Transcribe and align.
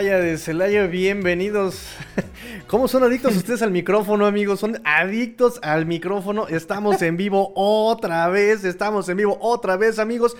De 0.00 0.38
Celaya, 0.38 0.86
bienvenidos. 0.86 1.84
¿Cómo 2.68 2.88
son 2.88 3.02
adictos 3.02 3.36
ustedes 3.36 3.60
al 3.60 3.70
micrófono, 3.70 4.24
amigos? 4.24 4.58
Son 4.58 4.80
adictos 4.82 5.60
al 5.62 5.84
micrófono. 5.84 6.48
Estamos 6.48 7.02
en 7.02 7.18
vivo 7.18 7.52
otra 7.54 8.26
vez, 8.28 8.64
estamos 8.64 9.10
en 9.10 9.18
vivo 9.18 9.36
otra 9.42 9.76
vez, 9.76 9.98
amigos. 9.98 10.38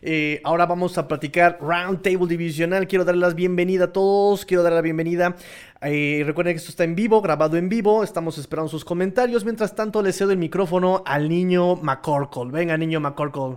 Eh, 0.00 0.40
ahora 0.44 0.64
vamos 0.64 0.96
a 0.96 1.08
platicar 1.08 1.58
Round 1.60 2.02
Table 2.02 2.28
Divisional. 2.28 2.86
Quiero 2.86 3.04
darles 3.04 3.30
la 3.30 3.34
bienvenida 3.34 3.86
a 3.86 3.92
todos. 3.92 4.44
Quiero 4.44 4.62
dar 4.62 4.74
la 4.74 4.80
bienvenida. 4.80 5.34
Eh, 5.82 6.22
recuerden 6.24 6.54
que 6.54 6.58
esto 6.58 6.70
está 6.70 6.84
en 6.84 6.94
vivo, 6.94 7.20
grabado 7.20 7.56
en 7.56 7.68
vivo. 7.68 8.04
Estamos 8.04 8.38
esperando 8.38 8.68
sus 8.68 8.84
comentarios. 8.84 9.44
Mientras 9.44 9.74
tanto, 9.74 10.02
le 10.02 10.12
cedo 10.12 10.30
el 10.30 10.38
micrófono 10.38 11.02
al 11.04 11.28
niño 11.28 11.74
McCorkle. 11.74 12.52
Venga, 12.52 12.76
niño 12.76 13.00
McCorkle. 13.00 13.56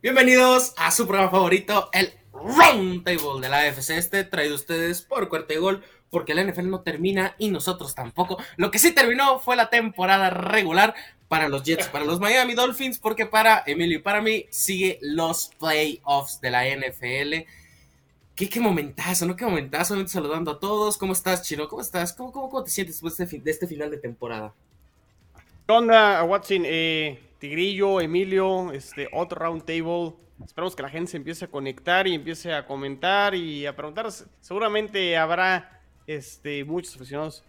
Bienvenidos 0.00 0.72
a 0.78 0.90
su 0.90 1.06
programa 1.06 1.30
favorito, 1.30 1.90
el 1.92 2.12
Round 2.46 3.04
Table 3.04 3.40
de 3.40 3.48
la 3.48 3.60
AFC 3.60 3.90
este, 3.90 4.24
traído 4.24 4.54
ustedes 4.54 5.02
por 5.02 5.28
Cuarta 5.28 5.54
y 5.54 5.56
Gol, 5.56 5.82
porque 6.10 6.34
la 6.34 6.44
NFL 6.44 6.70
no 6.70 6.80
termina 6.80 7.34
y 7.38 7.50
nosotros 7.50 7.94
tampoco. 7.94 8.38
Lo 8.56 8.70
que 8.70 8.78
sí 8.78 8.92
terminó 8.92 9.38
fue 9.40 9.56
la 9.56 9.70
temporada 9.70 10.30
regular 10.30 10.94
para 11.28 11.48
los 11.48 11.64
Jets, 11.64 11.88
para 11.88 12.04
los 12.04 12.20
Miami 12.20 12.54
Dolphins, 12.54 12.98
porque 12.98 13.26
para 13.26 13.62
Emilio 13.66 13.98
y 13.98 14.02
para 14.02 14.22
mí 14.22 14.46
sigue 14.50 14.98
los 15.02 15.50
playoffs 15.58 16.40
de 16.40 16.50
la 16.50 16.64
NFL. 16.64 17.46
Qué, 18.36 18.60
momentazo, 18.60 19.26
¿no? 19.26 19.34
Qué 19.34 19.44
momentazo. 19.44 20.06
Saludando 20.06 20.52
a 20.52 20.60
todos. 20.60 20.98
¿Cómo 20.98 21.14
estás, 21.14 21.42
Chino? 21.42 21.68
¿Cómo 21.68 21.80
estás? 21.80 22.12
¿Cómo, 22.12 22.30
cómo, 22.30 22.50
cómo 22.50 22.62
te 22.62 22.70
sientes 22.70 22.96
después 22.96 23.16
de 23.16 23.24
este, 23.24 23.50
este 23.50 23.66
final 23.66 23.90
de 23.90 23.96
temporada? 23.96 24.52
¿Qué 25.66 25.72
onda, 25.72 26.22
Watson? 26.22 26.62
Eh, 26.64 27.18
Tigrillo, 27.38 28.00
Emilio, 28.00 28.72
este, 28.72 29.08
otro 29.12 29.40
round 29.40 29.64
table. 29.64 30.14
Esperamos 30.44 30.76
que 30.76 30.82
la 30.82 30.90
gente 30.90 31.10
se 31.10 31.16
empiece 31.16 31.44
a 31.44 31.48
conectar 31.48 32.06
y 32.06 32.14
empiece 32.14 32.52
a 32.52 32.66
comentar 32.66 33.34
y 33.34 33.66
a 33.66 33.74
preguntar. 33.74 34.10
Seguramente 34.40 35.16
habrá 35.16 35.80
este, 36.06 36.64
muchos 36.64 36.94
aficionados 36.96 37.42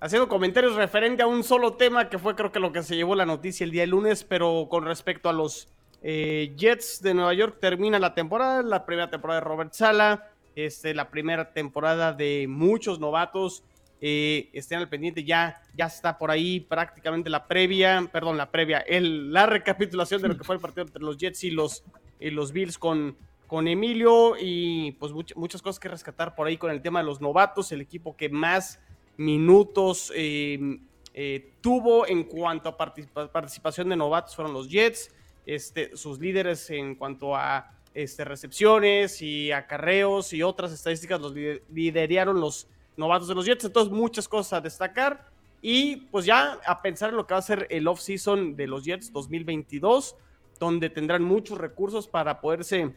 haciendo 0.00 0.28
comentarios 0.28 0.74
referente 0.74 1.22
a 1.22 1.26
un 1.26 1.42
solo 1.42 1.74
tema 1.74 2.10
que 2.10 2.18
fue 2.18 2.34
creo 2.34 2.52
que 2.52 2.60
lo 2.60 2.72
que 2.72 2.82
se 2.82 2.94
llevó 2.94 3.14
la 3.14 3.24
noticia 3.24 3.64
el 3.64 3.70
día 3.70 3.82
de 3.82 3.86
lunes, 3.86 4.22
pero 4.22 4.66
con 4.68 4.84
respecto 4.84 5.30
a 5.30 5.32
los 5.32 5.68
eh, 6.02 6.52
Jets 6.58 7.00
de 7.00 7.14
Nueva 7.14 7.32
York 7.32 7.56
termina 7.58 7.98
la 7.98 8.14
temporada, 8.14 8.62
la 8.62 8.84
primera 8.84 9.08
temporada 9.08 9.40
de 9.40 9.46
Robert 9.46 9.72
Sala, 9.72 10.28
este, 10.56 10.92
la 10.92 11.08
primera 11.08 11.52
temporada 11.52 12.12
de 12.12 12.46
muchos 12.48 13.00
novatos. 13.00 13.64
Eh, 14.06 14.50
estén 14.52 14.80
al 14.80 14.90
pendiente, 14.90 15.24
ya, 15.24 15.62
ya 15.74 15.86
está 15.86 16.18
por 16.18 16.30
ahí 16.30 16.60
prácticamente 16.60 17.30
la 17.30 17.46
previa, 17.46 18.06
perdón, 18.12 18.36
la 18.36 18.50
previa, 18.50 18.80
el, 18.80 19.32
la 19.32 19.46
recapitulación 19.46 20.20
de 20.20 20.28
lo 20.28 20.36
que 20.36 20.44
fue 20.44 20.56
el 20.56 20.60
partido 20.60 20.84
entre 20.84 21.02
los 21.02 21.16
Jets 21.16 21.44
y 21.44 21.50
los 21.50 21.82
y 22.20 22.30
los 22.30 22.52
Bills 22.52 22.78
con, 22.78 23.16
con 23.46 23.68
Emilio 23.68 24.34
y 24.38 24.92
pues 24.92 25.12
muchas 25.36 25.62
cosas 25.62 25.78
que 25.78 25.88
rescatar 25.88 26.34
por 26.34 26.46
ahí 26.46 26.56
con 26.56 26.70
el 26.70 26.82
tema 26.82 27.00
de 27.00 27.06
los 27.06 27.20
novatos, 27.20 27.72
el 27.72 27.80
equipo 27.80 28.16
que 28.16 28.28
más 28.28 28.80
minutos 29.16 30.12
eh, 30.14 30.78
eh, 31.12 31.52
tuvo 31.60 32.06
en 32.06 32.24
cuanto 32.24 32.68
a 32.68 32.76
participación 32.76 33.88
de 33.88 33.96
novatos 33.96 34.34
fueron 34.34 34.52
los 34.52 34.68
Jets, 34.68 35.10
este, 35.46 35.96
sus 35.96 36.18
líderes 36.18 36.68
en 36.70 36.94
cuanto 36.96 37.36
a 37.36 37.70
este, 37.92 38.24
recepciones 38.24 39.22
y 39.22 39.52
acarreos 39.52 40.32
y 40.32 40.42
otras 40.42 40.72
estadísticas 40.72 41.20
los 41.20 41.32
lideraron 41.72 42.40
los 42.40 42.66
novatos 42.96 43.28
de 43.28 43.34
los 43.34 43.46
Jets, 43.46 43.64
entonces 43.64 43.92
muchas 43.92 44.26
cosas 44.26 44.54
a 44.54 44.60
destacar 44.60 45.26
y 45.62 45.96
pues 45.96 46.26
ya 46.26 46.58
a 46.66 46.82
pensar 46.82 47.10
en 47.10 47.16
lo 47.16 47.26
que 47.26 47.34
va 47.34 47.38
a 47.38 47.42
ser 47.42 47.66
el 47.70 47.86
off-season 47.86 48.56
de 48.56 48.66
los 48.66 48.84
Jets 48.84 49.12
2022 49.12 50.16
donde 50.58 50.90
tendrán 50.90 51.22
muchos 51.22 51.58
recursos 51.58 52.08
para 52.08 52.40
poderse 52.40 52.94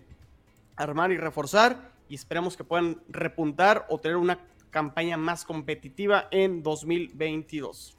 armar 0.75 1.11
y 1.11 1.17
reforzar 1.17 1.91
y 2.09 2.15
esperamos 2.15 2.55
que 2.55 2.63
puedan 2.63 3.01
repuntar 3.09 3.85
o 3.89 3.99
tener 3.99 4.17
una 4.17 4.39
campaña 4.69 5.17
más 5.17 5.43
competitiva 5.43 6.27
en 6.31 6.63
2022. 6.63 7.97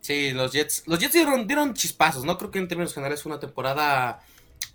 Sí, 0.00 0.30
los 0.32 0.52
Jets, 0.52 0.84
los 0.86 0.98
Jets 0.98 1.12
dieron, 1.12 1.74
chispazos, 1.74 2.24
¿no? 2.24 2.38
Creo 2.38 2.50
que 2.50 2.58
en 2.58 2.68
términos 2.68 2.94
generales 2.94 3.22
fue 3.22 3.32
una 3.32 3.40
temporada 3.40 4.20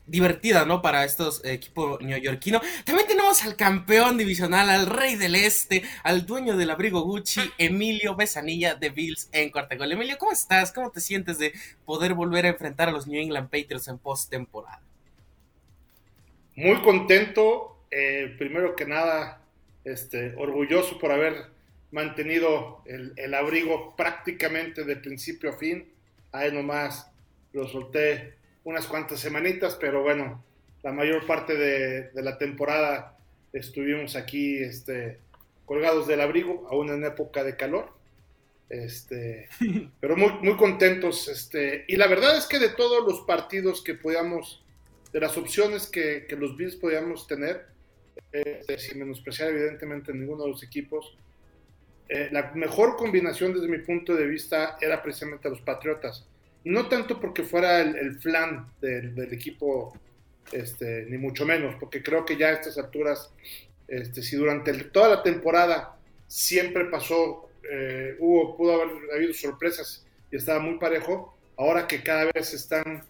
divertida, 0.05 0.65
¿no? 0.65 0.81
Para 0.81 1.05
estos 1.05 1.43
equipos 1.45 2.01
neoyorquinos. 2.01 2.61
También 2.83 3.07
tenemos 3.07 3.43
al 3.43 3.55
campeón 3.55 4.17
divisional, 4.17 4.69
al 4.69 4.87
rey 4.87 5.15
del 5.15 5.35
este, 5.35 5.83
al 6.03 6.25
dueño 6.25 6.57
del 6.57 6.71
abrigo 6.71 7.01
Gucci, 7.01 7.41
Emilio 7.57 8.15
Besanilla 8.15 8.75
de 8.75 8.89
Bills 8.89 9.29
en 9.31 9.49
cuarta 9.49 9.75
gol. 9.75 9.91
Emilio, 9.91 10.17
¿cómo 10.17 10.31
estás? 10.31 10.71
¿Cómo 10.71 10.91
te 10.91 10.99
sientes 10.99 11.37
de 11.37 11.53
poder 11.85 12.13
volver 12.13 12.45
a 12.45 12.49
enfrentar 12.49 12.89
a 12.89 12.91
los 12.91 13.07
New 13.07 13.21
England 13.21 13.49
Patriots 13.49 13.87
en 13.87 13.97
postemporada? 13.97 14.81
Muy 16.55 16.81
contento, 16.81 17.77
eh, 17.89 18.35
primero 18.37 18.75
que 18.75 18.85
nada, 18.85 19.41
este, 19.85 20.35
orgulloso 20.35 20.99
por 20.99 21.11
haber 21.11 21.47
mantenido 21.91 22.81
el, 22.85 23.13
el 23.17 23.33
abrigo 23.33 23.95
prácticamente 23.95 24.83
de 24.83 24.95
principio 24.97 25.51
a 25.51 25.57
fin. 25.57 25.87
Ahí 26.31 26.51
nomás 26.51 27.07
lo 27.53 27.67
solté 27.67 28.35
unas 28.63 28.87
cuantas 28.87 29.19
semanitas, 29.19 29.77
pero 29.79 30.01
bueno, 30.03 30.43
la 30.83 30.91
mayor 30.91 31.25
parte 31.25 31.55
de, 31.55 32.09
la 32.21 32.37
temporada 32.37 33.17
estuvimos 33.51 34.15
aquí 34.15 34.57
este, 34.57 35.19
colgados 35.65 36.07
del 36.07 36.21
abrigo, 36.21 36.67
aún 36.69 36.89
en 36.89 37.03
época 37.03 37.43
de 37.43 37.55
calor. 37.55 37.91
Este, 38.69 39.49
pero 39.99 40.15
muy, 40.15 40.31
muy 40.41 40.55
contentos. 40.57 41.27
Este, 41.27 41.85
y 41.87 41.95
la 41.95 42.07
verdad 42.07 42.37
es 42.37 42.47
que 42.47 42.59
de 42.59 42.69
todos 42.69 43.05
los 43.05 43.21
partidos 43.21 43.83
que 43.83 43.95
podíamos, 43.95 44.63
de 45.11 45.19
las 45.19 45.37
opciones 45.37 45.87
que, 45.87 46.25
los 46.37 46.57
Bills 46.57 46.75
podíamos 46.75 47.27
tener, 47.27 47.67
este, 48.31 48.77
sin 48.79 48.99
menospreciar 48.99 49.49
evidentemente 49.49 50.13
ninguno 50.13 50.43
de 50.43 50.49
los 50.49 50.63
equipos, 50.63 51.17
eh, 52.09 52.29
la 52.31 52.51
mejor 52.53 52.97
combinación 52.97 53.53
desde 53.53 53.67
mi 53.67 53.79
punto 53.79 54.13
de 54.13 54.27
vista 54.27 54.77
era 54.81 55.01
precisamente 55.01 55.49
los 55.49 55.61
Patriotas 55.61 56.27
no 56.65 56.87
tanto 56.87 57.19
porque 57.19 57.43
fuera 57.43 57.81
el, 57.81 58.19
flan 58.19 58.71
del, 58.81 59.33
equipo, 59.33 59.97
este, 60.51 61.05
ni 61.09 61.17
mucho 61.17 61.45
menos, 61.45 61.75
porque 61.79 62.01
creo 62.01 62.25
que 62.25 62.37
ya 62.37 62.47
a 62.47 62.53
estas 62.53 62.77
alturas, 62.77 63.31
este, 63.87 64.21
si 64.21 64.35
durante 64.35 64.73
toda 64.85 65.09
la 65.09 65.23
temporada 65.23 65.97
siempre 66.27 66.85
pasó, 66.85 67.49
eh, 67.69 68.15
hubo, 68.19 68.55
pudo 68.55 68.81
haber 68.81 68.95
habido 69.13 69.33
sorpresas 69.33 70.05
y 70.31 70.37
estaba 70.37 70.59
muy 70.59 70.77
parejo, 70.77 71.37
ahora 71.57 71.87
que 71.87 72.01
cada 72.01 72.31
vez 72.33 72.49
se 72.49 72.55
están 72.55 73.03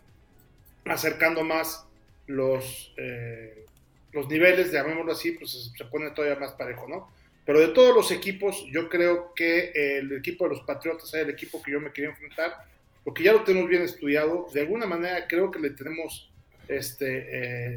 acercando 0.86 1.44
más 1.44 1.86
los, 2.28 2.94
eh, 2.98 3.66
los 4.12 4.28
niveles, 4.28 4.72
llamémoslo 4.72 5.12
así, 5.12 5.32
pues 5.32 5.72
se 5.78 5.86
pone 5.86 6.12
todavía 6.12 6.40
más 6.40 6.54
parejo, 6.54 6.88
¿no? 6.88 7.12
Pero 7.46 7.60
de 7.60 7.70
todos 7.70 7.94
los 7.94 8.12
equipos, 8.12 8.66
yo 8.72 8.90
creo 8.90 9.34
que 9.36 9.72
el 9.74 10.14
equipo 10.14 10.46
de 10.46 10.52
los 10.52 10.62
Patriotas 10.62 11.14
es 11.14 11.22
el 11.22 11.30
equipo 11.30 11.62
que 11.62 11.74
yo 11.74 11.82
me 11.82 11.92
quería 11.92 12.12
enfrentar 12.12 12.73
porque 13.04 13.24
ya 13.24 13.34
lo 13.34 13.44
tenemos 13.44 13.70
bien 13.70 13.84
estudiado, 13.84 14.48
de 14.54 14.62
alguna 14.62 14.86
manera 14.86 15.28
creo 15.28 15.52
que 15.52 15.60
le 15.60 15.72
tenemos 15.72 16.32
este, 16.68 17.28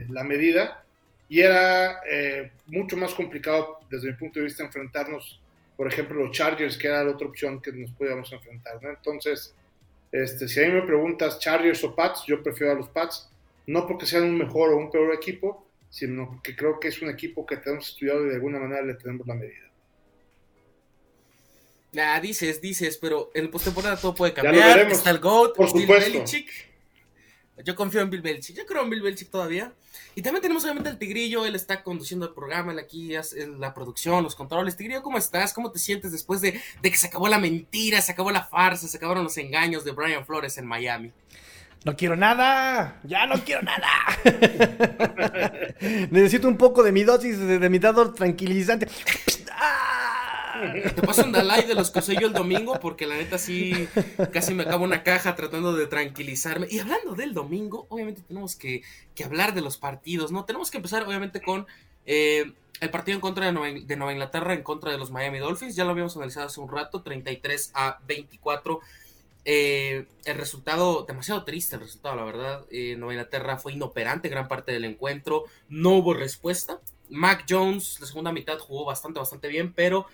eh, 0.01 0.07
la 0.09 0.25
medida 0.25 0.85
y 1.29 1.41
era 1.41 2.01
eh, 2.09 2.53
mucho 2.67 2.97
más 2.97 3.15
complicado 3.15 3.81
desde 3.91 4.09
mi 4.09 4.15
punto 4.15 4.39
de 4.39 4.47
vista 4.47 4.65
enfrentarnos, 4.65 5.41
por 5.77 5.89
ejemplo, 5.89 6.23
los 6.23 6.37
Chargers, 6.37 6.77
que 6.79 6.87
era 6.87 7.03
la 7.03 7.11
otra 7.11 7.27
opción 7.27 7.61
que 7.61 7.73
nos 7.73 7.91
podíamos 7.91 8.33
enfrentar. 8.33 8.79
Entonces, 8.83 9.55
este, 10.13 10.49
si 10.49 10.63
a 10.63 10.69
mí 10.69 10.75
me 10.75 10.83
preguntas 10.83 11.39
Chargers 11.41 11.83
o 11.85 11.95
Pats, 11.95 12.25
yo 12.27 12.43
prefiero 12.43 12.73
a 12.73 12.77
los 12.77 12.89
Pats, 12.89 13.29
no 13.67 13.87
porque 13.87 14.07
sean 14.07 14.23
un 14.25 14.39
mejor 14.39 14.71
o 14.71 14.77
un 14.77 14.91
peor 14.91 15.13
equipo, 15.13 15.67
sino 15.91 16.29
porque 16.31 16.55
creo 16.55 16.79
que 16.79 16.89
es 16.89 17.03
un 17.03 17.11
equipo 17.11 17.45
que 17.45 17.57
tenemos 17.57 17.89
estudiado 17.89 18.25
y 18.25 18.29
de 18.29 18.37
alguna 18.37 18.61
manera 18.61 18.83
le 18.83 18.95
tenemos 18.95 19.27
la 19.27 19.35
medida. 19.35 19.66
Ah, 21.99 22.21
dices, 22.21 22.61
dices, 22.61 22.99
pero 22.99 23.31
en 23.35 23.51
postemporada 23.51 23.97
todo 23.97 24.15
puede 24.15 24.33
cambiar. 24.33 24.91
Está 24.91 25.11
el 25.11 25.19
GOAT, 25.19 25.55
Por 25.55 25.73
Bill 25.73 25.87
Belichick. 25.87 26.49
Yo 27.65 27.75
confío 27.75 28.03
en 28.03 28.11
Bill 28.11 28.21
Belichick. 28.21 28.57
Yo 28.57 28.67
creo 28.67 28.83
en 28.83 28.91
Bill 28.91 29.03
Belichick 29.03 29.31
todavía. 29.31 29.73
Y 30.15 30.23
también 30.23 30.43
tenemos 30.43 30.63
obviamente 30.65 30.91
al 30.91 30.99
Tigrillo. 30.99 31.47
Él 31.47 31.55
está 31.55 31.83
conduciendo 31.83 32.27
el 32.27 32.35
programa. 32.35 32.73
Él 32.73 32.79
aquí 32.79 33.15
hace 33.15 33.47
la 33.47 33.73
producción, 33.73 34.23
los 34.23 34.35
controles. 34.35 34.77
Tigrillo, 34.77 35.03
¿cómo 35.03 35.17
estás? 35.17 35.55
¿Cómo 35.55 35.73
te 35.73 35.79
sientes 35.79 36.13
después 36.13 36.41
de, 36.43 36.61
de 36.83 36.91
que 36.91 36.97
se 36.99 37.07
acabó 37.07 37.29
la 37.29 37.39
mentira, 37.39 38.01
se 38.03 38.13
acabó 38.13 38.31
la 38.31 38.45
farsa, 38.45 38.89
se 38.89 38.97
acabaron 38.99 39.25
los 39.25 39.39
engaños 39.39 39.85
de 39.85 39.93
Brian 39.93 40.27
Flores 40.27 40.59
en 40.59 40.67
Miami? 40.67 41.13
No 41.85 41.97
quiero 41.97 42.17
nada, 42.17 43.01
ya 43.05 43.27
no 43.27 43.37
quiero 43.45 43.63
nada. 43.63 43.87
Necesito 46.11 46.49
un 46.49 46.57
poco 46.57 46.83
de 46.83 46.91
mi 46.91 47.05
dosis 47.05 47.39
de, 47.39 47.59
de 47.61 47.69
mi 47.71 47.79
dado 47.79 48.13
tranquilizante. 48.13 48.89
Te 50.95 51.03
paso 51.03 51.25
un 51.25 51.33
Dalai 51.33 51.67
de 51.67 51.75
los 51.75 51.91
que 51.91 51.99
usé 51.99 52.17
yo 52.21 52.27
el 52.27 52.33
domingo, 52.33 52.79
porque 52.81 53.07
la 53.07 53.17
neta 53.17 53.39
sí, 53.39 53.89
casi 54.33 54.55
me 54.55 54.63
acabo 54.63 54.85
una 54.85 55.03
caja 55.03 55.35
tratando 55.35 55.73
de 55.75 55.87
tranquilizarme. 55.87 56.67
Y 56.71 56.79
hablando 56.79 57.15
del 57.15 57.35
domingo, 57.35 57.87
obviamente 57.89 58.23
tenemos 58.23 58.57
que, 58.57 58.83
hablar 59.25 59.55
de 59.55 59.61
los 59.61 59.79
partidos, 59.79 60.33
¿no? 60.33 60.45
Tenemos 60.45 60.71
que 60.71 60.79
empezar, 60.79 61.03
obviamente, 61.05 61.41
con 61.41 61.67
eh, 62.05 62.53
el 62.81 62.91
partido 62.91 63.17
en 63.17 63.21
contra 63.21 63.47
de 63.47 63.53
Nueva, 63.53 64.13
Inglaterra, 64.13 64.55
en 64.55 64.63
contra 64.63 64.91
de 64.91 64.99
los 64.99 65.11
Miami 65.11 65.39
Dolphins. 65.39 65.77
Ya 65.77 65.85
lo 65.85 65.91
habíamos 65.91 66.17
analizado 66.17 66.47
hace 66.47 66.61
un 66.61 66.71
rato, 66.71 67.03
33 67.03 67.73
a 67.75 67.99
24. 68.07 68.81
Eh, 69.49 70.07
el 70.25 70.37
resultado, 70.37 71.05
demasiado 71.07 71.45
triste 71.45 71.77
el 71.77 71.83
resultado, 71.83 72.17
la 72.17 72.25
verdad. 72.25 72.65
Eh, 72.71 72.97
Nueva 72.97 73.15
Inglaterra 73.15 73.59
fue 73.59 73.73
inoperante 73.73 74.29
gran 74.29 74.49
parte 74.49 74.73
del 74.73 74.85
encuentro, 74.85 75.45
no 75.69 75.91
hubo 75.91 76.15
respuesta 76.15 76.81
Mac 77.09 77.45
Jones, 77.49 77.99
la 78.01 78.07
segunda 78.07 78.33
mitad 78.33 78.59
jugó 78.59 78.85
bastante, 78.85 79.19
bastante 79.19 79.49
bien, 79.49 79.73
pero 79.73 80.07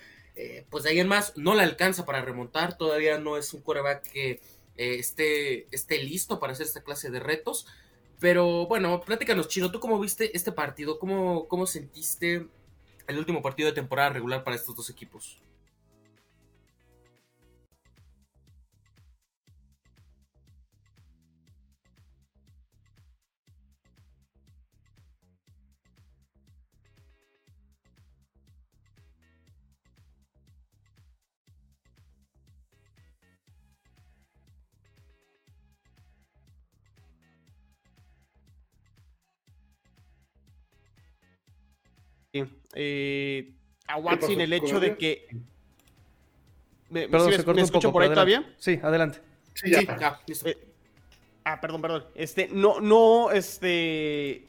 eh, 0.43 0.67
pues 0.71 0.83
de 0.83 0.91
ahí 0.91 0.99
en 0.99 1.07
más 1.07 1.37
no 1.37 1.55
le 1.55 1.63
alcanza 1.63 2.05
para 2.05 2.21
remontar. 2.21 2.77
Todavía 2.77 3.19
no 3.19 3.37
es 3.37 3.55
un 3.55 3.61
quarterback 3.61 4.03
que 4.11 4.31
eh, 4.77 4.97
esté, 4.99 5.69
esté 5.71 6.03
listo 6.03 6.41
para 6.41 6.53
hacer 6.53 6.67
esta 6.67 6.83
clase 6.83 7.11
de 7.11 7.21
retos. 7.21 7.67
Pero 8.19 8.67
bueno, 8.67 9.01
pláticanos, 9.03 9.49
Chino, 9.49 9.71
¿tú 9.71 9.79
cómo 9.79 10.01
viste 10.01 10.37
este 10.37 10.51
partido? 10.53 10.99
¿Cómo, 10.99 11.47
cómo 11.47 11.67
sentiste 11.67 12.47
el 13.07 13.19
último 13.19 13.41
partido 13.43 13.69
de 13.69 13.75
temporada 13.75 14.11
regular 14.11 14.43
para 14.43 14.57
estos 14.57 14.75
dos 14.75 14.91
equipos? 14.91 15.41
Eh, 42.33 43.53
a 43.87 43.97
Watson 43.97 44.41
el 44.41 44.53
hecho 44.53 44.81
de 44.81 44.97
que. 44.97 45.29
¿Me, 46.91 47.09
perdón, 47.09 47.33
se 47.33 47.55
me 47.55 47.63
escucho 47.63 47.93
por 47.93 48.03
ahí 48.03 48.11
todavía? 48.11 48.55
Sí, 48.59 48.79
adelante. 48.83 49.21
Sí, 49.55 49.71
ya, 49.71 50.21
eh, 50.45 50.69
ah, 51.45 51.61
perdón, 51.61 51.83
perdón. 51.83 52.05
Este, 52.15 52.49
no, 52.49 52.81
no, 52.81 53.31
este. 53.31 54.47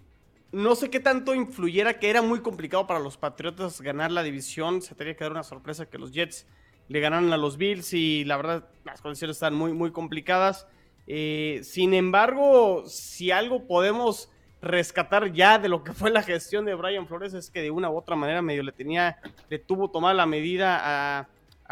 No 0.52 0.76
sé 0.76 0.92
qué 0.92 1.00
tanto 1.00 1.34
influyera 1.34 1.98
que 1.98 2.12
era 2.12 2.22
muy 2.22 2.42
complicado 2.42 2.86
para 2.86 3.00
los 3.00 3.18
Patriotas 3.18 3.82
ganar 3.82 4.12
la 4.12 4.22
división. 4.22 4.82
Se 4.82 4.94
tenía 4.94 5.16
que 5.16 5.24
dar 5.24 5.32
una 5.32 5.44
sorpresa 5.44 5.90
que 5.90 5.98
los 5.98 6.12
Jets 6.12 6.46
le 6.90 7.00
ganaran 7.00 7.34
a 7.34 7.38
los 7.38 7.58
Bills 7.58 7.94
y 7.94 8.24
la 8.26 8.38
verdad 8.38 8.70
las 8.84 9.02
condiciones 9.02 9.38
están 9.38 9.56
muy, 9.56 9.74
muy 9.74 9.92
complicadas. 9.92 10.68
Eh, 11.08 11.62
sin 11.64 11.94
embargo, 11.94 12.84
si 12.88 13.32
algo 13.32 13.66
podemos 13.66 14.30
rescatar 14.64 15.32
ya 15.34 15.60
de 15.60 15.68
lo 15.68 15.84
que 15.84 15.94
fue 15.94 16.10
la 16.10 16.24
gestión 16.24 16.66
de 16.66 16.74
Brian 16.74 17.06
Flores 17.06 17.34
es 17.34 17.50
que 17.50 17.62
de 17.62 17.70
una 17.70 17.90
u 17.90 17.98
otra 17.98 18.16
manera 18.16 18.42
medio 18.42 18.64
le 18.64 18.72
tenía, 18.72 19.18
le 19.50 19.60
tuvo 19.60 19.92
tomar 19.92 20.16
la 20.16 20.26
medida 20.26 20.80
a, 20.82 21.28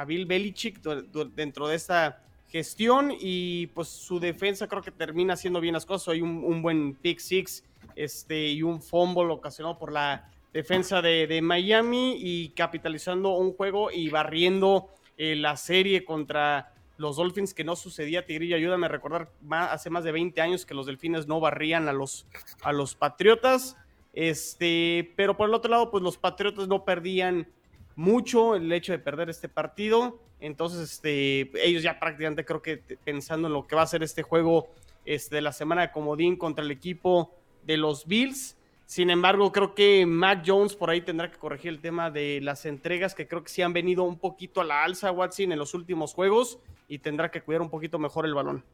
Bill 0.07 0.25
Belichick 0.25 0.81
dentro 0.81 1.67
de 1.67 1.75
esta 1.75 2.23
gestión 2.47 3.13
y 3.19 3.67
pues 3.67 3.87
su 3.87 4.19
defensa 4.19 4.67
creo 4.67 4.81
que 4.81 4.89
termina 4.89 5.35
haciendo 5.35 5.61
bien 5.61 5.75
las 5.75 5.85
cosas. 5.85 6.13
Hay 6.13 6.21
un, 6.21 6.61
buen 6.63 6.95
pick 6.95 7.19
six 7.19 7.63
este, 7.95 8.47
y 8.47 8.63
un 8.63 8.81
fumble 8.81 9.31
ocasionado 9.31 9.77
por 9.77 9.91
la 9.91 10.27
defensa 10.53 11.03
de, 11.03 11.39
Miami 11.43 12.15
y 12.17 12.49
capitalizando 12.49 13.37
un 13.37 13.53
juego 13.53 13.91
y 13.91 14.09
barriendo 14.09 14.89
eh, 15.17 15.35
la 15.35 15.55
serie 15.55 16.03
contra 16.03 16.73
los 16.97 17.15
Dolphins, 17.15 17.53
que 17.53 17.63
no 17.63 17.75
sucedía, 17.75 18.25
Tigrillo, 18.25 18.55
ayúdame 18.55 18.85
a 18.85 18.89
recordar, 18.89 19.31
hace 19.49 19.89
más 19.89 20.03
de 20.03 20.11
20 20.11 20.39
años 20.41 20.65
que 20.65 20.73
los 20.73 20.85
Delfines 20.85 21.27
no 21.27 21.39
barrían 21.39 21.87
a 21.87 21.93
los, 21.93 22.27
a 22.61 22.71
los 22.71 22.95
Patriotas. 22.95 23.77
Este, 24.13 25.13
pero 25.15 25.37
por 25.37 25.49
el 25.49 25.55
otro 25.55 25.71
lado, 25.71 25.89
pues 25.89 26.03
los 26.03 26.17
Patriotas 26.17 26.67
no 26.67 26.85
perdían 26.85 27.47
mucho 27.95 28.55
el 28.55 28.71
hecho 28.71 28.91
de 28.91 28.99
perder 28.99 29.29
este 29.29 29.49
partido. 29.49 30.19
Entonces, 30.39 30.91
este, 30.91 31.51
ellos 31.65 31.83
ya 31.83 31.99
prácticamente 31.99 32.45
creo 32.45 32.61
que 32.61 32.77
pensando 32.77 33.47
en 33.47 33.53
lo 33.53 33.67
que 33.67 33.75
va 33.75 33.83
a 33.83 33.87
ser 33.87 34.03
este 34.03 34.23
juego 34.23 34.69
este, 35.05 35.35
de 35.35 35.41
la 35.41 35.53
semana 35.53 35.81
de 35.81 35.91
Comodín 35.91 36.35
contra 36.35 36.63
el 36.63 36.71
equipo 36.71 37.33
de 37.63 37.77
los 37.77 38.05
Bills. 38.05 38.57
Sin 38.91 39.09
embargo, 39.09 39.53
creo 39.53 39.73
que 39.73 40.05
Mac 40.05 40.43
Jones 40.45 40.75
por 40.75 40.89
ahí 40.89 40.99
tendrá 40.99 41.31
que 41.31 41.37
corregir 41.37 41.69
el 41.69 41.79
tema 41.79 42.11
de 42.11 42.41
las 42.41 42.65
entregas 42.65 43.15
que 43.15 43.25
creo 43.25 43.41
que 43.41 43.49
sí 43.49 43.61
han 43.61 43.71
venido 43.71 44.03
un 44.03 44.19
poquito 44.19 44.59
a 44.59 44.65
la 44.65 44.83
alza, 44.83 45.13
Watson, 45.13 45.53
en 45.53 45.59
los 45.59 45.73
últimos 45.73 46.13
juegos 46.13 46.59
y 46.89 46.99
tendrá 46.99 47.31
que 47.31 47.41
cuidar 47.41 47.61
un 47.61 47.69
poquito 47.69 47.99
mejor 47.99 48.25
el 48.25 48.33
balón. 48.33 48.65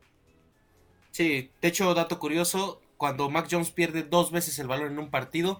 Sí, 1.11 1.51
de 1.61 1.67
hecho, 1.67 1.93
dato 1.93 2.17
curioso, 2.17 2.81
cuando 2.97 3.29
Mac 3.29 3.47
Jones 3.47 3.69
pierde 3.69 4.01
dos 4.01 4.31
veces 4.31 4.57
el 4.57 4.65
balón 4.65 4.93
en 4.93 4.97
un 4.97 5.11
partido, 5.11 5.59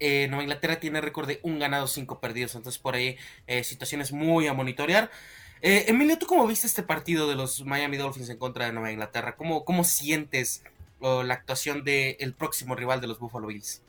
eh, 0.00 0.26
Nueva 0.26 0.42
Inglaterra 0.42 0.80
tiene 0.80 1.00
récord 1.00 1.28
de 1.28 1.38
un 1.44 1.60
ganado, 1.60 1.86
cinco 1.86 2.18
perdidos. 2.18 2.56
Entonces, 2.56 2.82
por 2.82 2.96
ahí, 2.96 3.16
eh, 3.46 3.62
situaciones 3.62 4.10
muy 4.10 4.48
a 4.48 4.52
monitorear. 4.52 5.12
Eh, 5.60 5.84
Emilio, 5.86 6.18
¿tú 6.18 6.26
cómo 6.26 6.44
viste 6.48 6.66
este 6.66 6.82
partido 6.82 7.28
de 7.28 7.36
los 7.36 7.64
Miami 7.64 7.98
Dolphins 7.98 8.30
en 8.30 8.38
contra 8.38 8.66
de 8.66 8.72
Nueva 8.72 8.90
Inglaterra? 8.90 9.36
¿Cómo, 9.36 9.64
cómo 9.64 9.84
sientes 9.84 10.64
la 11.00 11.34
actuación 11.34 11.84
del 11.84 12.34
próximo 12.34 12.74
rival 12.74 13.00
de 13.00 13.06
los 13.06 13.20
Buffalo 13.20 13.46
Bills? 13.46 13.80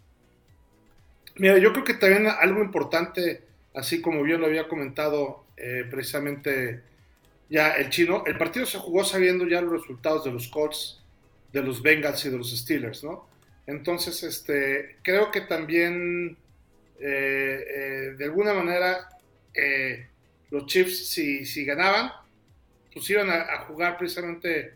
Mira, 1.35 1.57
yo 1.57 1.71
creo 1.71 1.83
que 1.83 1.95
también 1.95 2.27
algo 2.27 2.63
importante, 2.63 3.41
así 3.73 4.01
como 4.01 4.25
yo 4.27 4.37
lo 4.37 4.45
había 4.45 4.67
comentado 4.67 5.45
eh, 5.57 5.85
precisamente 5.89 6.81
ya 7.49 7.71
el 7.71 7.89
chino, 7.89 8.23
el 8.25 8.37
partido 8.37 8.65
se 8.65 8.77
jugó 8.77 9.03
sabiendo 9.03 9.47
ya 9.47 9.61
los 9.61 9.81
resultados 9.81 10.23
de 10.23 10.31
los 10.31 10.47
Colts, 10.47 11.03
de 11.51 11.61
los 11.61 11.81
Bengals 11.81 12.25
y 12.25 12.29
de 12.29 12.37
los 12.37 12.51
Steelers, 12.55 13.03
¿no? 13.03 13.27
Entonces, 13.65 14.21
este, 14.23 14.97
creo 15.03 15.31
que 15.31 15.41
también, 15.41 16.37
eh, 16.99 17.65
eh, 17.67 18.15
de 18.17 18.25
alguna 18.25 18.53
manera, 18.53 19.09
los 20.49 20.65
Chiefs, 20.65 21.07
si, 21.07 21.45
si, 21.45 21.63
ganaban, 21.63 22.11
pues 22.91 23.09
iban 23.09 23.29
a, 23.29 23.59
jugar 23.67 23.97
precisamente, 23.97 24.73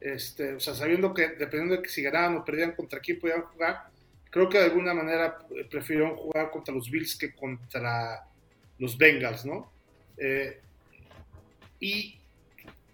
este, 0.00 0.54
o 0.54 0.60
sea, 0.60 0.74
sabiendo 0.74 1.14
que 1.14 1.28
dependiendo 1.28 1.76
de 1.76 1.82
que 1.82 1.88
si 1.88 2.02
ganaban 2.02 2.36
o 2.36 2.44
perdían 2.44 2.72
contra 2.72 3.00
quién 3.00 3.18
podían 3.18 3.42
jugar, 3.42 3.88
creo 4.38 4.48
que 4.48 4.58
de 4.58 4.64
alguna 4.66 4.94
manera 4.94 5.38
eh, 5.50 5.66
prefirieron 5.68 6.14
jugar 6.14 6.50
contra 6.52 6.72
los 6.72 6.88
Bills 6.88 7.16
que 7.16 7.34
contra 7.34 8.24
los 8.78 8.96
Bengals, 8.96 9.44
¿no? 9.44 9.72
Eh, 10.16 10.60
y 11.80 12.20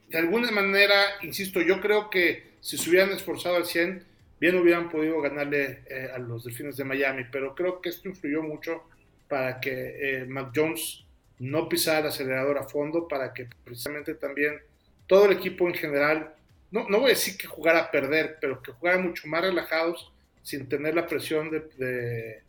de 0.08 0.18
alguna 0.18 0.50
manera, 0.50 0.96
insisto, 1.22 1.60
yo 1.60 1.82
creo 1.82 2.08
que 2.08 2.54
si 2.60 2.78
se 2.78 2.88
hubieran 2.88 3.10
esforzado 3.10 3.56
al 3.56 3.66
100, 3.66 4.06
bien 4.40 4.56
hubieran 4.56 4.88
podido 4.88 5.20
ganarle 5.20 5.82
eh, 5.90 6.08
a 6.14 6.18
los 6.18 6.44
Delfines 6.44 6.78
de 6.78 6.84
Miami, 6.84 7.24
pero 7.30 7.54
creo 7.54 7.82
que 7.82 7.90
esto 7.90 8.08
influyó 8.08 8.42
mucho 8.42 8.84
para 9.28 9.60
que 9.60 10.26
Jones 10.54 11.04
no 11.40 11.68
pisara 11.68 11.98
el 11.98 12.06
acelerador 12.06 12.56
a 12.56 12.64
fondo, 12.64 13.06
para 13.06 13.34
que 13.34 13.48
precisamente 13.64 14.14
también 14.14 14.60
todo 15.06 15.26
el 15.26 15.32
equipo 15.32 15.68
en 15.68 15.74
general, 15.74 16.34
no, 16.70 16.88
no 16.88 17.00
voy 17.00 17.06
a 17.06 17.14
decir 17.14 17.36
que 17.36 17.46
jugara 17.46 17.80
a 17.80 17.90
perder, 17.90 18.38
pero 18.40 18.62
que 18.62 18.72
jugara 18.72 18.98
mucho 18.98 19.28
más 19.28 19.42
relajados 19.42 20.13
sin 20.44 20.68
tener 20.68 20.94
la 20.94 21.06
presión 21.06 21.50
de, 21.50 22.42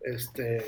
este, 0.00 0.62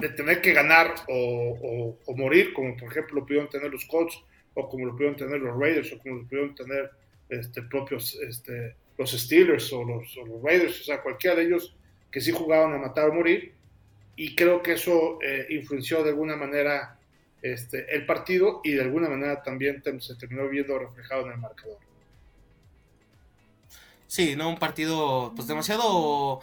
de 0.00 0.08
tener 0.08 0.40
que 0.40 0.54
ganar 0.54 0.94
o, 1.06 1.98
morir, 2.16 2.52
como 2.54 2.76
por 2.76 2.90
ejemplo 2.90 3.20
lo 3.20 3.26
pudieron 3.26 3.48
tener 3.48 3.70
los 3.70 3.84
Colts, 3.84 4.18
o 4.54 4.68
como 4.68 4.86
lo 4.86 4.92
pudieron 4.92 5.14
tener 5.14 5.38
los 5.38 5.56
Raiders, 5.56 5.92
o 5.92 5.98
como 5.98 6.16
lo 6.16 6.22
pudieron 6.24 6.54
tener 6.54 6.90
este, 7.28 7.62
propios 7.62 8.18
este, 8.26 8.74
los 8.96 9.12
Steelers 9.12 9.70
o 9.72 9.84
los, 9.84 10.18
Raiders, 10.42 10.80
o 10.80 10.84
sea, 10.84 11.02
cualquiera 11.02 11.36
de 11.36 11.44
ellos 11.44 11.76
que 12.10 12.22
sí 12.22 12.32
jugaban 12.32 12.72
a 12.72 12.78
matar 12.78 13.10
o 13.10 13.14
morir. 13.14 13.52
Y 14.16 14.34
creo 14.34 14.62
que 14.62 14.72
eso 14.72 15.18
eh, 15.22 15.46
influenció 15.50 16.02
de 16.02 16.10
alguna 16.10 16.34
manera 16.34 16.98
este, 17.42 17.94
el 17.94 18.06
partido 18.06 18.62
y 18.64 18.72
de 18.72 18.82
alguna 18.82 19.08
manera 19.08 19.42
también 19.42 19.82
se 20.00 20.16
terminó 20.16 20.48
viendo 20.48 20.76
reflejado 20.78 21.26
en 21.26 21.32
el 21.32 21.38
marcador. 21.38 21.87
Sí, 24.08 24.34
no, 24.34 24.48
un 24.48 24.58
partido 24.58 25.32
pues 25.36 25.46
demasiado... 25.46 26.40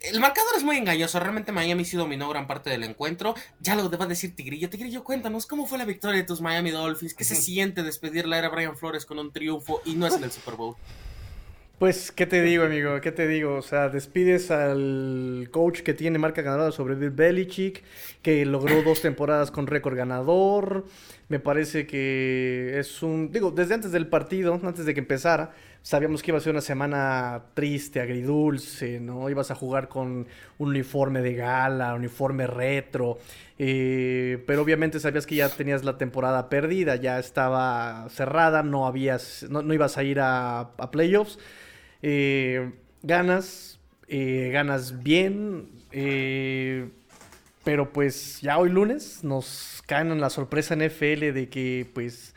El 0.00 0.20
marcador 0.20 0.52
es 0.56 0.62
muy 0.62 0.76
engañoso, 0.76 1.18
realmente 1.18 1.50
Miami 1.50 1.84
sí 1.84 1.96
dominó 1.96 2.28
gran 2.28 2.46
parte 2.46 2.70
del 2.70 2.84
encuentro. 2.84 3.34
Ya 3.60 3.74
lo 3.74 3.88
deba 3.88 4.06
decir 4.06 4.34
Tigrillo. 4.36 4.70
Tigrillo, 4.70 5.02
cuéntanos, 5.02 5.44
¿cómo 5.44 5.66
fue 5.66 5.76
la 5.76 5.84
victoria 5.84 6.20
de 6.20 6.26
tus 6.26 6.40
Miami 6.40 6.70
Dolphins? 6.70 7.14
¿Qué 7.14 7.24
se 7.24 7.34
siente 7.34 7.82
despedir 7.82 8.26
la 8.28 8.38
era 8.38 8.48
Brian 8.48 8.76
Flores 8.76 9.04
con 9.04 9.18
un 9.18 9.32
triunfo 9.32 9.82
y 9.84 9.96
no 9.96 10.06
es 10.06 10.14
en 10.14 10.22
el 10.22 10.30
Super 10.30 10.54
Bowl? 10.54 10.76
Pues, 11.78 12.10
¿qué 12.10 12.26
te 12.26 12.42
digo, 12.42 12.64
amigo? 12.64 13.00
¿Qué 13.00 13.12
te 13.12 13.28
digo? 13.28 13.54
O 13.54 13.62
sea, 13.62 13.88
despides 13.88 14.50
al 14.50 15.48
coach 15.52 15.82
que 15.82 15.94
tiene 15.94 16.18
marca 16.18 16.42
ganadora 16.42 16.72
sobre 16.72 16.96
Bill 16.96 17.10
Belichick, 17.10 17.84
que 18.20 18.44
logró 18.44 18.82
dos 18.84 19.00
temporadas 19.00 19.52
con 19.52 19.68
récord 19.68 19.96
ganador. 19.96 20.86
Me 21.28 21.38
parece 21.38 21.86
que 21.86 22.80
es 22.80 23.00
un... 23.04 23.30
Digo, 23.30 23.52
desde 23.52 23.74
antes 23.74 23.92
del 23.92 24.08
partido, 24.08 24.54
antes 24.60 24.86
de 24.86 24.94
que 24.94 24.98
empezara, 24.98 25.54
sabíamos 25.88 26.22
que 26.22 26.32
iba 26.32 26.36
a 26.36 26.42
ser 26.42 26.52
una 26.52 26.60
semana 26.60 27.44
triste, 27.54 28.02
agridulce, 28.02 29.00
¿no? 29.00 29.30
Ibas 29.30 29.50
a 29.50 29.54
jugar 29.54 29.88
con 29.88 30.26
un 30.58 30.68
uniforme 30.68 31.22
de 31.22 31.32
gala, 31.32 31.94
uniforme 31.94 32.46
retro, 32.46 33.16
eh, 33.58 34.44
pero 34.46 34.60
obviamente 34.60 35.00
sabías 35.00 35.24
que 35.24 35.36
ya 35.36 35.48
tenías 35.48 35.84
la 35.84 35.96
temporada 35.96 36.50
perdida, 36.50 36.96
ya 36.96 37.18
estaba 37.18 38.06
cerrada, 38.10 38.62
no 38.62 38.86
habías, 38.86 39.46
no, 39.48 39.62
ibas 39.72 39.96
a 39.96 40.04
ir 40.04 40.18
a, 40.20 40.72
playoffs. 40.92 41.38
Eh, 42.02 42.70
ganas, 43.02 43.80
eh, 44.08 44.50
ganas 44.52 45.02
bien, 45.02 45.70
pero 47.64 47.94
pues 47.94 48.42
ya 48.42 48.58
hoy 48.58 48.68
lunes 48.68 49.24
nos 49.24 49.82
caen 49.86 50.12
en 50.12 50.20
la 50.20 50.28
sorpresa 50.28 50.76
NFL 50.76 51.32
de 51.32 51.48
que 51.48 51.90
pues 51.94 52.34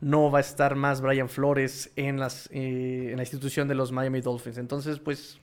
no 0.00 0.30
va 0.30 0.38
a 0.38 0.40
estar 0.40 0.74
más 0.76 1.00
Brian 1.00 1.28
Flores 1.28 1.90
eh, 1.96 2.08
en 2.08 2.18
la 2.18 3.22
institución 3.22 3.68
de 3.68 3.74
los 3.74 3.92
Miami 3.92 4.20
Dolphins. 4.20 4.58
Entonces, 4.58 4.98
pues, 4.98 5.40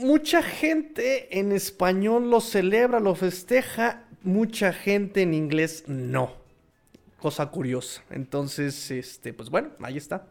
Mucha 0.00 0.42
gente 0.42 1.38
en 1.38 1.52
español 1.52 2.28
lo 2.28 2.40
celebra, 2.40 2.98
lo 2.98 3.14
festeja, 3.14 4.04
mucha 4.22 4.72
gente 4.72 5.22
en 5.22 5.32
inglés 5.32 5.84
no. 5.86 6.34
Cosa 7.18 7.46
curiosa. 7.46 8.02
Entonces, 8.10 8.90
este, 8.90 9.32
pues 9.32 9.48
bueno, 9.48 9.70
ahí 9.80 9.96
está. 9.96 10.26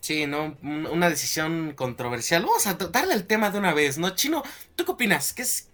Sí, 0.00 0.26
¿no? 0.26 0.56
Una 0.62 1.08
decisión 1.08 1.72
controversial. 1.74 2.44
Vamos 2.44 2.66
a 2.66 2.74
darle 2.74 3.14
el 3.14 3.26
tema 3.26 3.50
de 3.50 3.58
una 3.58 3.72
vez, 3.72 3.98
¿no? 3.98 4.10
Chino, 4.10 4.42
¿tú 4.76 4.84
qué 4.84 4.92
opinas? 4.92 5.32
¿Qué, 5.32 5.42
es, 5.42 5.70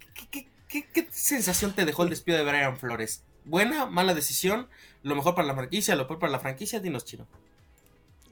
qué, 0.81 1.07
sensación 1.11 1.73
te 1.73 1.85
dejó 1.85 2.03
el 2.03 2.09
despido 2.09 2.37
de 2.37 2.43
Brian 2.43 2.77
Flores? 2.77 3.23
¿Buena, 3.45 3.85
mala 3.85 4.13
decisión? 4.13 4.67
¿Lo 5.03 5.15
mejor 5.15 5.35
para 5.35 5.47
la 5.47 5.53
franquicia? 5.53 5.95
¿Lo 5.95 6.07
peor 6.07 6.19
para 6.19 6.31
la 6.31 6.39
franquicia? 6.39 6.79
Dinos, 6.79 7.05
Chino. 7.05 7.27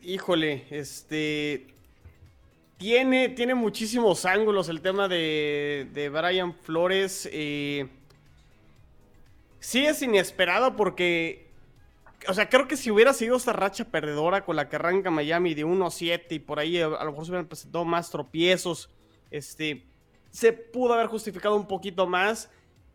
Híjole, 0.01 0.65
este... 0.69 1.67
Tiene, 2.77 3.29
tiene 3.29 3.53
muchísimos 3.53 4.25
ángulos 4.25 4.67
el 4.67 4.81
tema 4.81 5.07
de, 5.07 5.87
de 5.93 6.09
Brian 6.09 6.55
Flores. 6.55 7.29
Eh, 7.31 7.87
sí 9.59 9.85
es 9.85 10.01
inesperado 10.01 10.75
porque 10.75 11.51
o 12.27 12.33
sea, 12.33 12.49
creo 12.49 12.67
que 12.67 12.77
si 12.77 12.91
hubiera 12.91 13.13
sido 13.13 13.35
esta 13.35 13.53
racha 13.53 13.85
perdedora 13.85 14.45
con 14.45 14.55
la 14.55 14.69
que 14.69 14.75
arranca 14.75 15.09
Miami 15.09 15.53
de 15.53 15.65
1-7 15.65 16.25
y 16.29 16.39
por 16.39 16.59
ahí 16.59 16.79
a, 16.79 16.87
lo 16.87 17.11
mejor 17.11 17.25
se 17.25 17.31
hubieran 17.31 17.47
presentado 17.47 17.85
más 17.85 18.09
tropiezos, 18.11 18.89
este, 19.31 19.87
se 20.31 20.53
pudo 20.53 20.93
haber 20.93 21.07
justificado 21.07 21.55
un 21.55 21.67
poquito 21.67 22.07
más. 22.07 22.49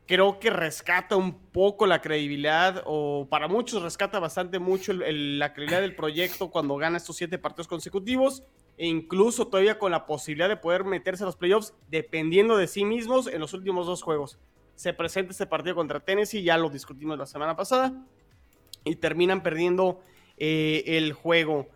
Creo 0.06 0.38
que 0.38 0.50
rescata 0.50 1.16
un 1.16 1.34
poco 1.34 1.86
la 1.86 2.00
credibilidad, 2.00 2.82
o 2.86 3.26
para 3.28 3.48
muchos 3.48 3.82
rescata 3.82 4.18
bastante 4.20 4.58
mucho 4.58 4.92
la 4.92 5.52
credibilidad 5.52 5.80
del 5.80 5.96
proyecto 5.96 6.50
cuando 6.50 6.76
gana 6.76 6.96
estos 6.96 7.16
siete 7.16 7.38
partidos 7.38 7.66
consecutivos, 7.66 8.44
e 8.78 8.86
incluso 8.86 9.48
todavía 9.48 9.78
con 9.78 9.90
la 9.90 10.06
posibilidad 10.06 10.48
de 10.48 10.56
poder 10.56 10.84
meterse 10.84 11.24
a 11.24 11.26
los 11.26 11.36
playoffs 11.36 11.74
dependiendo 11.88 12.56
de 12.56 12.68
sí 12.68 12.84
mismos 12.84 13.26
en 13.26 13.40
los 13.40 13.52
últimos 13.52 13.86
dos 13.86 14.02
juegos. 14.02 14.38
Se 14.76 14.92
presenta 14.92 15.32
este 15.32 15.46
partido 15.46 15.74
contra 15.74 16.00
Tennessee, 16.00 16.42
ya 16.42 16.56
lo 16.56 16.70
discutimos 16.70 17.18
la 17.18 17.26
semana 17.26 17.56
pasada 17.56 17.92
y 18.84 18.96
terminan 18.96 19.42
perdiendo 19.42 20.00
eh, 20.36 20.84
el 20.86 21.14
juego. 21.14 21.68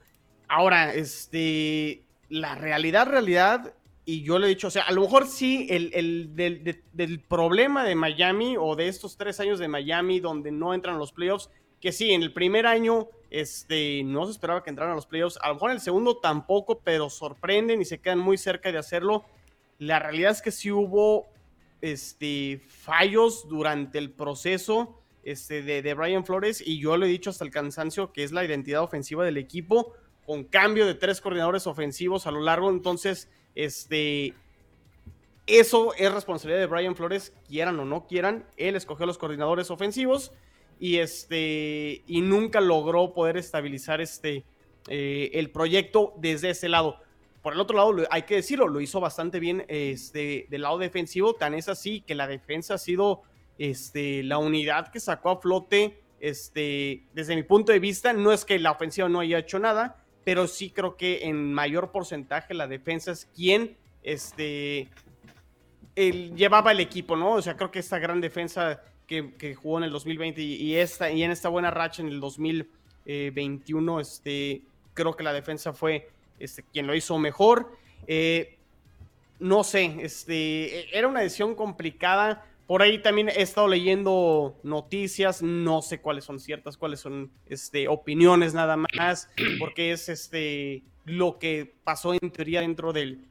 Ahora, 0.47 0.95
este, 0.95 2.05
la 2.29 2.55
realidad, 2.55 3.09
realidad, 3.09 3.75
y 4.11 4.23
yo 4.23 4.41
le 4.41 4.47
he 4.47 4.49
dicho, 4.49 4.67
o 4.67 4.71
sea, 4.73 4.83
a 4.83 4.93
lo 4.93 5.03
mejor 5.03 5.29
sí, 5.29 5.69
el, 5.71 6.35
del, 6.35 7.21
problema 7.21 7.85
de 7.85 7.95
Miami 7.95 8.57
o 8.59 8.75
de 8.75 8.89
estos 8.89 9.17
tres 9.17 9.39
años 9.39 9.61
de 9.61 9.69
Miami 9.69 10.19
donde 10.19 10.51
no 10.51 10.75
entran 10.75 10.99
los 10.99 11.13
playoffs, 11.13 11.49
que 11.81 11.93
sí, 11.93 12.11
en 12.11 12.25
el 12.25 12.33
primer 12.33 12.67
año 12.67 13.09
este, 13.31 14.03
no 14.03 14.27
se 14.27 14.33
esperaba 14.33 14.65
que 14.65 14.71
entraran 14.71 14.95
a 14.95 14.97
los 14.97 15.07
playoffs, 15.07 15.39
a 15.41 15.47
lo 15.47 15.55
mejor 15.55 15.71
en 15.71 15.77
el 15.77 15.81
segundo 15.81 16.17
tampoco, 16.17 16.81
pero 16.81 17.09
sorprenden 17.09 17.81
y 17.81 17.85
se 17.85 18.01
quedan 18.01 18.19
muy 18.19 18.37
cerca 18.37 18.73
de 18.73 18.79
hacerlo. 18.79 19.25
La 19.79 20.01
realidad 20.01 20.33
es 20.33 20.43
que 20.43 20.51
sí 20.51 20.73
hubo 20.73 21.29
este, 21.81 22.61
fallos 22.67 23.49
durante 23.49 23.99
el 23.99 24.11
proceso 24.11 25.01
este, 25.23 25.63
de, 25.63 25.95
Brian 25.95 26.27
Flores 26.27 26.61
y 26.67 26.81
yo 26.81 26.97
lo 26.97 27.07
he 27.07 27.09
dicho 27.09 27.31
hasta 27.31 27.45
el 27.45 27.53
cansancio 27.53 28.13
que 28.13 28.25
es 28.25 28.33
la 28.33 28.45
identidad 28.45 28.83
ofensiva 28.83 29.25
del 29.25 29.37
equipo 29.37 29.95
con 30.27 30.43
cambio 30.43 30.85
de 30.85 30.95
tres 30.95 31.21
coordinadores 31.21 31.69
ofensivos 31.69 32.27
a 32.27 32.33
lo 32.33 32.41
largo. 32.41 32.71
Entonces, 32.71 33.29
este, 33.55 34.35
eso 35.47 35.95
es 35.95 36.13
responsabilidad 36.13 36.61
de 36.61 36.67
Brian 36.67 36.95
Flores, 36.95 37.33
quieran 37.49 37.79
o 37.81 37.85
no 37.85 38.07
quieran. 38.07 38.47
Él 38.57 38.77
escogió 38.77 39.07
los 39.07 39.19
coordinadores 39.19 39.71
ofensivos 39.71 40.33
y, 40.79 40.99
este, 40.99 42.03
y 42.07 42.21
nunca 42.21 42.61
logró 42.61 43.13
poder 43.13 43.37
estabilizar 43.37 44.01
este, 44.01 44.45
eh, 44.89 45.31
el 45.35 45.51
proyecto 45.51 46.15
desde 46.19 46.51
ese 46.51 46.69
lado. 46.69 46.97
Por 47.43 47.55
el 47.55 47.61
otro 47.61 47.77
lado, 47.77 48.07
hay 48.11 48.23
que 48.23 48.37
decirlo, 48.37 48.69
lo 48.69 48.81
hizo 48.81 49.01
bastante 49.01 49.41
bien 49.41 49.65
este, 49.69 50.47
del 50.51 50.63
lado 50.63 50.79
defensivo. 50.79 51.35
Tan 51.35 51.55
es 51.55 51.69
así 51.69 52.03
que 52.03 52.15
la 52.15 52.27
defensa 52.27 52.75
ha 52.75 52.79
sido 52.79 53.23
este, 53.59 54.23
la 54.23 54.39
unidad 54.39 54.93
que 54.93 55.01
sacó 55.01 55.31
a 55.31 55.41
flote, 55.41 56.01
este, 56.21 57.03
desde 57.13 57.35
mi 57.35 57.43
punto 57.43 57.73
de 57.73 57.79
vista, 57.79 58.13
no 58.13 58.33
es 58.33 58.45
que 58.45 58.59
la 58.59 58.73
ofensiva 58.73 59.09
no 59.09 59.21
haya 59.21 59.39
hecho 59.39 59.59
nada, 59.59 59.97
pero 60.31 60.47
sí 60.47 60.71
creo 60.71 60.97
que 60.97 61.25
en 61.25 61.53
mayor 61.53 61.91
porcentaje 61.91 62.55
la 62.55 62.69
defensa 62.69 63.11
es 63.11 63.27
quien 63.35 63.77
este, 64.05 64.89
llevaba 65.97 66.71
el 66.71 66.79
equipo, 66.79 67.17
¿no? 67.17 67.33
O 67.33 67.43
sea, 67.43 67.57
creo 67.57 67.73
que 67.73 67.81
esta 67.81 67.99
gran 67.99 68.21
defensa 68.21 68.81
que, 69.09 69.57
jugó 69.61 69.79
en 69.79 69.85
el 69.87 69.91
2020 69.91 70.41
y, 70.41 70.77
esta, 70.77 71.11
y 71.11 71.25
en 71.25 71.33
esta 71.33 71.49
buena 71.49 71.73
racha 71.73 72.03
en 72.03 72.07
el 72.11 72.21
2021, 72.21 73.99
este, 73.99 74.63
creo 74.95 75.17
que 75.17 75.25
la 75.25 75.33
defensa 75.33 75.73
fue 75.73 76.09
este, 76.39 76.63
quien 76.63 76.87
lo 76.87 76.95
hizo 76.95 77.19
mejor. 77.19 77.77
Eh, 78.07 78.57
no 79.41 79.65
sé, 79.65 79.97
este, 80.01 80.97
era 80.97 81.09
una 81.09 81.23
decisión 81.23 81.57
complicada 81.57 82.47
por 82.71 82.83
ahí 82.83 83.03
también 83.03 83.29
he 83.31 83.43
estado 83.43 83.67
leyendo 83.67 84.57
noticias, 84.63 85.43
no 85.43 85.83
sé 85.83 86.01
cuáles 86.01 86.23
son 86.23 86.39
ciertas, 86.39 86.77
cuáles 86.77 87.01
son 87.01 87.33
este, 87.47 87.89
opiniones 87.89 88.55
nada 88.55 88.77
más, 88.77 89.29
porque 89.59 89.91
es 89.91 90.09
este, 90.09 90.85
lo 91.05 91.41
que 91.41 91.75
pasó 91.83 92.15
en 92.15 92.31
teoría 92.31 92.61
dentro 92.61 92.93
del, 92.93 93.27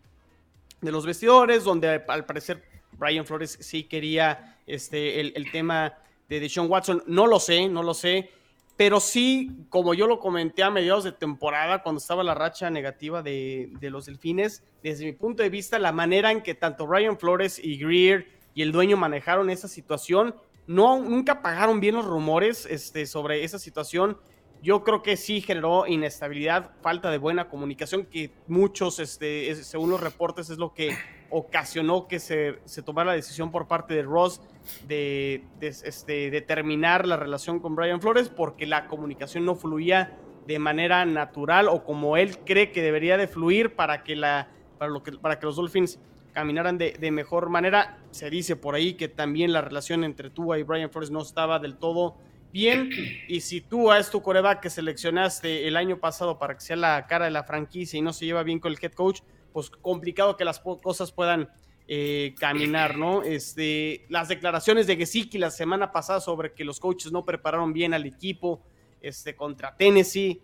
de 0.81 0.91
los 0.91 1.05
vestidores, 1.05 1.63
donde 1.63 2.03
al 2.05 2.25
parecer 2.25 2.65
Brian 2.97 3.25
Flores 3.25 3.57
sí 3.61 3.85
quería 3.85 4.57
este, 4.67 5.21
el, 5.21 5.51
tema 5.53 5.93
de 6.27 6.41
Deshaun 6.41 6.69
Watson. 6.69 7.01
No 7.07 7.25
lo 7.25 7.39
sé, 7.39 7.69
no 7.69 7.81
lo 7.81 7.93
sé, 7.93 8.31
pero 8.75 8.99
sí, 8.99 9.51
como 9.69 9.93
yo 9.93 10.05
lo 10.05 10.19
comenté 10.19 10.63
a 10.63 10.69
mediados 10.69 11.05
de 11.05 11.13
temporada, 11.13 11.81
cuando 11.81 11.99
estaba 11.99 12.25
la 12.25 12.35
racha 12.35 12.69
negativa 12.69 13.23
de, 13.23 13.69
de 13.79 13.89
los 13.89 14.05
delfines, 14.05 14.63
desde 14.83 15.05
mi 15.05 15.13
punto 15.13 15.43
de 15.43 15.49
vista, 15.49 15.79
la 15.79 15.93
manera 15.93 16.29
en 16.29 16.41
que 16.41 16.55
tanto 16.55 16.85
Brian 16.85 17.17
Flores 17.17 17.57
y 17.57 17.77
Greer 17.77 18.38
y 18.53 18.61
el 18.61 18.71
dueño 18.71 18.97
manejaron 18.97 19.49
esa 19.49 19.67
situación. 19.67 20.35
No, 20.67 20.99
nunca 20.99 21.41
pagaron 21.41 21.79
bien 21.79 21.95
los 21.95 22.05
rumores 22.05 22.65
este, 22.65 23.05
sobre 23.05 23.43
esa 23.43 23.59
situación. 23.59 24.17
Yo 24.61 24.83
creo 24.83 25.01
que 25.01 25.15
sí 25.15 25.41
generó 25.41 25.87
inestabilidad, 25.87 26.71
falta 26.81 27.09
de 27.09 27.17
buena 27.17 27.47
comunicación, 27.47 28.05
que 28.05 28.31
muchos, 28.47 28.99
este, 28.99 29.55
según 29.55 29.89
los 29.89 30.01
reportes, 30.01 30.49
es 30.49 30.57
lo 30.57 30.73
que 30.73 30.97
ocasionó 31.29 32.07
que 32.07 32.19
se, 32.19 32.59
se 32.65 32.81
tomara 32.81 33.11
la 33.11 33.15
decisión 33.15 33.51
por 33.51 33.67
parte 33.67 33.93
de 33.93 34.03
Ross 34.03 34.41
de, 34.87 35.45
este, 35.61 36.29
de 36.29 36.41
terminar 36.41 37.07
la 37.07 37.15
relación 37.15 37.59
con 37.59 37.75
Brian 37.75 38.01
Flores, 38.01 38.29
porque 38.29 38.65
la 38.65 38.87
comunicación 38.87 39.45
no 39.45 39.55
fluía 39.55 40.17
de 40.45 40.59
manera 40.59 41.05
natural 41.05 41.67
o 41.67 41.83
como 41.83 42.17
él 42.17 42.39
cree 42.39 42.71
que 42.71 42.81
debería 42.81 43.17
de 43.17 43.27
fluir 43.27 43.75
para 43.75 44.03
que, 44.03 44.15
la, 44.15 44.49
para 44.77 44.91
lo 44.91 45.03
que, 45.03 45.11
para 45.13 45.39
que 45.39 45.45
los 45.45 45.55
Dolphins 45.55 45.99
caminaran 46.31 46.77
de, 46.77 47.11
mejor 47.11 47.49
manera. 47.49 47.97
Se 48.11 48.29
dice 48.29 48.55
por 48.55 48.75
ahí 48.75 48.93
que 48.93 49.07
también 49.07 49.53
la 49.53 49.61
relación 49.61 50.03
entre 50.03 50.29
Tua 50.29 50.59
y 50.59 50.63
Brian 50.63 50.89
Flores 50.89 51.11
no 51.11 51.21
estaba 51.21 51.59
del 51.59 51.77
todo 51.77 52.17
bien. 52.51 52.89
Y 53.27 53.41
si 53.41 53.61
Tua 53.61 53.99
es 53.99 54.09
tu 54.09 54.21
coreback 54.21 54.61
que 54.61 54.69
seleccionaste 54.69 55.67
el 55.67 55.77
año 55.77 55.99
pasado 55.99 56.39
para 56.39 56.55
que 56.55 56.61
sea 56.61 56.75
la 56.75 57.07
cara 57.07 57.25
de 57.25 57.31
la 57.31 57.43
franquicia 57.43 57.97
y 57.97 58.01
no 58.01 58.13
se 58.13 58.25
lleva 58.25 58.43
bien 58.43 58.59
con 58.59 58.71
el 58.71 58.79
head 58.81 58.93
coach, 58.93 59.21
pues 59.53 59.69
complicado 59.69 60.37
que 60.37 60.45
las 60.45 60.59
cosas 60.59 61.11
puedan 61.11 61.49
eh, 61.87 62.35
caminar, 62.39 62.97
¿no? 62.97 63.23
Este, 63.23 64.05
las 64.09 64.27
declaraciones 64.27 64.85
de 64.85 64.95
Gesicki 64.95 65.39
la 65.39 65.49
semana 65.49 65.91
pasada 65.91 66.21
sobre 66.21 66.53
que 66.53 66.63
los 66.63 66.79
coaches 66.79 67.11
no 67.11 67.25
prepararon 67.25 67.73
bien 67.73 67.95
al 67.95 68.05
equipo 68.05 68.61
este, 69.01 69.35
contra 69.35 69.75
Tennessee. 69.75 70.41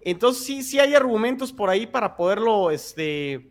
Entonces 0.00 0.44
sí, 0.44 0.62
sí 0.62 0.80
hay 0.80 0.94
argumentos 0.94 1.52
por 1.52 1.70
ahí 1.70 1.86
para 1.86 2.16
poderlo 2.16 2.72
este, 2.72 3.50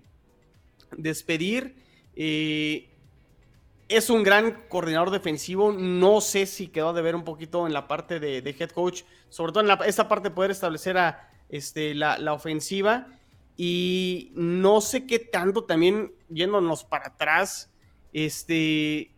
despedir. 0.96 1.76
Eh, 2.16 2.90
es 3.88 4.10
un 4.10 4.24
gran 4.24 4.66
coordinador 4.70 5.10
defensivo. 5.10 5.72
No 5.72 6.22
sé 6.22 6.46
si 6.46 6.68
quedó 6.68 6.94
de 6.94 7.02
ver 7.02 7.16
un 7.16 7.24
poquito 7.24 7.66
en 7.66 7.74
la 7.74 7.88
parte 7.88 8.20
de, 8.20 8.38
head 8.58 8.70
coach, 8.70 9.02
sobre 9.30 9.52
todo 9.52 9.64
en 9.64 9.78
esta 9.86 10.08
parte 10.08 10.30
de 10.30 10.36
poder 10.36 10.52
establecer 10.52 10.98
a, 10.98 11.30
este, 11.50 11.96
la, 11.96 12.34
ofensiva. 12.34 13.08
Y 13.58 14.32
no 14.36 14.80
sé 14.80 15.06
qué 15.06 15.20
tanto 15.20 15.66
también 15.66 16.14
yéndonos 16.30 16.86
para 16.86 17.08
atrás, 17.08 17.70
este, 18.14 19.12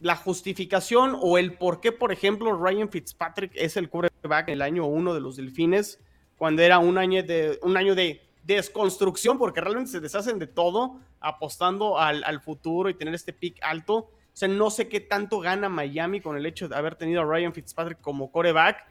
la 0.00 0.16
justificación 0.16 1.16
o 1.20 1.36
el 1.36 1.54
por 1.54 1.80
qué, 1.80 1.92
por 1.92 2.12
ejemplo, 2.12 2.56
Ryan 2.56 2.88
Fitzpatrick 2.88 3.52
es 3.54 3.76
el 3.76 3.90
quarterback 3.90 4.48
en 4.48 4.54
el 4.54 4.62
año 4.62 4.86
uno 4.86 5.12
de 5.12 5.20
los 5.20 5.36
Delfines, 5.36 6.00
cuando 6.38 6.62
era 6.62 6.78
un 6.78 6.96
año 6.96 7.22
de, 7.22 7.58
un 7.62 7.76
año 7.76 7.94
de 7.94 8.25
desconstrucción, 8.46 9.38
porque 9.38 9.60
realmente 9.60 9.90
se 9.90 10.00
deshacen 10.00 10.38
de 10.38 10.46
todo 10.46 11.00
apostando 11.20 11.98
al, 11.98 12.40
futuro 12.40 12.88
y 12.88 12.94
tener 12.94 13.14
este 13.14 13.32
pick 13.32 13.58
alto. 13.62 13.96
O 13.96 14.10
sea, 14.38 14.48
no 14.48 14.70
sé 14.70 14.88
qué 14.88 15.00
tanto 15.00 15.40
gana 15.40 15.68
Miami 15.68 16.20
con 16.20 16.36
el 16.36 16.46
hecho 16.46 16.68
de 16.68 16.76
haber 16.76 16.94
tenido 16.94 17.22
a 17.22 17.24
Ryan 17.24 17.52
Fitzpatrick 17.52 18.00
como 18.00 18.30
coreback. 18.30 18.86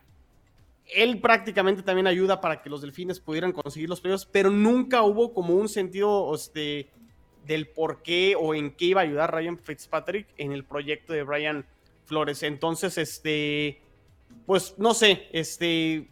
Él 0.93 1.19
prácticamente 1.19 1.81
también 1.83 2.07
ayuda 2.07 2.41
para 2.41 2.61
que 2.61 2.69
los 2.69 2.81
delfines 2.81 3.19
pudieran 3.19 3.51
conseguir 3.51 3.89
los 3.89 4.01
premios, 4.01 4.25
pero 4.25 4.49
nunca 4.49 5.01
hubo 5.03 5.33
como 5.33 5.55
un 5.55 5.69
sentido 5.69 6.33
este, 6.35 6.89
del 7.45 7.67
por 7.67 8.01
qué 8.01 8.35
o 8.39 8.53
en 8.53 8.71
qué 8.71 8.85
iba 8.85 9.01
a 9.01 9.03
ayudar 9.03 9.33
Ryan 9.33 9.57
Fitzpatrick 9.57 10.27
en 10.37 10.51
el 10.51 10.63
proyecto 10.63 11.13
de 11.13 11.23
Brian 11.23 11.65
Flores. 12.05 12.43
Entonces, 12.43 12.97
este, 12.97 13.81
pues 14.45 14.75
no 14.77 14.93
sé, 14.93 15.27
este, 15.31 16.07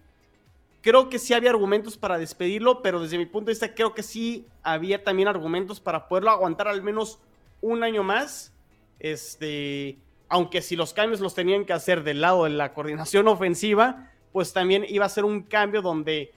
creo 0.83 1.09
que 1.09 1.17
sí 1.17 1.33
había 1.33 1.49
argumentos 1.49 1.97
para 1.97 2.19
despedirlo, 2.19 2.81
pero 2.81 3.01
desde 3.01 3.17
mi 3.17 3.25
punto 3.25 3.47
de 3.47 3.53
vista 3.53 3.73
creo 3.73 3.95
que 3.95 4.03
sí 4.03 4.45
había 4.61 5.03
también 5.03 5.29
argumentos 5.29 5.79
para 5.79 6.07
poderlo 6.07 6.29
aguantar 6.29 6.67
al 6.67 6.83
menos 6.83 7.19
un 7.61 7.83
año 7.83 8.03
más. 8.03 8.53
Este, 8.99 9.97
aunque 10.27 10.61
si 10.61 10.75
los 10.75 10.93
cambios 10.93 11.21
los 11.21 11.33
tenían 11.33 11.65
que 11.65 11.73
hacer 11.73 12.03
del 12.03 12.21
lado 12.21 12.43
de 12.43 12.51
la 12.51 12.73
coordinación 12.73 13.27
ofensiva, 13.29 14.11
pues 14.33 14.51
también 14.51 14.85
iba 14.87 15.05
a 15.05 15.09
ser 15.09 15.23
un 15.23 15.43
cambio 15.43 15.81
donde, 15.81 16.33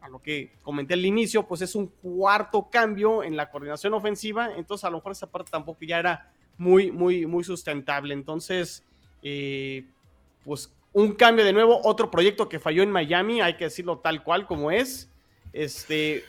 a 0.00 0.08
lo 0.08 0.20
que 0.20 0.52
comenté 0.62 0.94
al 0.94 1.04
inicio, 1.04 1.48
pues 1.48 1.60
es 1.60 1.74
un 1.74 1.88
cuarto 1.88 2.68
cambio 2.70 3.24
en 3.24 3.36
la 3.36 3.50
coordinación 3.50 3.92
ofensiva, 3.94 4.50
entonces 4.56 4.84
a 4.84 4.90
lo 4.90 4.98
mejor 4.98 5.12
esa 5.12 5.26
parte 5.26 5.50
tampoco 5.50 5.80
ya 5.82 5.98
era 5.98 6.32
muy, 6.58 6.92
muy, 6.92 7.26
muy 7.26 7.42
sustentable. 7.42 8.14
Entonces, 8.14 8.84
eh, 9.22 9.84
pues 10.44 10.72
un 10.92 11.12
cambio 11.14 11.44
de 11.44 11.52
nuevo, 11.52 11.80
otro 11.84 12.10
proyecto 12.10 12.48
que 12.48 12.58
falló 12.58 12.82
en 12.82 12.90
Miami, 12.90 13.40
hay 13.40 13.56
que 13.56 13.64
decirlo 13.64 13.98
tal 13.98 14.22
cual 14.22 14.46
como 14.46 14.70
es. 14.70 15.10
Este, 15.52 16.24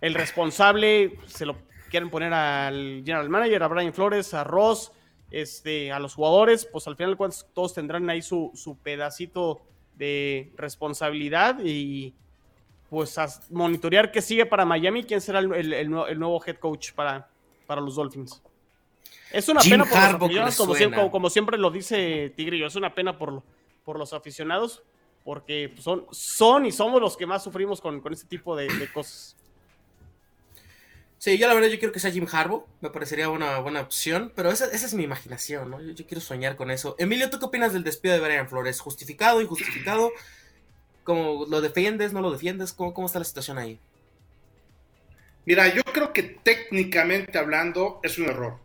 el 0.00 0.14
responsable 0.14 1.18
se 1.26 1.46
lo 1.46 1.56
quieren 1.90 2.10
poner 2.10 2.32
al 2.32 3.02
general 3.04 3.28
manager, 3.28 3.62
a 3.62 3.68
Brian 3.68 3.92
Flores, 3.92 4.34
a 4.34 4.44
Ross, 4.44 4.92
este, 5.30 5.92
a 5.92 5.98
los 5.98 6.14
jugadores, 6.14 6.66
pues 6.66 6.86
al 6.86 6.96
final 6.96 7.16
todos 7.52 7.74
tendrán 7.74 8.08
ahí 8.10 8.22
su, 8.22 8.52
su 8.54 8.76
pedacito 8.78 9.60
de 9.96 10.52
responsabilidad 10.56 11.58
y 11.64 12.14
pues 12.90 13.18
a 13.18 13.26
monitorear 13.50 14.12
qué 14.12 14.22
sigue 14.22 14.46
para 14.46 14.64
Miami, 14.64 15.04
quién 15.04 15.20
será 15.20 15.40
el, 15.40 15.72
el, 15.72 15.90
nuevo 15.90 16.40
head 16.44 16.56
coach 16.56 16.92
para, 16.92 17.28
para 17.66 17.80
los 17.80 17.96
Dolphins. 17.96 18.40
Es 19.32 19.48
una 19.48 19.60
pena 19.60 19.84
por 19.84 20.30
los 20.32 20.56
como, 20.56 21.10
como, 21.10 21.30
siempre 21.30 21.58
lo 21.58 21.70
dice 21.70 22.32
Tigrillo, 22.36 22.68
es 22.68 22.76
una 22.76 22.94
pena 22.94 23.18
por, 23.18 23.42
por 23.86 23.98
los 24.00 24.12
aficionados, 24.12 24.82
porque 25.24 25.72
son, 25.78 26.06
son 26.10 26.66
y 26.66 26.72
somos 26.72 27.00
los 27.00 27.16
que 27.16 27.24
más 27.24 27.44
sufrimos 27.44 27.80
con, 27.80 28.00
con 28.00 28.12
este 28.12 28.26
tipo 28.26 28.56
de, 28.56 28.68
cosas. 28.92 29.36
Sí, 31.18 31.38
yo 31.38 31.46
la 31.46 31.54
verdad 31.54 31.68
yo 31.68 31.78
quiero 31.78 31.92
que 31.92 32.00
sea 32.00 32.10
Jim 32.10 32.26
Harbaugh, 32.30 32.66
me 32.80 32.90
parecería 32.90 33.30
una 33.30 33.60
buena 33.60 33.80
opción, 33.80 34.32
pero 34.34 34.50
esa, 34.50 34.66
esa 34.66 34.86
es 34.86 34.94
mi 34.94 35.04
imaginación, 35.04 35.70
¿no? 35.70 35.80
Yo, 35.80 36.04
quiero 36.04 36.20
soñar 36.20 36.56
con 36.56 36.70
eso. 36.70 36.96
Emilio, 36.98 37.30
¿tú 37.30 37.38
qué 37.38 37.46
opinas 37.46 37.72
del 37.72 37.84
despido 37.84 38.14
de 38.14 38.20
Brian 38.20 38.48
Flores? 38.48 38.80
¿Justificado, 38.80 39.40
injustificado? 39.40 40.10
¿Cómo 41.04 41.46
lo 41.48 41.60
defiendes, 41.60 42.12
no 42.12 42.20
lo 42.20 42.32
defiendes? 42.32 42.72
¿Cómo, 42.72 42.92
cómo 42.92 43.06
está 43.06 43.20
la 43.20 43.24
situación 43.24 43.56
ahí? 43.56 43.78
Mira, 45.44 45.72
yo 45.72 45.84
creo 45.84 46.12
que 46.12 46.24
técnicamente 46.24 47.38
hablando 47.38 48.00
es 48.02 48.18
un 48.18 48.26
error. 48.26 48.58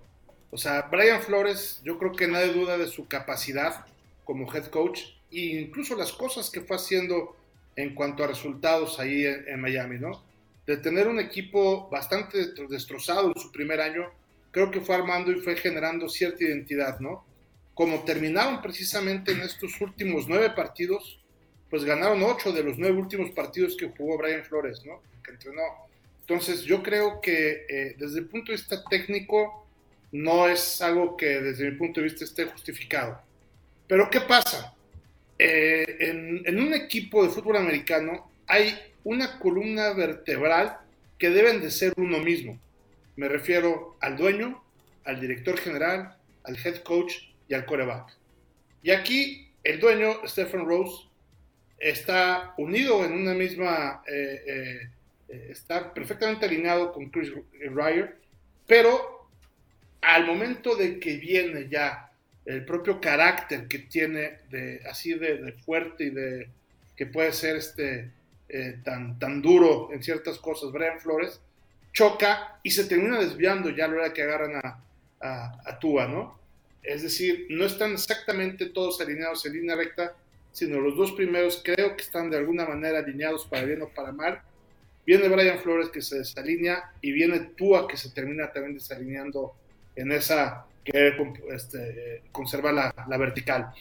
O 0.50 0.58
sea, 0.58 0.88
Brian 0.92 1.22
Flores, 1.22 1.80
yo 1.84 2.00
creo 2.00 2.12
que 2.12 2.28
nadie 2.28 2.54
duda 2.54 2.80
de 2.80 2.88
su 2.88 3.08
capacidad 3.08 3.86
como 4.24 4.52
head 4.54 4.66
coach 4.68 5.02
e 5.32 5.62
incluso 5.62 5.96
las 5.96 6.12
cosas 6.12 6.50
que 6.50 6.62
fue 6.62 6.76
haciendo 6.76 7.36
en 7.76 7.96
cuanto 7.96 8.24
a 8.24 8.28
resultados 8.28 9.00
ahí 9.00 9.26
en, 9.26 9.60
Miami, 9.62 9.98
¿no? 9.98 10.24
De 10.68 10.78
tener 10.78 11.08
un 11.08 11.20
equipo 11.20 11.90
bastante 11.90 12.54
destrozado 12.70 13.32
en 13.34 13.42
su 13.42 13.52
primer 13.52 13.82
año, 13.82 14.10
creo 14.52 14.70
que 14.70 14.82
fue 14.82 14.96
armando 14.96 15.32
y 15.32 15.40
fue 15.40 15.56
generando 15.56 16.10
cierta 16.10 16.44
identidad, 16.44 17.00
¿no? 17.00 17.26
Como 17.74 18.04
terminaron 18.04 18.62
precisamente 18.62 19.32
en 19.32 19.42
estos 19.42 19.80
últimos 19.80 20.28
nueve 20.28 20.52
partidos, 20.52 21.20
pues 21.70 21.86
ganaron 21.86 22.22
ocho 22.24 22.52
de 22.52 22.64
los 22.64 22.78
nueve 22.78 22.98
últimos 22.98 23.32
partidos 23.32 23.76
que 23.78 23.90
jugó 23.90 24.18
Brian 24.18 24.44
Flores, 24.44 24.86
¿no? 24.86 25.02
Que 25.24 25.32
entrenó. 25.32 25.62
Entonces 26.20 26.64
yo 26.64 26.84
creo 26.84 27.22
que 27.22 27.66
eh, 27.68 27.96
desde 27.98 28.20
el 28.20 28.28
punto 28.28 28.52
de 28.52 28.58
vista 28.58 28.84
técnico 28.90 29.66
no 30.12 30.48
es 30.48 30.82
algo 30.82 31.16
que 31.16 31.40
desde 31.40 31.72
mi 31.72 31.78
punto 31.78 32.02
de 32.02 32.06
vista 32.06 32.26
esté 32.26 32.46
justificado. 32.46 33.22
Pero 33.92 34.10
¿qué 34.10 34.22
pasa? 34.22 34.74
Eh, 35.38 35.98
en, 36.00 36.58
un 36.62 36.74
equipo 36.74 37.26
de 37.26 37.30
fútbol 37.30 37.58
americano 37.58 38.32
hay 38.48 38.74
una 39.04 39.38
columna 39.38 39.92
vertebral 39.92 40.78
que 41.18 41.30
deben 41.30 41.60
de 41.60 41.70
ser 41.72 41.92
uno 41.98 42.20
mismo. 42.20 42.58
Me 43.18 43.28
refiero 43.28 43.98
al 44.00 44.16
dueño, 44.16 44.64
al 45.04 45.20
director 45.20 45.58
general, 45.58 46.16
al 46.46 46.56
head 46.56 46.78
coach 46.84 47.16
y 47.50 47.54
al 47.54 47.66
coreback. 47.66 48.16
Y 48.82 48.92
aquí 48.92 49.50
el 49.62 49.82
dueño, 49.82 50.26
Stephen 50.26 50.66
Rose, 50.66 51.10
está 51.78 52.54
unido 52.58 53.04
en 53.04 53.12
una 53.12 53.34
misma, 53.34 54.04
eh, 54.08 54.88
eh, 55.28 55.48
está 55.50 55.94
perfectamente 55.94 56.46
alineado 56.46 56.94
con 56.94 57.10
Chris 57.10 57.34
Ryer, 57.60 58.16
pero 58.66 59.28
al 60.00 60.26
momento 60.26 60.78
de 60.78 60.98
que 60.98 61.18
viene 61.18 61.68
ya 61.70 62.11
el 62.46 62.66
propio 62.66 63.00
carácter 63.00 63.68
que 63.68 63.80
tiene 63.80 64.40
de 64.50 64.82
así 64.90 65.14
de, 65.14 65.54
fuerte 65.66 66.06
y 66.06 66.10
de 66.10 66.50
que 66.96 67.06
puede 67.06 67.34
ser 67.34 67.58
este 67.58 68.12
eh, 68.50 68.80
tan, 68.84 69.18
tan 69.20 69.42
duro 69.42 69.90
en 69.94 70.04
ciertas 70.04 70.38
cosas, 70.40 70.72
Brian 70.72 71.00
Flores, 71.00 71.40
choca 71.94 72.60
y 72.64 72.72
se 72.72 72.86
termina 72.86 73.20
desviando 73.20 73.70
ya 73.70 73.86
a 73.86 73.88
la 73.88 73.96
hora 73.96 74.14
que 74.14 74.24
agarran 74.24 74.56
a, 74.56 74.84
a, 75.20 75.80
Tua, 75.80 76.08
¿no? 76.08 76.40
Es 76.82 77.04
decir, 77.04 77.46
no 77.50 77.66
están 77.66 77.94
exactamente 77.94 78.68
todos 78.68 79.00
alineados 79.02 79.46
en 79.46 79.54
línea 79.54 79.76
recta, 79.76 80.16
sino 80.52 80.80
los 80.80 80.98
dos 80.98 81.12
primeros 81.12 81.62
creo 81.64 81.96
que 81.96 82.02
están 82.02 82.30
de 82.30 82.38
alguna 82.38 82.66
manera 82.66 83.00
alineados 83.00 83.46
para 83.46 83.64
bien 83.64 83.82
o 83.84 83.90
para 83.90 84.12
mal. 84.12 84.42
Viene 85.06 85.30
Brian 85.30 85.60
Flores 85.60 85.90
que 85.90 86.02
se 86.02 86.20
desalinea 86.20 86.92
y 87.02 87.12
viene 87.12 87.40
Tua 87.56 87.88
que 87.88 87.98
se 87.98 88.10
termina 88.10 88.52
también 88.52 88.74
desalineando 88.74 89.54
en 89.96 90.12
esa 90.12 90.66
que 90.84 91.14
este, 91.50 92.24
conserva 92.32 92.72
la, 92.72 93.18
vertical. 93.18 93.72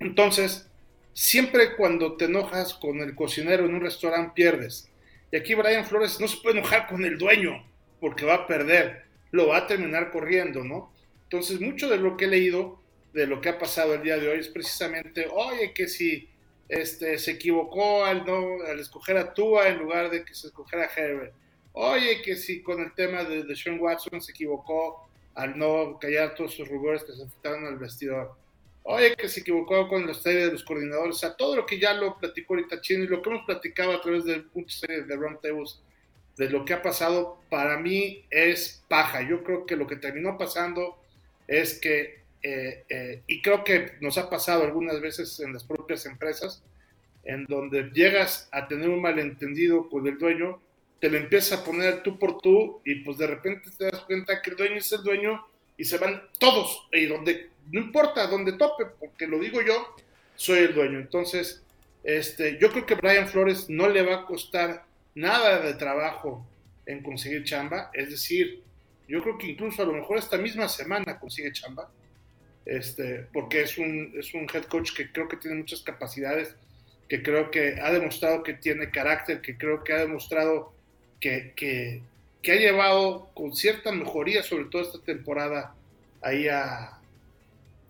Entonces, 0.00 0.68
siempre 1.12 1.76
cuando 1.76 2.16
te 2.16 2.26
enojas 2.26 2.74
con 2.74 3.00
el 3.00 3.14
cocinero 3.14 3.64
en 3.64 3.74
un 3.74 3.80
restaurante 3.80 4.32
pierdes. 4.34 4.88
Y 5.32 5.36
aquí 5.36 5.54
Brian 5.54 5.84
Flores 5.84 6.20
no 6.20 6.28
se 6.28 6.40
puede 6.42 6.58
enojar 6.58 6.86
con 6.86 7.04
el 7.04 7.18
dueño 7.18 7.64
porque 8.00 8.24
va 8.24 8.34
a 8.34 8.46
perder, 8.46 9.04
lo 9.30 9.48
va 9.48 9.58
a 9.58 9.66
terminar 9.66 10.10
corriendo, 10.10 10.62
¿no? 10.62 10.92
Entonces, 11.24 11.60
mucho 11.60 11.88
de 11.88 11.96
lo 11.96 12.16
que 12.16 12.26
he 12.26 12.28
leído, 12.28 12.80
de 13.12 13.26
lo 13.26 13.40
que 13.40 13.48
ha 13.48 13.58
pasado 13.58 13.94
el 13.94 14.02
día 14.02 14.18
de 14.18 14.28
hoy, 14.28 14.40
es 14.40 14.48
precisamente, 14.48 15.26
oye, 15.32 15.72
que 15.72 15.88
si 15.88 16.28
este, 16.68 17.18
se 17.18 17.32
equivocó 17.32 18.04
al, 18.04 18.24
no, 18.24 18.62
al 18.64 18.78
escoger 18.78 19.16
a 19.16 19.34
Tua 19.34 19.68
en 19.68 19.78
lugar 19.78 20.10
de 20.10 20.24
que 20.24 20.34
se 20.34 20.48
escogiera 20.48 20.86
a 20.86 20.90
Herbert. 21.00 21.34
Oye, 21.72 22.22
que 22.22 22.36
si 22.36 22.62
con 22.62 22.80
el 22.80 22.94
tema 22.94 23.24
de, 23.24 23.42
de 23.42 23.56
Sean 23.56 23.80
Watson 23.80 24.20
se 24.20 24.32
equivocó 24.32 25.08
al 25.34 25.58
no 25.58 25.98
callar 26.00 26.34
todos 26.34 26.54
sus 26.54 26.68
rubores 26.68 27.04
que 27.04 27.12
se 27.12 27.22
afectaron 27.22 27.66
al 27.66 27.78
vestidor. 27.78 28.34
Oye, 28.84 29.16
que 29.16 29.28
se 29.28 29.40
equivocó 29.40 29.88
con 29.88 30.06
la 30.06 30.14
serie 30.14 30.46
de 30.46 30.52
los 30.52 30.64
coordinadores, 30.64 31.16
o 31.16 31.18
sea, 31.18 31.34
todo 31.34 31.56
lo 31.56 31.64
que 31.64 31.78
ya 31.78 31.94
lo 31.94 32.18
platicó 32.18 32.54
ahorita 32.54 32.80
Chino 32.82 33.04
y 33.04 33.06
lo 33.06 33.22
que 33.22 33.30
hemos 33.30 33.46
platicado 33.46 33.92
a 33.92 34.00
través 34.00 34.24
de 34.24 34.44
muchas 34.52 34.80
series 34.80 35.08
de 35.08 35.16
roundtables 35.16 35.80
de 36.36 36.50
lo 36.50 36.64
que 36.64 36.74
ha 36.74 36.82
pasado, 36.82 37.38
para 37.48 37.78
mí 37.78 38.24
es 38.30 38.84
paja. 38.88 39.22
Yo 39.22 39.42
creo 39.44 39.66
que 39.66 39.76
lo 39.76 39.86
que 39.86 39.96
terminó 39.96 40.36
pasando 40.36 40.98
es 41.46 41.78
que, 41.78 42.22
eh, 42.42 42.84
eh, 42.88 43.22
y 43.26 43.40
creo 43.40 43.64
que 43.64 43.92
nos 44.00 44.18
ha 44.18 44.28
pasado 44.28 44.64
algunas 44.64 45.00
veces 45.00 45.40
en 45.40 45.52
las 45.52 45.64
propias 45.64 46.06
empresas, 46.06 46.62
en 47.24 47.46
donde 47.46 47.90
llegas 47.94 48.48
a 48.52 48.68
tener 48.68 48.90
un 48.90 49.00
malentendido 49.00 49.88
con 49.88 50.06
el 50.06 50.18
dueño 50.18 50.60
te 51.04 51.10
lo 51.10 51.18
empieza 51.18 51.56
a 51.56 51.64
poner 51.64 52.02
tú 52.02 52.18
por 52.18 52.40
tú 52.40 52.80
y 52.82 52.94
pues 53.00 53.18
de 53.18 53.26
repente 53.26 53.68
te 53.76 53.90
das 53.90 54.00
cuenta 54.06 54.40
que 54.40 54.48
el 54.48 54.56
dueño 54.56 54.76
es 54.76 54.90
el 54.90 55.02
dueño 55.02 55.46
y 55.76 55.84
se 55.84 55.98
van 55.98 56.22
todos 56.38 56.88
y 56.92 57.04
donde 57.04 57.50
no 57.70 57.80
importa 57.80 58.26
donde 58.26 58.54
tope 58.54 58.86
porque 58.98 59.26
lo 59.26 59.38
digo 59.38 59.60
yo 59.60 59.94
soy 60.34 60.60
el 60.60 60.72
dueño. 60.72 60.98
Entonces 60.98 61.62
este 62.04 62.56
yo 62.58 62.70
creo 62.70 62.86
que 62.86 62.94
Brian 62.94 63.28
Flores 63.28 63.68
no 63.68 63.86
le 63.86 64.00
va 64.00 64.14
a 64.14 64.24
costar 64.24 64.86
nada 65.14 65.60
de 65.60 65.74
trabajo 65.74 66.46
en 66.86 67.02
conseguir 67.02 67.44
chamba. 67.44 67.90
Es 67.92 68.08
decir 68.08 68.62
yo 69.06 69.22
creo 69.22 69.36
que 69.36 69.48
incluso 69.48 69.82
a 69.82 69.84
lo 69.84 69.92
mejor 69.92 70.16
esta 70.16 70.38
misma 70.38 70.70
semana 70.70 71.18
consigue 71.18 71.52
chamba 71.52 71.90
este 72.64 73.26
porque 73.30 73.60
es 73.60 73.76
un 73.76 74.14
es 74.18 74.32
un 74.32 74.46
head 74.50 74.64
coach 74.70 74.94
que 74.96 75.12
creo 75.12 75.28
que 75.28 75.36
tiene 75.36 75.58
muchas 75.58 75.82
capacidades 75.82 76.56
que 77.10 77.22
creo 77.22 77.50
que 77.50 77.78
ha 77.78 77.92
demostrado 77.92 78.42
que 78.42 78.54
tiene 78.54 78.90
carácter 78.90 79.42
que 79.42 79.58
creo 79.58 79.84
que 79.84 79.92
ha 79.92 79.98
demostrado 79.98 80.73
que, 81.54 82.02
ha 82.46 82.54
llevado 82.54 83.30
con 83.34 83.54
cierta 83.54 83.92
mejoría, 83.92 84.42
sobre 84.42 84.66
todo 84.66 84.82
esta 84.82 85.00
temporada, 85.00 85.74
ahí 86.20 86.48
a, 86.48 86.98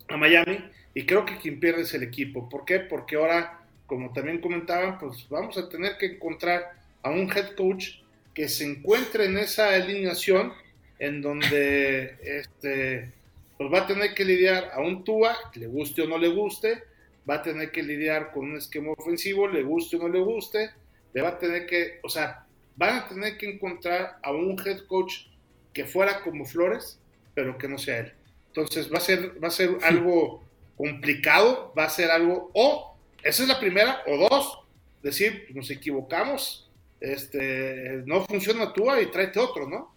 a 0.09 0.17
Miami. 0.17 0.59
Y 0.95 1.07
creo 1.07 1.25
que 1.25 1.39
quien 1.39 1.59
pierde 1.59 1.83
es 1.83 1.95
el 1.95 2.05
equipo. 2.05 2.49
¿Por 2.49 2.65
qué? 2.65 2.79
Porque 2.79 3.17
ahora, 3.17 3.61
como 3.87 4.13
también 4.13 4.41
comentaban, 4.41 4.99
pues 4.99 5.27
vamos 5.29 5.59
a 5.59 5.69
tener 5.69 5.99
que 5.99 6.07
encontrar 6.07 6.73
a 7.03 7.11
un 7.11 7.31
head 7.31 7.55
coach 7.57 7.97
que 8.33 8.49
se 8.49 8.65
encuentre 8.65 9.27
en 9.27 9.39
esa 9.39 9.75
alineación 9.75 10.53
en 10.99 11.21
donde 11.21 12.17
este, 12.23 13.11
pues 13.59 13.73
va 13.73 13.81
a 13.81 13.87
tener 13.87 14.15
que 14.15 14.25
lidiar 14.25 14.71
a 14.73 14.81
un 14.81 15.05
Tua, 15.05 15.37
le 15.55 15.67
guste 15.67 16.03
o 16.03 16.09
no 16.09 16.19
le 16.19 16.29
guste, 16.29 16.83
va 17.29 17.37
a 17.37 17.43
tener 17.43 17.71
que 17.71 17.83
lidiar 17.83 18.33
con 18.33 18.51
un 18.51 18.57
esquema 18.57 18.93
ofensivo, 18.93 19.49
le 19.49 19.63
guste 19.63 19.97
o 19.97 20.01
no 20.01 20.09
le 20.09 20.21
guste, 20.21 20.71
le 21.13 21.23
va 21.23 21.31
a 21.31 21.39
tener 21.39 21.67
que, 21.67 22.01
o 22.03 22.09
sea, 22.09 22.44
van 22.77 22.99
a 22.99 23.09
tener 23.09 23.39
que 23.39 23.51
encontrar 23.51 24.19
a 24.23 24.33
un 24.33 24.59
head 24.65 24.87
coach 24.87 25.27
que 25.73 25.85
fuera 25.85 26.23
como 26.23 26.45
Flores, 26.45 26.99
pero 27.35 27.59
que 27.59 27.69
no 27.69 27.79
sea 27.79 27.99
él. 28.01 28.13
Entonces 28.49 28.93
va 28.93 28.99
a 28.99 29.01
ser, 29.01 29.43
va 29.43 29.49
a 29.49 29.51
ser 29.51 29.77
algo 29.83 30.45
complicado, 30.77 31.73
va 31.77 31.85
a 31.85 31.91
ser 31.91 32.11
algo, 32.11 32.51
o 32.55 32.97
esa 33.23 33.43
es 33.43 33.49
la 33.49 33.59
primera, 33.59 34.03
o 34.07 34.17
dos, 34.17 34.59
decir, 35.03 35.47
nos 35.55 35.71
equivocamos, 35.71 36.71
este, 37.01 38.03
no 38.07 38.25
funciona 38.25 38.73
Tua 38.73 39.01
y 39.01 39.07
tráete 39.07 39.39
otro, 39.39 39.69
¿no? 39.69 39.95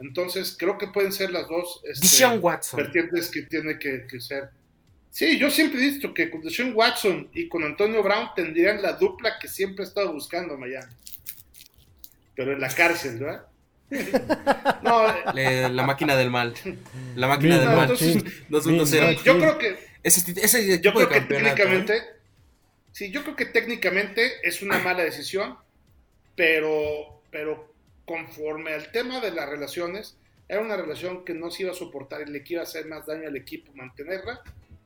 Entonces, 0.00 0.54
creo 0.56 0.78
que 0.78 0.86
pueden 0.88 1.12
ser 1.12 1.30
las 1.30 1.48
dos 1.48 1.80
este, 1.84 2.26
Watson. 2.38 2.78
vertientes 2.78 3.30
que 3.30 3.42
tiene 3.42 3.78
que, 3.78 4.20
ser. 4.20 4.50
Sí, 5.10 5.38
yo 5.38 5.50
siempre 5.50 5.80
he 5.80 5.90
dicho 5.90 6.14
que 6.14 6.30
con 6.30 6.40
Deshaun 6.40 6.72
Watson 6.74 7.28
y 7.32 7.48
con 7.48 7.64
Antonio 7.64 8.02
Brown 8.02 8.28
tendrían 8.36 8.80
la 8.80 8.92
dupla 8.92 9.38
que 9.40 9.48
siempre 9.48 9.84
he 9.84 9.88
estado 9.88 10.12
buscando 10.12 10.56
Miami. 10.56 10.92
Pero 12.38 12.52
en 12.52 12.60
la 12.60 12.68
cárcel, 12.68 13.18
¿verdad? 13.18 13.46
no, 14.84 15.34
la 15.34 15.82
máquina 15.84 16.14
del 16.14 16.30
mal. 16.30 16.54
La 17.16 17.26
máquina 17.26 17.58
del 17.58 17.68
mal. 17.70 17.96
yo 19.24 19.38
creo 19.38 19.58
que. 19.58 19.76
Ese, 20.04 20.80
yo 20.80 20.94
creo 20.94 21.08
que 21.08 21.22
técnicamente. 21.22 21.96
¿eh? 21.96 22.02
Sí, 22.92 23.10
yo 23.10 23.24
creo 23.24 23.34
que 23.34 23.46
técnicamente 23.46 24.34
es 24.44 24.62
una 24.62 24.78
mala 24.78 25.02
decisión, 25.02 25.58
pero, 26.36 27.22
pero 27.32 27.74
conforme 28.04 28.72
al 28.72 28.92
tema 28.92 29.18
de 29.18 29.32
las 29.32 29.48
relaciones, 29.48 30.16
era 30.46 30.60
una 30.60 30.76
relación 30.76 31.24
que 31.24 31.34
no 31.34 31.50
se 31.50 31.64
iba 31.64 31.72
a 31.72 31.74
soportar 31.74 32.20
y 32.20 32.30
le 32.30 32.44
iba 32.46 32.60
a 32.60 32.64
hacer 32.64 32.86
más 32.86 33.04
daño 33.04 33.26
al 33.26 33.34
equipo 33.34 33.72
mantenerla 33.74 34.42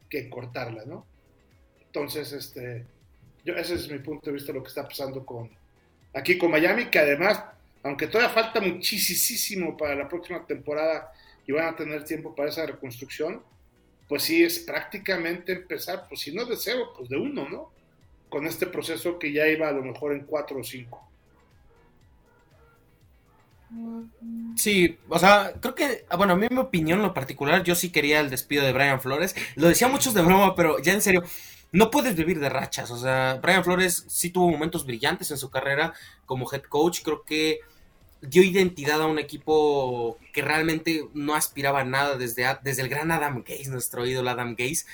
que 0.08 0.30
cortarla, 0.30 0.86
¿no? 0.86 1.06
Entonces, 1.84 2.32
este, 2.32 2.86
yo, 3.44 3.54
ese 3.56 3.74
es 3.74 3.90
mi 3.90 3.98
punto 3.98 4.30
de 4.30 4.36
vista 4.36 4.52
de 4.52 4.58
lo 4.58 4.64
que 4.64 4.70
está 4.70 4.88
pasando 4.88 5.26
con 5.26 5.50
aquí 6.14 6.38
con 6.38 6.50
Miami, 6.50 6.86
que 6.86 6.98
además, 6.98 7.42
aunque 7.82 8.06
todavía 8.06 8.32
falta 8.32 8.60
muchísimo 8.60 9.76
para 9.76 9.94
la 9.94 10.08
próxima 10.08 10.44
temporada 10.46 11.12
y 11.46 11.52
van 11.52 11.66
a 11.66 11.76
tener 11.76 12.04
tiempo 12.04 12.34
para 12.34 12.48
esa 12.48 12.66
reconstrucción, 12.66 13.42
pues 14.08 14.24
sí 14.24 14.44
es 14.44 14.60
prácticamente 14.60 15.52
empezar, 15.52 16.06
pues 16.08 16.20
si 16.20 16.34
no 16.34 16.44
de 16.44 16.56
cero, 16.56 16.92
pues 16.96 17.08
de 17.08 17.16
uno, 17.16 17.48
¿no? 17.48 17.70
Con 18.28 18.46
este 18.46 18.66
proceso 18.66 19.18
que 19.18 19.32
ya 19.32 19.46
iba 19.46 19.68
a 19.68 19.72
lo 19.72 19.82
mejor 19.82 20.12
en 20.12 20.24
cuatro 20.24 20.60
o 20.60 20.64
cinco. 20.64 21.08
Sí, 24.56 24.98
o 25.08 25.18
sea, 25.18 25.54
creo 25.60 25.74
que, 25.74 26.04
ah, 26.10 26.16
bueno, 26.16 26.34
a 26.34 26.36
mí 26.36 26.46
mi 26.50 26.58
opinión 26.58 26.98
en 26.98 27.06
lo 27.06 27.14
particular, 27.14 27.62
yo 27.62 27.74
sí 27.74 27.90
quería 27.90 28.20
el 28.20 28.28
despido 28.28 28.64
de 28.64 28.72
Brian 28.72 29.00
Flores. 29.00 29.34
Lo 29.56 29.68
decía 29.68 29.88
muchos 29.88 30.12
de 30.12 30.20
broma, 30.20 30.54
pero 30.54 30.78
ya 30.78 30.92
en 30.92 31.00
serio, 31.00 31.24
no 31.72 31.90
puedes 31.90 32.14
vivir 32.14 32.38
de 32.38 32.48
rachas. 32.48 32.90
O 32.90 32.98
sea, 32.98 33.40
Brian 33.42 33.64
Flores 33.64 34.04
sí 34.08 34.30
tuvo 34.30 34.50
momentos 34.50 34.86
brillantes 34.86 35.30
en 35.30 35.38
su 35.38 35.50
carrera 35.50 35.94
como 36.26 36.50
head 36.52 36.62
coach. 36.62 37.00
Creo 37.02 37.24
que 37.24 37.60
dio 38.20 38.42
identidad 38.42 39.00
a 39.02 39.06
un 39.06 39.18
equipo 39.18 40.18
que 40.32 40.42
realmente 40.42 41.08
no 41.14 41.34
aspiraba 41.34 41.80
a 41.80 41.84
nada 41.84 42.16
desde, 42.16 42.44
desde 42.62 42.82
el 42.82 42.88
gran 42.88 43.10
Adam 43.10 43.42
Gaze, 43.42 43.70
nuestro 43.70 44.06
ídolo 44.06 44.30
Adam 44.30 44.54
Gaze. 44.56 44.84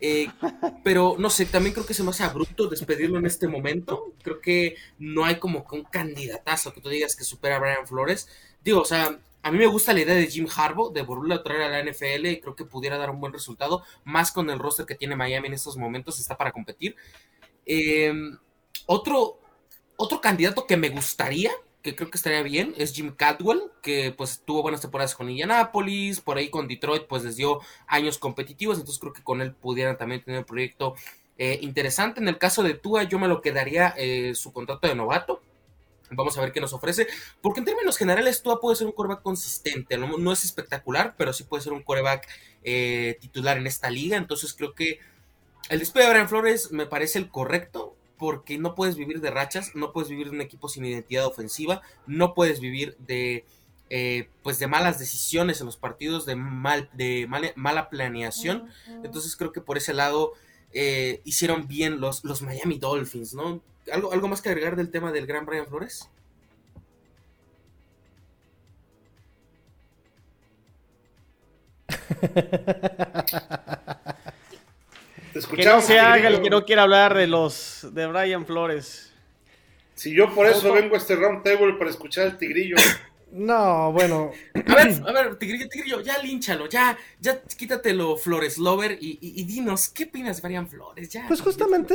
Eh, 0.00 0.28
pero 0.84 1.16
no 1.18 1.28
sé, 1.28 1.44
también 1.44 1.74
creo 1.74 1.84
que 1.84 1.94
se 1.94 2.04
me 2.04 2.10
hace 2.10 2.22
abrupto 2.22 2.68
despedirlo 2.68 3.18
en 3.18 3.26
este 3.26 3.48
momento. 3.48 4.14
Creo 4.22 4.40
que 4.40 4.76
no 4.98 5.24
hay 5.24 5.40
como 5.40 5.66
que 5.66 5.74
un 5.74 5.84
candidatazo 5.84 6.72
que 6.72 6.80
tú 6.80 6.88
digas 6.88 7.16
que 7.16 7.24
supera 7.24 7.56
a 7.56 7.60
Brian 7.60 7.86
Flores. 7.86 8.28
Digo, 8.62 8.80
o 8.80 8.84
sea, 8.84 9.18
a 9.48 9.50
mí 9.50 9.58
me 9.58 9.66
gusta 9.66 9.94
la 9.94 10.00
idea 10.00 10.14
de 10.14 10.26
Jim 10.26 10.46
Harbaugh 10.54 10.92
de 10.92 11.02
volverlo 11.02 11.34
a 11.34 11.42
traer 11.42 11.62
a 11.62 11.68
la 11.70 11.82
NFL 11.82 12.26
y 12.26 12.40
creo 12.40 12.54
que 12.54 12.64
pudiera 12.64 12.98
dar 12.98 13.10
un 13.10 13.20
buen 13.20 13.32
resultado, 13.32 13.82
más 14.04 14.30
con 14.30 14.50
el 14.50 14.58
roster 14.58 14.84
que 14.84 14.94
tiene 14.94 15.16
Miami 15.16 15.48
en 15.48 15.54
estos 15.54 15.76
momentos, 15.76 16.20
está 16.20 16.36
para 16.36 16.52
competir. 16.52 16.96
Eh, 17.64 18.12
otro, 18.86 19.40
otro 19.96 20.20
candidato 20.20 20.66
que 20.66 20.76
me 20.76 20.90
gustaría 20.90 21.50
que 21.82 21.94
creo 21.94 22.10
que 22.10 22.18
estaría 22.18 22.42
bien 22.42 22.74
es 22.76 22.92
Jim 22.92 23.14
Cadwell, 23.14 23.62
que 23.82 24.12
pues 24.16 24.42
tuvo 24.44 24.62
buenas 24.62 24.80
temporadas 24.80 25.14
con 25.14 25.30
Indianapolis, 25.30 26.20
por 26.20 26.36
ahí 26.36 26.50
con 26.50 26.68
Detroit 26.68 27.06
pues 27.06 27.24
les 27.24 27.36
dio 27.36 27.60
años 27.86 28.18
competitivos, 28.18 28.78
entonces 28.78 29.00
creo 29.00 29.12
que 29.12 29.22
con 29.22 29.40
él 29.40 29.54
pudieran 29.54 29.96
también 29.96 30.22
tener 30.22 30.40
un 30.40 30.46
proyecto 30.46 30.94
eh, 31.38 31.58
interesante. 31.62 32.20
En 32.20 32.28
el 32.28 32.36
caso 32.36 32.62
de 32.62 32.74
Tua 32.74 33.04
yo 33.04 33.18
me 33.18 33.28
lo 33.28 33.40
quedaría 33.40 33.94
eh, 33.96 34.34
su 34.34 34.52
contrato 34.52 34.88
de 34.88 34.94
novato. 34.94 35.40
Vamos 36.10 36.36
a 36.38 36.40
ver 36.40 36.52
qué 36.52 36.60
nos 36.60 36.72
ofrece. 36.72 37.06
Porque 37.40 37.60
en 37.60 37.66
términos 37.66 37.96
generales, 37.96 38.42
Tua 38.42 38.60
puede 38.60 38.76
ser 38.76 38.86
un 38.86 38.92
coreback 38.92 39.22
consistente. 39.22 39.96
No, 39.98 40.32
es 40.32 40.44
espectacular, 40.44 41.14
pero 41.16 41.32
sí 41.32 41.44
puede 41.44 41.62
ser 41.62 41.72
un 41.72 41.82
coreback 41.82 42.26
eh, 42.64 43.16
titular 43.20 43.58
en 43.58 43.66
esta 43.66 43.90
liga. 43.90 44.16
Entonces 44.16 44.54
creo 44.54 44.74
que 44.74 45.00
el 45.68 45.78
despido 45.78 46.06
de 46.06 46.12
Brian 46.12 46.28
Flores 46.28 46.72
me 46.72 46.86
parece 46.86 47.18
el 47.18 47.28
correcto 47.28 47.94
porque 48.16 48.58
no 48.58 48.74
puedes 48.74 48.96
vivir 48.96 49.20
de 49.20 49.30
rachas, 49.30 49.74
no 49.74 49.92
puedes 49.92 50.08
vivir 50.08 50.30
de 50.30 50.36
un 50.36 50.40
equipo 50.40 50.68
sin 50.68 50.84
identidad 50.84 51.26
ofensiva, 51.26 51.82
no 52.06 52.34
puedes 52.34 52.58
vivir 52.58 52.96
de 52.98 53.44
eh, 53.90 54.28
pues 54.42 54.58
de 54.58 54.66
malas 54.66 54.98
decisiones 54.98 55.60
en 55.60 55.66
los 55.66 55.76
partidos, 55.76 56.26
de 56.26 56.34
mal, 56.36 56.90
de 56.92 57.28
mala 57.56 57.88
planeación. 57.90 58.68
Entonces 59.04 59.36
creo 59.36 59.52
que 59.52 59.60
por 59.60 59.78
ese 59.78 59.94
lado 59.94 60.32
eh, 60.72 61.22
hicieron 61.24 61.66
bien 61.66 62.00
los, 62.00 62.24
los 62.24 62.42
Miami 62.42 62.78
Dolphins, 62.78 63.34
¿no? 63.34 63.62
¿Algo, 63.92 64.12
¿Algo 64.12 64.28
más 64.28 64.42
que 64.42 64.50
agregar 64.50 64.76
del 64.76 64.90
tema 64.90 65.12
del 65.12 65.26
gran 65.26 65.46
Brian 65.46 65.66
Flores? 65.66 66.10
que 75.54 75.64
no 75.64 75.80
se 75.80 75.98
haga 75.98 76.28
el 76.28 76.42
que 76.42 76.50
no 76.50 76.64
quiera 76.64 76.82
hablar 76.82 77.14
de 77.14 77.26
los 77.26 77.86
de 77.92 78.06
Brian 78.06 78.46
Flores. 78.46 79.12
Si 79.94 80.14
yo 80.14 80.32
por 80.34 80.46
eso 80.46 80.72
vengo 80.72 80.94
a 80.94 80.98
este 80.98 81.16
round 81.16 81.42
table 81.42 81.74
para 81.74 81.90
escuchar 81.90 82.26
al 82.26 82.38
tigrillo. 82.38 82.76
No, 83.30 83.92
bueno. 83.92 84.30
A 84.54 84.74
ver, 84.74 85.02
a 85.06 85.12
ver, 85.12 85.36
tigrillo, 85.36 85.68
tigrillo, 85.68 86.00
ya 86.00 86.16
línchalo, 86.22 86.66
ya, 86.66 86.96
ya 87.20 87.42
quítatelo, 87.42 88.16
Flores 88.16 88.56
Lover, 88.56 88.96
y, 88.98 89.44
dinos, 89.44 89.90
¿qué 89.90 90.04
opinas 90.04 90.40
de 90.40 90.48
Brian 90.48 90.66
Flores? 90.66 91.10
Ya, 91.10 91.26
pues 91.28 91.42
justamente, 91.42 91.94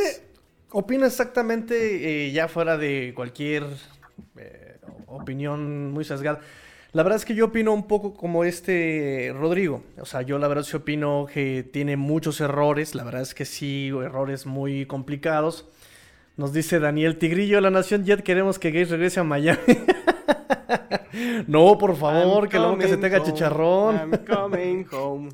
opino 0.73 1.05
exactamente, 1.05 2.27
eh, 2.27 2.31
ya 2.31 2.47
fuera 2.47 2.77
de 2.77 3.13
cualquier 3.15 3.63
eh, 4.35 4.77
opinión 5.07 5.91
muy 5.91 6.03
sesgada. 6.03 6.41
La 6.91 7.01
verdad 7.01 7.17
es 7.17 7.25
que 7.25 7.33
yo 7.33 7.45
opino 7.45 7.73
un 7.73 7.87
poco 7.87 8.13
como 8.13 8.43
este 8.43 9.33
Rodrigo. 9.33 9.83
O 9.99 10.05
sea, 10.05 10.21
yo 10.21 10.37
la 10.37 10.47
verdad 10.47 10.63
sí 10.63 10.75
opino 10.75 11.25
que 11.31 11.63
tiene 11.63 11.97
muchos 11.97 12.39
errores. 12.39 12.93
La 12.93 13.03
verdad 13.03 13.21
es 13.21 13.33
que 13.33 13.45
sí, 13.45 13.87
errores 13.87 14.45
muy 14.45 14.85
complicados. 14.85 15.65
Nos 16.37 16.53
dice 16.53 16.79
Daniel 16.79 17.17
Tigrillo, 17.17 17.61
la 17.61 17.71
Nación 17.71 18.05
Jet, 18.05 18.21
queremos 18.21 18.59
que 18.59 18.69
Gates 18.71 18.91
regrese 18.91 19.19
a 19.19 19.23
Miami. 19.23 19.59
no, 21.47 21.77
por 21.77 21.95
favor, 21.95 22.47
que 22.49 22.57
luego 22.57 22.77
que 22.77 22.87
se 22.87 22.97
tenga 22.97 23.23
chicharrón. 23.23 23.95
I'm 23.95 24.25
coming 24.25 24.85
home. 24.91 25.29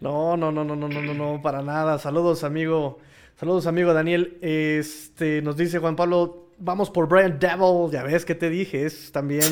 No, 0.00 0.36
no, 0.36 0.52
no, 0.52 0.64
no, 0.64 0.76
no, 0.76 0.88
no, 0.88 1.02
no, 1.02 1.14
no, 1.14 1.42
para 1.42 1.62
nada. 1.62 1.98
Saludos, 1.98 2.44
amigo. 2.44 2.98
Saludos, 3.38 3.66
amigo 3.66 3.92
Daniel. 3.92 4.38
Este, 4.40 5.42
nos 5.42 5.56
dice 5.56 5.78
Juan 5.78 5.94
Pablo 5.94 6.46
vamos 6.58 6.90
por 6.90 7.08
Brian 7.08 7.38
Devil, 7.38 7.90
ya 7.92 8.02
ves 8.02 8.24
que 8.24 8.34
te 8.34 8.48
dije, 8.48 8.86
es 8.86 9.12
también... 9.12 9.42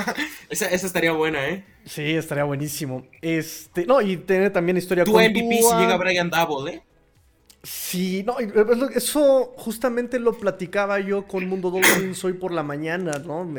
esa, 0.48 0.68
estaría 0.68 1.12
buena, 1.12 1.46
¿eh? 1.48 1.64
Sí, 1.84 2.02
estaría 2.12 2.44
buenísimo. 2.44 3.06
Este, 3.20 3.86
no, 3.86 4.00
y 4.00 4.16
tiene 4.16 4.50
también 4.50 4.76
historia 4.76 5.04
tu 5.04 5.12
con 5.12 5.22
MVP 5.22 5.62
si 5.62 5.76
llega 5.76 5.96
Brian 5.96 6.30
Devil, 6.30 6.68
¿eh? 6.74 6.82
Sí, 7.62 8.24
no, 8.24 8.38
eso 8.38 9.52
justamente 9.56 10.20
lo 10.20 10.38
platicaba 10.38 11.00
yo 11.00 11.26
con 11.26 11.48
Mundo 11.48 11.70
Dolphins 11.70 12.24
hoy 12.24 12.34
por 12.34 12.52
la 12.52 12.62
mañana, 12.62 13.18
¿no? 13.18 13.52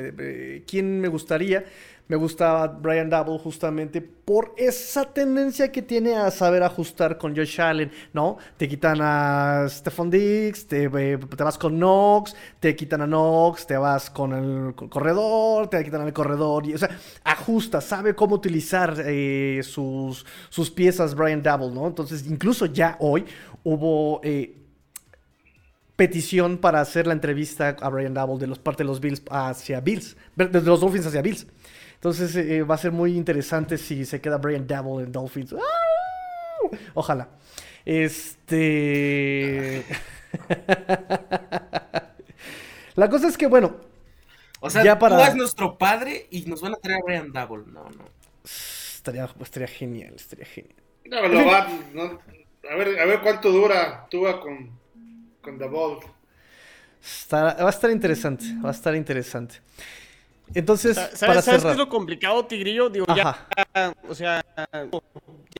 ¿Quién 0.65 1.01
me 1.01 1.09
gustaría? 1.09 1.65
Me 2.07 2.15
gusta 2.15 2.67
Brian 2.67 3.09
Double 3.09 3.37
justamente 3.37 4.01
por 4.01 4.53
esa 4.55 5.03
tendencia 5.03 5.71
que 5.71 5.81
tiene 5.81 6.15
a 6.15 6.31
saber 6.31 6.63
ajustar 6.63 7.17
con 7.17 7.35
Josh 7.35 7.59
Allen, 7.59 7.91
¿no? 8.13 8.37
Te 8.55 8.69
quitan 8.69 8.99
a 9.01 9.65
Stephon 9.67 10.09
Diggs, 10.09 10.67
te, 10.67 10.85
eh, 10.85 11.17
vas 11.17 11.57
con 11.57 11.75
Knox, 11.75 12.33
te 12.61 12.75
quitan 12.77 13.01
a 13.01 13.05
Knox, 13.07 13.67
te 13.67 13.75
vas 13.75 14.09
con 14.09 14.33
el 14.33 14.73
corredor, 14.89 15.69
te 15.69 15.83
quitan 15.83 16.01
al 16.01 16.13
corredor, 16.13 16.65
y, 16.65 16.75
o 16.75 16.77
sea, 16.77 16.89
ajusta, 17.25 17.81
sabe 17.81 18.15
cómo 18.15 18.35
utilizar 18.35 18.95
eh, 19.05 19.61
sus, 19.63 20.25
sus 20.49 20.71
piezas 20.71 21.13
Brian 21.13 21.43
Double, 21.43 21.71
¿no? 21.71 21.87
Entonces, 21.87 22.25
incluso 22.27 22.67
ya 22.67 22.95
hoy 22.99 23.25
hubo... 23.63 24.21
Eh, 24.23 24.53
petición 25.97 26.59
para 26.59 26.79
hacer 26.79 27.07
la 27.07 27.13
entrevista 27.13 27.75
a 27.81 27.89
Brian 27.89 28.13
Double 28.13 28.37
de 28.37 28.45
los 28.45 28.59
parte 28.59 28.83
de 28.83 28.87
los 28.87 29.01
Bills 29.01 29.23
hacia 29.31 29.81
Bills, 29.81 30.15
de 30.35 30.61
los 30.61 30.79
Dolphins 30.79 31.07
hacia 31.07 31.23
Bills. 31.23 31.47
Entonces 31.97 32.35
eh, 32.35 32.61
va 32.61 32.75
a 32.75 32.77
ser 32.77 32.91
muy 32.91 33.17
interesante 33.17 33.75
si 33.77 34.05
se 34.05 34.21
queda 34.21 34.37
Brian 34.37 34.67
Dabble 34.67 35.03
en 35.03 35.11
Dolphins. 35.11 35.55
Ojalá. 36.93 37.29
Este. 37.83 39.83
La 42.95 43.09
cosa 43.09 43.27
es 43.27 43.37
que, 43.37 43.47
bueno. 43.47 43.77
O 44.59 44.69
sea, 44.69 44.83
ya 44.83 44.99
para... 44.99 45.17
tú 45.17 45.23
eres 45.23 45.35
nuestro 45.35 45.77
padre 45.77 46.27
y 46.31 46.41
nos 46.45 46.61
van 46.61 46.73
a 46.73 46.77
traer 46.77 46.99
a 46.99 47.03
Brian 47.05 47.31
Double. 47.31 47.63
No, 47.67 47.89
no. 47.89 48.05
Estaría, 48.43 49.29
estaría 49.39 49.67
genial, 49.67 50.15
estaría 50.15 50.45
genial. 50.45 50.75
No, 51.05 51.27
lo 51.27 51.45
va, 51.45 51.67
no. 51.93 52.19
A, 52.69 52.75
ver, 52.75 52.99
a 52.99 53.05
ver 53.05 53.21
cuánto 53.21 53.51
dura 53.51 54.07
Tua 54.09 54.41
con, 54.41 54.71
con 55.41 55.57
Double. 55.57 56.05
va 57.31 57.67
a 57.67 57.69
estar 57.69 57.89
interesante, 57.89 58.45
va 58.63 58.69
a 58.69 58.73
estar 58.73 58.93
interesante. 58.95 59.61
Entonces, 60.53 60.95
¿sabes, 60.95 61.19
para 61.19 61.41
¿sabes 61.41 61.63
qué 61.63 61.71
es 61.71 61.77
lo 61.77 61.89
complicado, 61.89 62.45
Tigrillo? 62.45 62.89
Digo, 62.89 63.05
ya, 63.15 63.47
o 64.07 64.15
sea, 64.15 64.43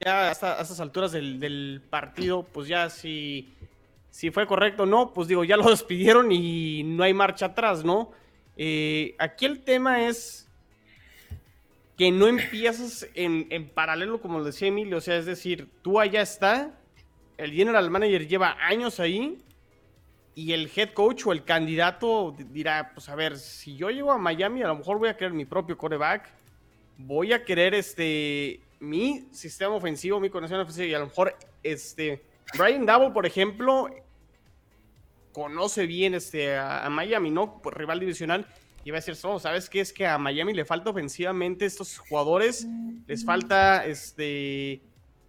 ya 0.03 0.31
hasta 0.31 0.57
a 0.57 0.61
estas 0.61 0.79
alturas 0.79 1.11
del, 1.11 1.81
partido, 1.89 2.43
pues 2.43 2.67
ya 2.67 2.89
si, 2.89 3.53
si 4.09 4.31
fue 4.31 4.47
correcto 4.47 4.83
o 4.83 4.85
no, 4.85 5.13
pues 5.13 5.27
digo, 5.27 5.43
ya 5.43 5.57
lo 5.57 5.63
despidieron 5.69 6.31
y 6.31 6.83
no 6.83 7.03
hay 7.03 7.13
marcha 7.13 7.47
atrás, 7.47 7.83
¿no? 7.83 8.11
Eh, 8.55 9.15
aquí 9.19 9.45
el 9.45 9.59
tema 9.63 10.07
es 10.07 10.49
que 11.97 12.11
no 12.11 12.27
empiezas 12.27 13.07
en, 13.13 13.47
en 13.49 13.69
paralelo, 13.69 14.21
como 14.21 14.43
decía 14.43 14.67
Emilio, 14.67 14.97
o 14.97 15.01
sea, 15.01 15.17
es 15.17 15.25
decir, 15.25 15.67
tú 15.81 15.99
allá 15.99 16.21
está, 16.21 16.79
el 17.37 17.51
general 17.51 17.89
manager 17.89 18.27
lleva 18.27 18.55
años 18.59 18.99
ahí 18.99 19.37
y 20.37 20.53
el 20.53 20.69
head 20.75 20.93
coach 20.93 21.25
o 21.25 21.31
el 21.31 21.43
candidato 21.43 22.35
dirá, 22.51 22.91
pues 22.93 23.09
a 23.09 23.15
ver, 23.15 23.39
si 23.39 23.75
yo 23.75 23.89
llego 23.89 24.11
a 24.11 24.19
Miami, 24.19 24.61
a 24.61 24.67
lo 24.67 24.75
mejor 24.75 24.99
voy 24.99 25.09
a 25.09 25.17
querer 25.17 25.33
mi 25.33 25.45
propio 25.45 25.75
coreback, 25.75 26.29
voy 26.95 27.33
a 27.33 27.43
querer 27.43 27.73
este 27.73 28.59
mi 28.79 29.27
sistema 29.31 29.73
ofensivo, 29.73 30.19
mi 30.19 30.29
conexión 30.29 30.59
ofensiva 30.59 30.85
y 30.85 30.93
a 30.93 30.99
lo 30.99 31.07
mejor 31.07 31.35
este 31.63 32.23
Brian 32.55 32.85
Double, 32.85 33.09
por 33.09 33.25
ejemplo, 33.25 33.89
conoce 35.33 35.87
bien 35.87 36.13
este 36.13 36.55
a, 36.55 36.87
Miami, 36.91 37.31
¿no? 37.31 37.59
Por 37.59 37.75
rival 37.75 37.99
divisional 37.99 38.45
y 38.85 38.91
va 38.91 38.97
a 38.97 38.99
decir, 38.99 39.15
solo, 39.15 39.39
¿sabes 39.39 39.71
qué? 39.71 39.79
Es 39.79 39.91
que 39.91 40.05
a 40.05 40.19
Miami 40.19 40.53
le 40.53 40.65
falta 40.65 40.91
ofensivamente 40.91 41.65
estos 41.65 41.97
jugadores, 41.97 42.67
les 43.07 43.25
falta 43.25 43.87
este 43.87 44.83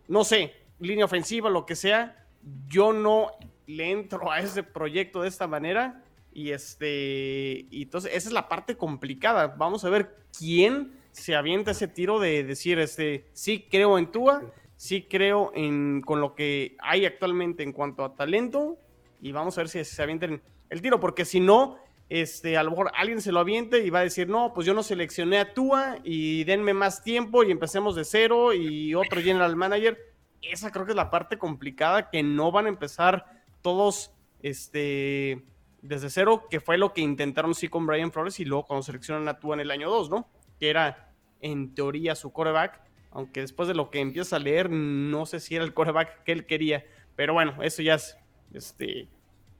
no 0.06 0.22
sé, 0.22 0.52
línea 0.80 1.06
ofensiva, 1.06 1.48
lo 1.48 1.64
que 1.64 1.76
sea. 1.76 2.26
Yo 2.66 2.92
no 2.92 3.30
le 3.68 3.90
entro 3.90 4.32
a 4.32 4.40
ese 4.40 4.64
proyecto 4.64 5.22
de 5.22 5.28
esta 5.28 5.46
manera. 5.46 6.02
Y 6.32 6.50
este. 6.50 7.66
Y 7.70 7.82
entonces, 7.82 8.12
esa 8.14 8.28
es 8.28 8.32
la 8.32 8.48
parte 8.48 8.76
complicada. 8.76 9.48
Vamos 9.58 9.84
a 9.84 9.90
ver 9.90 10.16
quién 10.36 10.92
se 11.12 11.36
avienta 11.36 11.70
ese 11.72 11.88
tiro 11.88 12.18
de 12.18 12.44
decir, 12.44 12.78
este, 12.78 13.26
sí 13.32 13.66
creo 13.70 13.98
en 13.98 14.10
Tua, 14.10 14.42
sí 14.76 15.02
creo 15.02 15.52
en 15.54 16.00
con 16.00 16.20
lo 16.20 16.34
que 16.34 16.76
hay 16.80 17.06
actualmente 17.06 17.62
en 17.62 17.72
cuanto 17.72 18.04
a 18.04 18.14
talento. 18.14 18.78
Y 19.20 19.32
vamos 19.32 19.56
a 19.58 19.62
ver 19.62 19.68
si 19.68 19.84
se 19.84 20.02
avienten 20.02 20.40
el 20.70 20.80
tiro, 20.80 21.00
porque 21.00 21.24
si 21.24 21.40
no, 21.40 21.76
este, 22.08 22.56
a 22.56 22.62
lo 22.62 22.70
mejor 22.70 22.92
alguien 22.94 23.20
se 23.20 23.32
lo 23.32 23.40
aviente 23.40 23.84
y 23.84 23.90
va 23.90 23.98
a 23.98 24.04
decir, 24.04 24.28
no, 24.28 24.52
pues 24.54 24.66
yo 24.66 24.74
no 24.74 24.82
seleccioné 24.82 25.38
a 25.38 25.52
Tua 25.52 25.98
y 26.04 26.44
denme 26.44 26.72
más 26.72 27.02
tiempo 27.02 27.42
y 27.42 27.50
empecemos 27.50 27.96
de 27.96 28.04
cero 28.04 28.54
y 28.54 28.94
otro 28.94 29.20
general 29.20 29.56
manager. 29.56 29.98
Esa 30.40 30.70
creo 30.70 30.86
que 30.86 30.92
es 30.92 30.96
la 30.96 31.10
parte 31.10 31.36
complicada 31.36 32.10
que 32.10 32.22
no 32.22 32.52
van 32.52 32.66
a 32.66 32.68
empezar 32.68 33.37
todos 33.62 34.12
este, 34.42 35.44
desde 35.82 36.10
cero, 36.10 36.46
que 36.50 36.60
fue 36.60 36.78
lo 36.78 36.92
que 36.92 37.00
intentaron 37.00 37.54
sí 37.54 37.68
con 37.68 37.86
Brian 37.86 38.12
Flores 38.12 38.40
y 38.40 38.44
luego 38.44 38.66
cuando 38.66 38.82
seleccionan 38.82 39.28
a 39.28 39.38
Tua 39.38 39.54
en 39.54 39.60
el 39.60 39.70
año 39.70 39.90
2, 39.90 40.10
¿no? 40.10 40.28
Que 40.58 40.70
era 40.70 41.12
en 41.40 41.74
teoría 41.74 42.14
su 42.14 42.32
coreback, 42.32 42.80
aunque 43.10 43.40
después 43.40 43.68
de 43.68 43.74
lo 43.74 43.90
que 43.90 44.00
empieza 44.00 44.36
a 44.36 44.38
leer, 44.38 44.70
no 44.70 45.26
sé 45.26 45.40
si 45.40 45.54
era 45.54 45.64
el 45.64 45.74
coreback 45.74 46.24
que 46.24 46.32
él 46.32 46.46
quería, 46.46 46.84
pero 47.16 47.32
bueno, 47.32 47.62
eso 47.62 47.82
ya 47.82 47.94
es 47.94 48.16
este, 48.52 49.08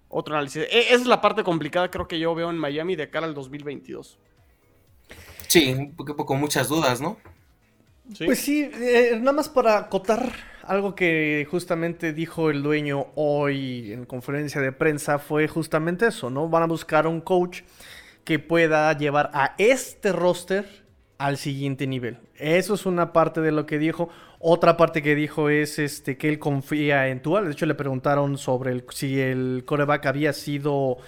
otro 0.08 0.34
análisis. 0.34 0.62
E, 0.70 0.80
esa 0.80 0.94
es 0.94 1.06
la 1.06 1.20
parte 1.20 1.44
complicada, 1.44 1.90
creo 1.90 2.08
que 2.08 2.18
yo 2.18 2.34
veo 2.34 2.50
en 2.50 2.58
Miami 2.58 2.96
de 2.96 3.10
cara 3.10 3.26
al 3.26 3.34
2022. 3.34 4.18
Sí, 5.46 5.72
un 5.72 5.96
poco 5.96 6.26
con 6.26 6.38
muchas 6.40 6.68
dudas, 6.68 7.00
¿no? 7.00 7.18
Pues 8.24 8.38
sí, 8.38 8.70
eh, 8.72 9.16
nada 9.18 9.32
más 9.32 9.48
para 9.48 9.78
acotar 9.78 10.32
algo 10.68 10.94
que 10.94 11.46
justamente 11.50 12.12
dijo 12.12 12.50
el 12.50 12.62
dueño 12.62 13.06
hoy 13.14 13.92
en 13.92 14.04
conferencia 14.04 14.60
de 14.60 14.70
prensa 14.70 15.18
fue 15.18 15.48
justamente 15.48 16.06
eso, 16.06 16.28
¿no? 16.28 16.48
Van 16.48 16.62
a 16.62 16.66
buscar 16.66 17.06
un 17.06 17.22
coach 17.22 17.62
que 18.24 18.38
pueda 18.38 18.92
llevar 18.92 19.30
a 19.32 19.54
este 19.56 20.12
roster 20.12 20.66
al 21.16 21.38
siguiente 21.38 21.86
nivel. 21.86 22.18
Eso 22.36 22.74
es 22.74 22.84
una 22.84 23.14
parte 23.14 23.40
de 23.40 23.50
lo 23.50 23.64
que 23.64 23.78
dijo. 23.78 24.10
Otra 24.38 24.76
parte 24.76 25.02
que 25.02 25.14
dijo 25.14 25.48
es 25.48 25.78
este 25.78 26.18
que 26.18 26.28
él 26.28 26.38
confía 26.38 27.08
en 27.08 27.22
Tua. 27.22 27.42
De 27.42 27.50
hecho, 27.50 27.64
le 27.64 27.74
preguntaron 27.74 28.36
sobre 28.36 28.84
si 28.90 29.18
el 29.18 29.62
coreback 29.64 30.04
había 30.04 30.34
sido 30.34 30.98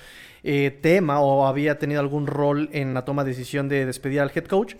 eh, 0.43 0.71
tema 0.81 1.21
o 1.21 1.47
había 1.47 1.79
tenido 1.79 2.01
algún 2.01 2.27
rol 2.27 2.71
en 2.73 2.95
la 2.95 3.05
toma 3.05 3.25
de 3.25 3.31
decisión 3.31 3.69
de 3.69 3.85
despedir 3.85 4.21
al 4.21 4.33
head 4.35 4.47
coach. 4.47 4.75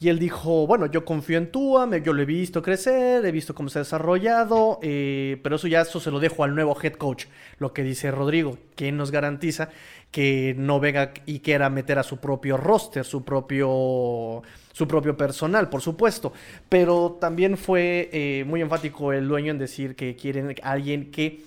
Y 0.00 0.08
él 0.10 0.20
dijo, 0.20 0.66
bueno, 0.68 0.86
yo 0.86 1.04
confío 1.04 1.38
en 1.38 1.50
Tua, 1.50 1.88
yo 1.98 2.12
lo 2.12 2.22
he 2.22 2.24
visto 2.24 2.62
crecer, 2.62 3.24
he 3.26 3.32
visto 3.32 3.52
cómo 3.52 3.68
se 3.68 3.80
ha 3.80 3.82
desarrollado, 3.82 4.78
eh, 4.80 5.40
pero 5.42 5.56
eso 5.56 5.66
ya 5.66 5.80
eso 5.80 5.98
se 5.98 6.12
lo 6.12 6.20
dejo 6.20 6.44
al 6.44 6.54
nuevo 6.54 6.76
head 6.80 6.92
coach, 6.92 7.24
lo 7.58 7.72
que 7.72 7.82
dice 7.82 8.12
Rodrigo, 8.12 8.58
quien 8.76 8.96
nos 8.96 9.10
garantiza 9.10 9.70
que 10.12 10.54
no 10.56 10.78
venga 10.78 11.12
y 11.26 11.40
quiera 11.40 11.68
meter 11.68 11.98
a 11.98 12.04
su 12.04 12.18
propio 12.18 12.56
roster, 12.56 13.04
su 13.04 13.24
propio, 13.24 14.42
su 14.72 14.86
propio 14.86 15.16
personal, 15.16 15.68
por 15.68 15.82
supuesto. 15.82 16.32
Pero 16.68 17.18
también 17.20 17.56
fue 17.56 18.08
eh, 18.12 18.44
muy 18.46 18.62
enfático 18.62 19.12
el 19.12 19.26
dueño 19.26 19.50
en 19.50 19.58
decir 19.58 19.96
que 19.96 20.14
quieren 20.14 20.54
alguien 20.62 21.10
que 21.10 21.42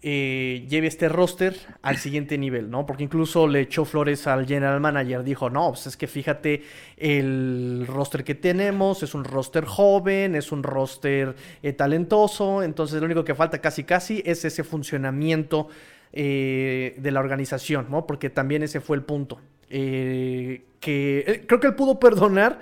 eh, 0.00 0.64
lleve 0.68 0.86
este 0.86 1.08
roster 1.08 1.56
al 1.82 1.96
siguiente 1.96 2.38
nivel, 2.38 2.70
¿no? 2.70 2.86
Porque 2.86 3.02
incluso 3.02 3.48
le 3.48 3.62
echó 3.62 3.84
flores 3.84 4.28
al 4.28 4.46
general 4.46 4.78
manager, 4.80 5.24
dijo, 5.24 5.50
no, 5.50 5.70
pues 5.70 5.88
es 5.88 5.96
que 5.96 6.06
fíjate 6.06 6.62
el 6.96 7.84
roster 7.88 8.22
que 8.22 8.36
tenemos, 8.36 9.02
es 9.02 9.14
un 9.14 9.24
roster 9.24 9.64
joven, 9.64 10.36
es 10.36 10.52
un 10.52 10.62
roster 10.62 11.34
eh, 11.64 11.72
talentoso, 11.72 12.62
entonces 12.62 13.00
lo 13.00 13.06
único 13.06 13.24
que 13.24 13.34
falta 13.34 13.60
casi 13.60 13.82
casi 13.82 14.22
es 14.24 14.44
ese 14.44 14.62
funcionamiento 14.62 15.68
eh, 16.12 16.94
de 16.96 17.10
la 17.10 17.18
organización, 17.18 17.86
¿no? 17.90 18.06
Porque 18.06 18.30
también 18.30 18.62
ese 18.62 18.80
fue 18.80 18.96
el 18.96 19.02
punto. 19.02 19.40
que 19.68 20.54
creo 20.80 21.60
que 21.60 21.66
él 21.66 21.74
pudo 21.74 21.98
perdonar 21.98 22.60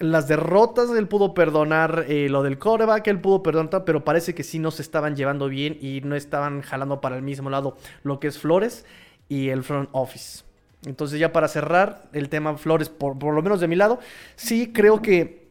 las 0.00 0.26
derrotas 0.28 0.90
él 0.90 1.06
pudo 1.06 1.34
perdonar 1.34 2.06
eh, 2.08 2.28
lo 2.30 2.42
del 2.42 2.58
coreback, 2.58 3.06
él 3.08 3.20
pudo 3.20 3.42
perdonar, 3.42 3.84
pero 3.84 4.02
parece 4.02 4.34
que 4.34 4.42
sí 4.42 4.58
no 4.58 4.70
se 4.70 4.80
estaban 4.82 5.14
llevando 5.14 5.48
bien 5.48 5.76
y 5.80 6.00
no 6.00 6.16
estaban 6.16 6.62
jalando 6.62 7.00
para 7.02 7.16
el 7.16 7.22
mismo 7.22 7.50
lado 7.50 7.76
lo 8.02 8.18
que 8.18 8.28
es 8.28 8.38
Flores 8.38 8.86
y 9.28 9.50
el 9.50 9.62
front 9.62 9.90
office. 9.92 10.42
Entonces 10.86 11.20
ya 11.20 11.32
para 11.32 11.48
cerrar 11.48 12.08
el 12.14 12.30
tema 12.30 12.56
Flores, 12.56 12.88
por, 12.88 13.22
lo 13.22 13.42
menos 13.42 13.60
de 13.60 13.68
mi 13.68 13.76
lado, 13.76 14.00
sí 14.36 14.72
creo 14.72 15.02
que 15.02 15.48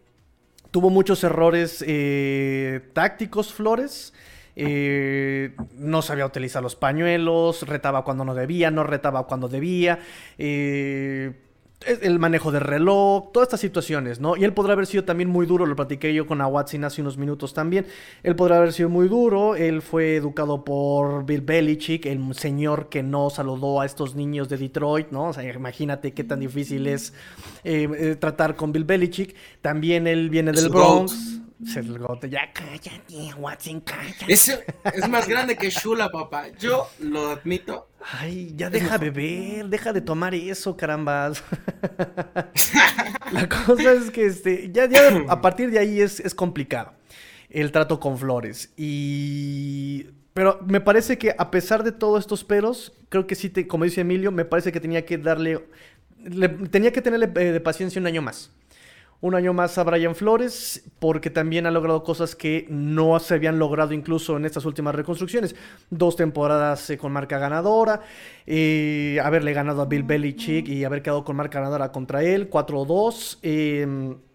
tuvo 0.72 0.90
muchos 0.90 1.24
errores 1.24 1.84
eh, 1.88 2.90
tácticos 2.94 3.54
Flores. 3.54 4.14
Eh, 4.56 5.56
no 5.78 6.02
sabía 6.02 6.26
utilizar 6.26 6.62
los 6.62 6.76
pañuelos, 6.76 7.68
retaba 7.68 8.04
cuando 8.04 8.26
no 8.26 8.34
debía, 8.34 8.72
no 8.72 8.84
retaba 8.84 9.28
cuando 9.28 9.48
debía. 9.48 10.00
Eh, 10.40 11.34
el 11.86 12.20
manejo 12.20 12.52
de 12.52 12.60
reloj, 12.60 13.32
todas 13.32 13.48
estas 13.48 13.62
situaciones, 13.62 14.20
¿no? 14.20 14.36
Y 14.36 14.44
él 14.44 14.54
podrá 14.54 14.74
haber 14.74 14.86
sido 14.86 15.06
también 15.06 15.30
muy 15.30 15.46
duro, 15.46 15.66
lo 15.66 15.76
platiqué 15.76 16.14
yo 16.14 16.28
con 16.28 16.42
Awatsin 16.42 16.84
hace 16.84 17.02
unos 17.02 17.18
minutos 17.18 17.54
también. 17.54 17.86
Él 18.22 18.36
podrá 18.36 18.58
haber 18.58 18.74
sido 18.74 18.90
muy 18.90 19.08
duro, 19.08 19.56
él 19.56 19.82
fue 19.82 20.18
educado 20.18 20.66
por 20.66 21.26
Bill 21.26 21.42
Belichick, 21.42 22.06
el 22.06 22.34
señor 22.36 22.90
que 22.90 23.02
no 23.02 23.30
saludó 23.30 23.80
a 23.80 23.86
estos 23.86 24.16
niños 24.16 24.50
de 24.50 24.58
Detroit, 24.58 25.12
¿no? 25.12 25.30
O 25.30 25.34
sea, 25.34 25.44
imagínate 25.54 26.14
qué 26.14 26.24
tan 26.26 26.42
difícil 26.42 26.86
es 26.88 27.14
eh, 27.64 27.88
eh, 27.98 28.16
tratar 28.16 28.56
con 28.56 28.74
Bill 28.74 28.84
Belichick. 28.84 29.36
También 29.62 30.06
él 30.08 30.30
viene 30.30 30.52
del 30.52 30.70
Bronx. 30.70 31.40
Ya 31.60 32.52
cállate, 32.54 33.34
Watson, 33.38 33.82
cállate. 33.82 34.32
Es, 34.32 34.48
es 34.94 35.10
más 35.10 35.28
grande 35.28 35.58
que 35.58 35.70
Shula, 35.70 36.10
papá. 36.10 36.48
Yo 36.58 36.88
lo 37.00 37.32
admito. 37.32 37.90
Ay, 38.02 38.54
ya 38.56 38.70
deja 38.70 38.98
de 38.98 39.10
beber, 39.10 39.66
deja 39.68 39.92
de 39.92 40.00
tomar 40.00 40.34
eso, 40.34 40.78
carambas. 40.78 41.44
La 43.34 43.50
cosa 43.50 43.92
es 43.92 44.10
que 44.10 44.26
este, 44.26 44.72
ya, 44.72 44.88
ya 44.88 45.26
a 45.28 45.42
partir 45.42 45.70
de 45.70 45.80
ahí 45.80 46.00
es, 46.00 46.22
es 46.22 46.34
complicado 46.34 46.94
el 47.50 47.72
trato 47.72 48.00
con 48.00 48.18
Flores. 48.18 48.72
Y. 48.78 50.08
Pero 50.34 50.60
me 50.66 50.80
parece 50.80 51.18
que 51.18 51.36
a 51.38 51.52
pesar 51.52 51.84
de 51.84 51.92
todos 51.92 52.22
estos 52.22 52.46
peros, 52.46 52.94
creo 53.10 53.28
que 53.28 53.36
sí, 53.36 53.50
te, 53.50 53.68
como 53.68 53.84
dice 53.84 54.02
Emilio, 54.02 54.32
me 54.32 54.46
parece 54.46 54.72
que 54.72 54.80
tenía 54.80 55.04
que 55.04 55.18
darle. 55.18 55.66
tenía 56.72 56.94
que 56.94 57.02
tenerle 57.02 57.30
eh, 57.36 57.52
de 57.52 57.60
paciencia 57.60 58.00
un 58.00 58.08
año 58.08 58.22
más 58.22 58.52
un 59.22 59.36
año 59.36 59.54
más 59.54 59.78
a 59.78 59.84
Brian 59.84 60.16
Flores, 60.16 60.84
porque 61.00 61.30
también 61.30 61.66
ha 61.66 61.72
logrado 61.72 62.04
cosas 62.04 62.36
que 62.36 62.66
no 62.70 63.20
se 63.20 63.34
habían 63.34 63.60
logrado 63.60 63.94
incluso 63.94 64.38
en 64.38 64.46
estas 64.46 64.66
últimas 64.66 64.96
reconstrucciones. 64.96 65.56
Dos 65.90 66.16
temporadas 66.16 66.90
eh, 66.90 66.98
con 66.98 67.12
marca 67.12 67.38
ganadora, 67.38 68.02
eh, 68.46 69.20
haberle 69.24 69.54
ganado 69.54 69.82
a 69.82 69.86
Bill 69.86 70.04
Belichick 70.04 70.68
y 70.70 70.84
haber 70.86 71.02
quedado 71.02 71.26
con 71.26 71.36
marca 71.36 71.60
ganadora 71.60 71.92
contra 71.92 72.24
él, 72.24 72.50
4-2 72.50 74.29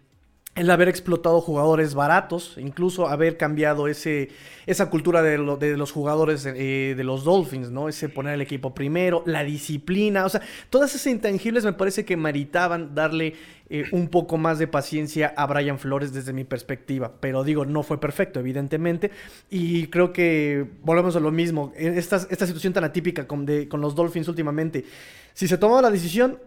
el 0.55 0.71
haber 0.71 0.87
explotado 0.87 1.41
jugadores 1.41 1.95
baratos, 1.95 2.55
incluso 2.57 3.09
haber 3.09 3.35
cambiado 3.35 3.89
ese, 3.89 4.29
esa 4.65 4.89
cultura 4.89 5.21
de, 5.21 5.37
los 5.37 5.91
jugadores 5.91 6.45
eh, 6.45 6.93
de 6.95 7.03
los 7.03 7.25
Dolphins, 7.25 7.71
¿no? 7.71 7.89
Ese 7.89 8.07
poner 8.07 8.35
el 8.35 8.41
equipo 8.41 8.73
primero, 8.73 9.21
la 9.25 9.43
disciplina, 9.43 10.23
o 10.23 10.29
sea, 10.29 10.41
todas 10.69 10.95
esas 10.95 11.07
intangibles 11.07 11.65
me 11.65 11.73
parece 11.73 12.05
que 12.05 12.15
meritaban 12.15 12.95
darle 12.95 13.33
eh, 13.69 13.83
un 13.91 14.07
poco 14.07 14.37
más 14.37 14.57
de 14.57 14.67
paciencia 14.67 15.33
a 15.35 15.45
Brian 15.45 15.77
Flores 15.77 16.13
desde 16.13 16.31
mi 16.31 16.45
perspectiva, 16.45 17.11
pero 17.19 17.43
digo, 17.43 17.65
no 17.65 17.83
fue 17.83 17.99
perfecto, 17.99 18.39
evidentemente, 18.39 19.11
y 19.49 19.87
creo 19.87 20.13
que 20.13 20.65
volvemos 20.83 21.17
a 21.17 21.19
lo 21.19 21.31
mismo, 21.31 21.73
esta, 21.75 22.15
esta 22.29 22.47
situación 22.47 22.71
tan 22.71 22.85
atípica 22.85 23.27
con, 23.27 23.45
con 23.67 23.81
los 23.81 23.93
Dolphins 23.93 24.29
últimamente, 24.29 24.85
si 25.33 25.49
se 25.49 25.57
tomaba 25.57 25.81
la 25.81 25.91
decisión, 25.91 26.39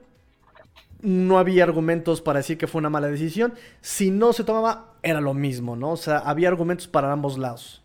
no 1.01 1.39
había 1.39 1.65
argumentos 1.65 2.21
para 2.21 2.41
decir 2.41 2.59
que 2.59 2.67
fue 2.67 2.81
una 2.81 2.91
mala 2.91 3.09
decisión. 3.09 3.55
Si 3.81 4.11
no 4.11 4.33
se 4.33 4.45
tomaba, 4.45 4.99
era 5.03 5.21
lo 5.21 5.35
mismo, 5.35 5.77
¿no? 5.77 5.93
O 5.93 5.97
sea, 5.97 6.19
había 6.19 6.49
argumentos 6.49 6.89
para 6.89 7.13
ambos 7.13 7.39
lados. 7.39 7.83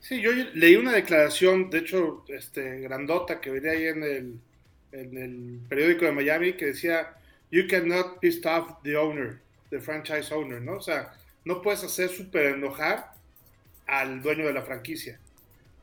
Sí, 0.00 0.20
yo 0.20 0.30
leí 0.54 0.76
una 0.76 0.92
declaración, 0.92 1.70
de 1.70 1.78
hecho, 1.78 2.24
este, 2.28 2.80
grandota, 2.80 3.40
que 3.40 3.50
venía 3.50 3.72
ahí 3.72 3.86
en 3.86 4.02
el, 4.02 4.40
en 4.92 5.18
el 5.18 5.60
periódico 5.68 6.04
de 6.06 6.12
Miami, 6.12 6.54
que 6.54 6.66
decía, 6.66 7.14
you 7.50 7.64
cannot 7.68 8.18
piss 8.20 8.44
off 8.46 8.82
the 8.82 8.96
owner, 8.96 9.40
the 9.70 9.80
franchise 9.80 10.32
owner, 10.32 10.62
¿no? 10.62 10.76
O 10.76 10.80
sea, 10.80 11.12
no 11.44 11.60
puedes 11.60 11.84
hacer 11.84 12.08
súper 12.08 12.54
enojar 12.54 13.12
al 13.86 14.22
dueño 14.22 14.46
de 14.46 14.52
la 14.52 14.62
franquicia. 14.62 15.18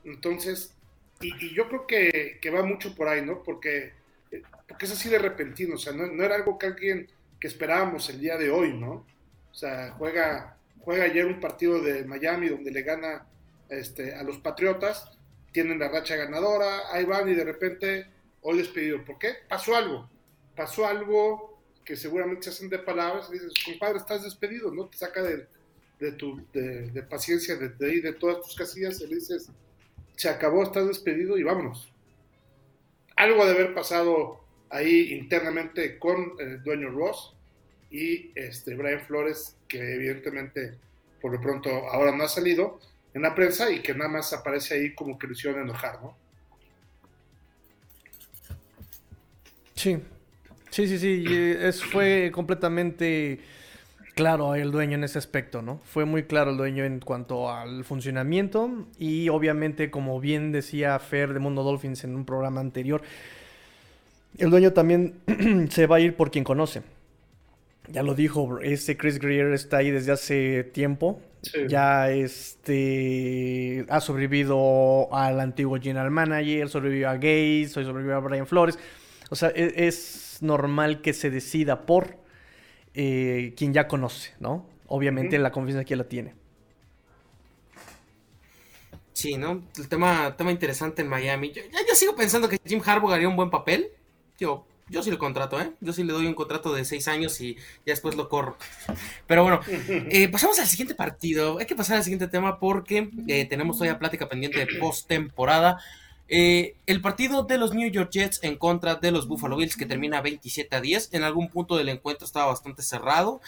Entonces, 0.03 0.73
y, 1.21 1.53
yo 1.53 1.67
creo 1.67 1.87
que, 1.87 2.39
que, 2.41 2.49
va 2.49 2.63
mucho 2.63 2.95
por 2.95 3.07
ahí, 3.07 3.23
¿no? 3.23 3.43
Porque, 3.43 3.93
porque 4.67 4.85
es 4.85 4.91
así 4.91 5.09
de 5.09 5.19
repentino, 5.19 5.75
o 5.75 5.77
sea, 5.77 5.93
no, 5.93 6.07
no, 6.07 6.23
era 6.23 6.35
algo 6.35 6.57
que 6.57 6.67
alguien 6.67 7.07
que 7.39 7.47
esperábamos 7.47 8.09
el 8.09 8.19
día 8.19 8.37
de 8.37 8.49
hoy, 8.49 8.73
¿no? 8.73 9.05
O 9.51 9.53
sea, 9.53 9.91
juega, 9.97 10.57
juega 10.79 11.05
ayer 11.05 11.25
un 11.25 11.39
partido 11.39 11.81
de 11.81 12.03
Miami 12.05 12.49
donde 12.49 12.71
le 12.71 12.81
gana 12.81 13.27
este, 13.69 14.15
a 14.15 14.23
los 14.23 14.37
Patriotas, 14.39 15.17
tienen 15.51 15.79
la 15.79 15.89
racha 15.89 16.15
ganadora, 16.15 16.91
ahí 16.91 17.05
van 17.05 17.29
y 17.29 17.33
de 17.33 17.43
repente 17.43 18.07
hoy 18.41 18.57
despedido. 18.57 19.03
¿Por 19.05 19.17
qué? 19.17 19.35
Pasó 19.47 19.75
algo, 19.75 20.09
pasó 20.55 20.85
algo 20.87 21.61
que 21.85 21.95
seguramente 21.95 22.43
se 22.43 22.49
hacen 22.49 22.69
de 22.69 22.79
palabras 22.79 23.29
y 23.29 23.33
dices, 23.33 23.53
compadre, 23.63 23.99
estás 23.99 24.23
despedido, 24.23 24.71
¿no? 24.71 24.87
Te 24.87 24.97
saca 24.97 25.21
de, 25.21 25.47
de 25.99 26.11
tu 26.13 26.43
de, 26.51 27.03
paciencia, 27.09 27.55
de, 27.55 27.69
de, 27.69 28.01
de 28.01 28.13
todas 28.13 28.41
tus 28.41 28.55
casillas 28.55 28.99
y 29.01 29.07
le 29.07 29.15
dices, 29.15 29.49
se 30.15 30.29
acabó, 30.29 30.63
estás 30.63 30.87
despedido 30.87 31.37
y 31.37 31.43
vámonos. 31.43 31.91
Algo 33.15 33.45
de 33.45 33.51
haber 33.51 33.73
pasado 33.73 34.44
ahí 34.75 35.13
internamente 35.13 35.97
con 35.97 36.33
el 36.39 36.61
dueño 36.63 36.89
Ross 36.89 37.33
y 37.89 38.31
este 38.35 38.75
Brian 38.75 39.01
Flores, 39.01 39.55
que 39.67 39.95
evidentemente 39.95 40.73
por 41.21 41.31
lo 41.31 41.41
pronto 41.41 41.69
ahora 41.89 42.15
no 42.15 42.23
ha 42.23 42.27
salido, 42.27 42.79
en 43.13 43.21
la 43.21 43.33
prensa 43.33 43.71
y 43.71 43.81
que 43.81 43.93
nada 43.93 44.09
más 44.09 44.33
aparece 44.33 44.75
ahí 44.75 44.93
como 44.93 45.17
que 45.17 45.27
lo 45.27 45.33
hicieron 45.33 45.61
enojar, 45.61 46.01
¿no? 46.01 46.15
Sí, 49.73 49.97
sí, 50.69 50.87
sí, 50.87 50.99
sí, 50.99 51.25
es, 51.27 51.83
fue 51.83 52.31
completamente 52.33 53.39
claro 54.15 54.55
el 54.55 54.71
dueño 54.71 54.95
en 54.95 55.03
ese 55.03 55.17
aspecto, 55.17 55.61
¿no? 55.61 55.79
Fue 55.85 56.05
muy 56.05 56.23
claro 56.23 56.51
el 56.51 56.57
dueño 56.57 56.85
en 56.85 56.99
cuanto 56.99 57.51
al 57.51 57.83
funcionamiento 57.83 58.87
y 58.97 59.29
obviamente, 59.29 59.91
como 59.91 60.19
bien 60.19 60.51
decía 60.51 60.97
Fer 60.99 61.33
de 61.33 61.39
Mundo 61.39 61.63
Dolphins 61.63 62.03
en 62.03 62.15
un 62.15 62.25
programa 62.25 62.61
anterior, 62.61 63.01
el 64.37 64.49
dueño 64.49 64.73
también 64.73 65.19
se 65.69 65.87
va 65.87 65.97
a 65.97 65.99
ir 65.99 66.15
por 66.15 66.31
quien 66.31 66.43
conoce. 66.43 66.83
Ya 67.87 68.03
lo 68.03 68.15
dijo, 68.15 68.59
este 68.61 68.97
Chris 68.97 69.19
Greer 69.19 69.53
está 69.53 69.77
ahí 69.77 69.91
desde 69.91 70.11
hace 70.11 70.63
tiempo. 70.63 71.21
Ya 71.69 72.09
este 72.09 73.85
ha 73.89 74.01
sobrevivido 74.01 75.13
al 75.13 75.39
antiguo 75.39 75.79
general 75.79 76.09
manager, 76.09 76.69
sobrevivió 76.69 77.09
a 77.09 77.13
Gates, 77.15 77.73
sobrevivió 77.73 78.15
a 78.15 78.19
Brian 78.19 78.47
Flores. 78.47 78.79
O 79.29 79.35
sea, 79.35 79.49
e, 79.49 79.87
es, 79.87 80.39
normal 80.41 81.01
que 81.01 81.13
se 81.13 81.29
decida 81.29 81.85
por 81.85 82.17
eh, 82.93 83.53
quien 83.55 83.73
ya 83.73 83.87
conoce, 83.87 84.33
¿no? 84.39 84.67
Obviamente 84.87 85.37
la 85.39 85.51
confianza 85.51 85.85
que 85.85 85.95
la 85.95 86.05
tiene. 86.05 86.33
Sí, 89.13 89.37
¿no? 89.37 89.63
El 89.77 89.87
tema, 89.87 90.35
tema 90.35 90.51
interesante 90.51 91.01
en 91.01 91.07
Miami. 91.07 91.51
Yo, 91.51 91.61
yo 91.87 91.95
sigo 91.95 92.15
pensando 92.15 92.49
que 92.49 92.59
Jim 92.65 92.81
Harbaugh 92.85 93.13
haría 93.13 93.29
un 93.29 93.37
buen 93.37 93.49
papel. 93.49 93.91
Yo 94.39 94.65
yo 94.87 95.01
sí 95.01 95.09
lo 95.09 95.17
contrato, 95.17 95.59
¿eh? 95.59 95.71
Yo 95.81 95.93
sí 95.93 96.03
le 96.03 96.13
doy 96.13 96.27
un 96.27 96.35
contrato 96.35 96.73
de 96.73 96.85
seis 96.85 97.07
años 97.07 97.41
y 97.41 97.55
ya 97.55 97.93
después 97.93 98.15
lo 98.15 98.29
corro. 98.29 98.55
Pero 99.27 99.41
bueno, 99.41 99.59
eh, 99.67 100.29
pasamos 100.29 100.59
al 100.59 100.67
siguiente 100.67 100.93
partido. 100.93 101.57
Hay 101.57 101.65
que 101.65 101.75
pasar 101.75 101.97
al 101.97 102.03
siguiente 102.03 102.27
tema 102.27 102.59
porque 102.59 103.09
eh, 103.27 103.45
tenemos 103.45 103.77
todavía 103.77 103.97
plática 103.97 104.29
pendiente 104.29 104.59
de 104.59 104.67
postemporada. 104.79 105.79
Eh, 106.27 106.75
el 106.87 107.01
partido 107.01 107.43
de 107.43 107.57
los 107.57 107.73
New 107.73 107.89
York 107.89 108.09
Jets 108.11 108.39
en 108.43 108.57
contra 108.57 108.95
de 108.95 109.11
los 109.11 109.27
Buffalo 109.27 109.57
Bills 109.57 109.75
que 109.75 109.87
termina 109.87 110.21
27 110.21 110.75
a 110.75 110.81
10. 110.81 111.13
En 111.13 111.23
algún 111.23 111.49
punto 111.49 111.77
del 111.77 111.89
encuentro 111.89 112.25
estaba 112.25 112.47
bastante 112.47 112.83
cerrado. 112.83 113.41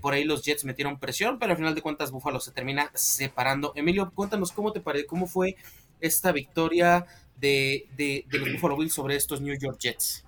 por 0.00 0.14
ahí 0.14 0.24
los 0.24 0.42
Jets 0.42 0.64
metieron 0.64 0.98
presión, 0.98 1.38
pero 1.38 1.52
al 1.52 1.58
final 1.58 1.74
de 1.74 1.82
cuentas 1.82 2.10
Buffalo 2.10 2.40
se 2.40 2.52
termina 2.52 2.90
separando. 2.94 3.72
Emilio, 3.76 4.10
cuéntanos 4.14 4.52
cómo 4.52 4.72
te 4.72 4.80
parece, 4.80 5.06
cómo 5.06 5.26
fue 5.26 5.56
esta 6.00 6.32
victoria 6.32 7.04
de, 7.36 7.86
de 7.96 8.24
los 8.38 8.52
Buffalo 8.54 8.76
Bills 8.78 8.94
sobre 8.94 9.16
estos 9.16 9.42
New 9.42 9.56
York 9.58 9.78
Jets. 9.78 10.24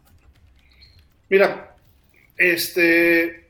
Mira, 1.30 1.76
este, 2.36 3.44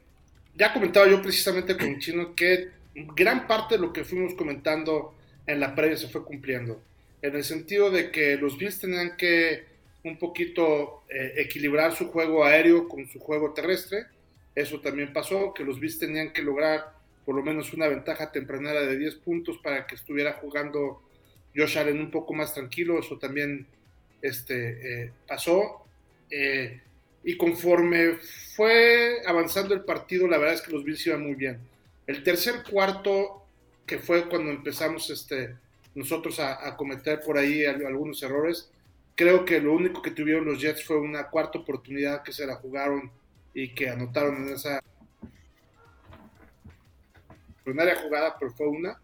ya 0.55 0.73
comentaba 0.75 1.09
yo 1.09 1.23
precisamente 1.23 1.79
con 1.79 1.99
Chino 1.99 2.35
que 2.35 2.69
gran 2.95 3.47
parte 3.47 3.77
de 3.77 3.81
lo 3.81 3.91
que 3.91 4.05
fuimos 4.05 4.35
comentando 4.35 5.15
en 5.47 5.61
la 5.61 5.75
previa 5.75 5.97
se 5.97 6.09
fue 6.09 6.23
cumpliendo, 6.23 6.83
en 7.23 7.35
el 7.35 7.43
sentido 7.43 7.91
de 7.91 8.11
que 8.11 8.37
los 8.37 8.59
Bills 8.59 8.79
tenían 8.79 9.17
que 9.17 9.65
un 10.05 10.19
poquito 10.19 11.05
eh, 11.09 11.33
equilibrar 11.37 11.97
su 11.97 12.09
juego 12.11 12.45
aéreo 12.45 12.87
con 12.87 13.09
su 13.09 13.19
juego 13.19 13.55
terrestre, 13.55 14.07
eso 14.55 14.81
también 14.81 15.15
pasó, 15.15 15.55
que 15.55 15.65
los 15.65 15.81
Bills 15.81 15.99
tenían 15.99 16.35
que 16.35 16.43
lograr 16.43 16.93
por 17.25 17.35
lo 17.35 17.43
menos 17.43 17.73
una 17.73 17.89
ventaja 17.89 18.31
tempranera 18.31 18.83
de 18.83 18.99
10 18.99 19.15
puntos 19.17 19.57
para 19.59 19.87
que 19.87 19.95
estuviera 19.95 20.35
jugando 20.35 21.03
Josh 21.57 21.79
Allen 21.79 21.99
un 21.99 22.11
poco 22.11 22.35
más 22.35 22.53
tranquilo, 22.53 22.99
eso 22.99 23.19
también 23.19 23.67
este, 24.21 25.05
eh, 25.05 25.13
pasó. 25.27 25.87
Eh, 26.31 26.81
y 27.23 27.37
conforme 27.37 28.17
fue 28.57 29.23
avanzando 29.27 29.75
el 29.75 29.85
partido, 29.85 30.27
la 30.27 30.39
verdad 30.39 30.55
es 30.55 30.63
que 30.63 30.73
los 30.73 30.85
Bills 30.85 31.07
iban 31.07 31.23
muy 31.23 31.35
bien. 31.35 31.61
El 32.07 32.23
tercer 32.23 32.63
cuarto, 32.69 33.47
que 33.87 33.99
fue 33.99 34.29
cuando 34.29 34.51
empezamos 34.51 35.11
este, 35.11 35.57
nosotros 35.95 36.41
a, 36.41 36.77
cometer 36.77 37.21
por 37.21 37.37
ahí 37.37 37.65
algunos 37.65 38.23
errores, 38.23 38.71
creo 39.15 39.45
que 39.45 39.61
lo 39.61 39.75
único 39.75 40.01
que 40.01 40.13
tuvieron 40.13 40.47
los 40.47 40.61
Jets 40.61 40.85
fue 40.85 40.99
una 40.99 41.29
cuarta 41.29 41.59
oportunidad 41.59 42.23
que 42.23 42.33
se 42.33 42.47
la 42.47 42.57
jugaron 42.57 43.11
y 43.53 43.75
que 43.75 43.91
anotaron 43.91 44.37
en 44.37 44.55
esa 44.55 44.81
primaria 47.65 47.97
jugada, 47.97 48.37
pero 48.39 48.53
fue 48.53 48.67
una. 48.67 48.99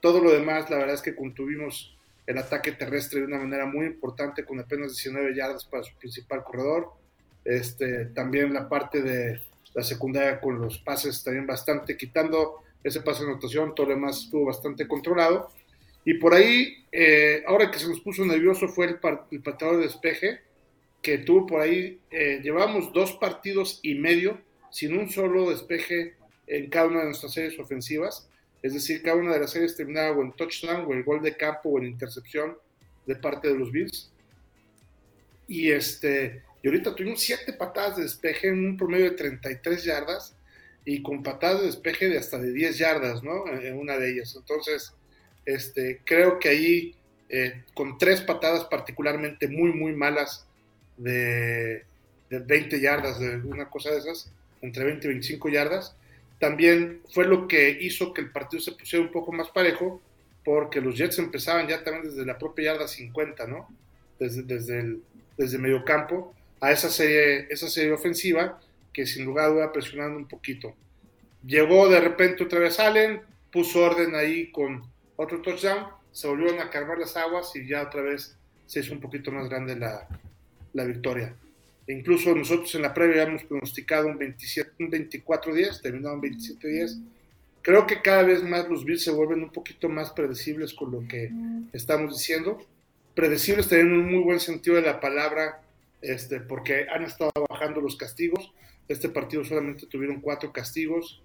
Todo 0.00 0.20
lo 0.20 0.30
demás, 0.30 0.70
la 0.70 0.78
verdad 0.78 0.94
es 0.94 1.02
que 1.02 1.16
contuvimos 1.16 1.96
el 2.26 2.38
ataque 2.38 2.72
terrestre 2.72 3.20
de 3.20 3.26
una 3.26 3.38
manera 3.38 3.66
muy 3.66 3.86
importante 3.86 4.44
con 4.44 4.60
apenas 4.60 4.94
19 4.94 5.34
yardas 5.34 5.64
para 5.64 5.82
su 5.82 5.96
principal 5.96 6.44
corredor 6.44 6.92
este, 7.46 8.06
también 8.06 8.52
la 8.52 8.68
parte 8.68 9.02
de 9.02 9.40
la 9.74 9.82
secundaria 9.82 10.40
con 10.40 10.60
los 10.60 10.78
pases 10.78 11.22
también 11.22 11.46
bastante, 11.46 11.96
quitando 11.96 12.62
ese 12.82 13.00
pase 13.00 13.24
de 13.24 13.30
anotación, 13.30 13.74
todo 13.74 13.86
lo 13.86 13.94
demás 13.94 14.24
estuvo 14.24 14.46
bastante 14.46 14.86
controlado. 14.88 15.50
Y 16.04 16.14
por 16.14 16.34
ahí, 16.34 16.84
eh, 16.92 17.42
ahora 17.46 17.70
que 17.70 17.78
se 17.78 17.88
nos 17.88 18.00
puso 18.00 18.24
nervioso 18.24 18.68
fue 18.68 18.86
el, 18.86 18.98
el 19.30 19.42
pateador 19.42 19.78
de 19.78 19.84
despeje, 19.84 20.40
que 21.02 21.18
tuvo 21.18 21.46
por 21.46 21.60
ahí, 21.60 22.00
eh, 22.10 22.40
llevamos 22.42 22.92
dos 22.92 23.12
partidos 23.12 23.80
y 23.82 23.94
medio 23.94 24.40
sin 24.70 24.96
un 24.98 25.10
solo 25.10 25.50
despeje 25.50 26.14
en 26.46 26.68
cada 26.70 26.88
una 26.88 27.00
de 27.00 27.06
nuestras 27.06 27.32
series 27.32 27.58
ofensivas. 27.58 28.28
Es 28.62 28.74
decir, 28.74 29.02
cada 29.02 29.16
una 29.16 29.32
de 29.32 29.40
las 29.40 29.50
series 29.50 29.76
terminaba 29.76 30.16
o 30.16 30.22
en 30.22 30.32
touchdown, 30.32 30.86
o 30.86 30.92
en 30.92 31.04
gol 31.04 31.22
de 31.22 31.36
campo, 31.36 31.70
o 31.70 31.78
en 31.78 31.86
intercepción 31.86 32.56
de 33.06 33.16
parte 33.16 33.48
de 33.48 33.58
los 33.58 33.70
Bills. 33.70 34.12
Y 35.46 35.70
este, 35.70 36.42
y 36.66 36.68
ahorita 36.68 36.96
tuvimos 36.96 37.20
siete 37.20 37.52
patadas 37.52 37.96
de 37.96 38.02
despeje 38.02 38.48
en 38.48 38.66
un 38.66 38.76
promedio 38.76 39.04
de 39.04 39.16
33 39.16 39.84
yardas 39.84 40.34
y 40.84 41.00
con 41.00 41.22
patadas 41.22 41.60
de 41.60 41.66
despeje 41.66 42.08
de 42.08 42.18
hasta 42.18 42.38
de 42.38 42.52
10 42.52 42.78
yardas, 42.78 43.22
¿no? 43.22 43.46
En 43.46 43.78
una 43.78 43.96
de 43.98 44.10
ellas. 44.10 44.34
Entonces, 44.36 44.92
este, 45.44 46.00
creo 46.04 46.40
que 46.40 46.48
ahí, 46.48 46.96
eh, 47.28 47.62
con 47.72 47.98
tres 47.98 48.20
patadas 48.20 48.64
particularmente 48.64 49.46
muy, 49.46 49.74
muy 49.74 49.92
malas 49.92 50.44
de, 50.96 51.84
de 52.30 52.38
20 52.40 52.80
yardas, 52.80 53.20
de 53.20 53.36
una 53.36 53.70
cosa 53.70 53.92
de 53.92 53.98
esas, 53.98 54.32
entre 54.60 54.86
20 54.86 55.06
y 55.06 55.10
25 55.10 55.48
yardas, 55.48 55.94
también 56.40 57.00
fue 57.14 57.26
lo 57.26 57.46
que 57.46 57.78
hizo 57.80 58.12
que 58.12 58.22
el 58.22 58.32
partido 58.32 58.60
se 58.60 58.72
pusiera 58.72 59.04
un 59.04 59.12
poco 59.12 59.30
más 59.30 59.50
parejo, 59.50 60.02
porque 60.44 60.80
los 60.80 60.96
Jets 60.96 61.20
empezaban 61.20 61.68
ya 61.68 61.84
también 61.84 62.06
desde 62.06 62.26
la 62.26 62.36
propia 62.36 62.72
yarda 62.72 62.88
50, 62.88 63.46
¿no? 63.46 63.68
Desde, 64.18 64.42
desde 64.42 64.80
el 64.80 65.02
desde 65.36 65.58
medio 65.58 65.84
campo 65.84 66.34
a 66.60 66.72
esa 66.72 66.90
serie, 66.90 67.46
esa 67.50 67.68
serie 67.68 67.92
ofensiva 67.92 68.60
que 68.92 69.06
sin 69.06 69.24
lugar 69.24 69.46
a 69.46 69.48
duda 69.48 69.72
presionando 69.72 70.16
un 70.16 70.26
poquito. 70.26 70.74
Llegó 71.44 71.88
de 71.88 72.00
repente 72.00 72.44
otra 72.44 72.60
vez 72.60 72.80
Allen, 72.80 73.20
puso 73.52 73.84
orden 73.84 74.14
ahí 74.14 74.50
con 74.50 74.82
otro 75.16 75.42
touchdown, 75.42 75.86
se 76.12 76.28
volvieron 76.28 76.60
a 76.60 76.70
calmar 76.70 76.98
las 76.98 77.16
aguas 77.16 77.54
y 77.54 77.68
ya 77.68 77.82
otra 77.82 78.02
vez 78.02 78.36
se 78.66 78.80
hizo 78.80 78.94
un 78.94 79.00
poquito 79.00 79.30
más 79.30 79.48
grande 79.48 79.76
la, 79.76 80.08
la 80.72 80.84
victoria. 80.84 81.34
E 81.86 81.92
incluso 81.92 82.34
nosotros 82.34 82.74
en 82.74 82.82
la 82.82 82.92
previa 82.92 83.22
habíamos 83.22 83.44
pronosticado 83.44 84.08
un, 84.08 84.18
27, 84.18 84.72
un 84.80 84.90
24-10, 84.90 85.80
terminaron 85.80 86.20
27-10. 86.20 87.00
Creo 87.62 87.86
que 87.86 88.00
cada 88.00 88.22
vez 88.22 88.42
más 88.42 88.68
los 88.68 88.84
Bills 88.84 89.04
se 89.04 89.10
vuelven 89.10 89.42
un 89.42 89.50
poquito 89.50 89.88
más 89.88 90.10
predecibles 90.10 90.74
con 90.74 90.90
lo 90.90 91.06
que 91.06 91.30
estamos 91.72 92.12
diciendo. 92.12 92.58
Predecibles 93.14 93.68
también 93.68 93.88
en 93.88 94.00
un 94.00 94.12
muy 94.12 94.22
buen 94.22 94.40
sentido 94.40 94.76
de 94.76 94.82
la 94.82 95.00
palabra, 95.00 95.62
este, 96.02 96.40
porque 96.40 96.86
han 96.88 97.04
estado 97.04 97.32
bajando 97.48 97.80
los 97.80 97.96
castigos. 97.96 98.52
Este 98.88 99.08
partido 99.08 99.44
solamente 99.44 99.86
tuvieron 99.86 100.20
cuatro 100.20 100.52
castigos. 100.52 101.22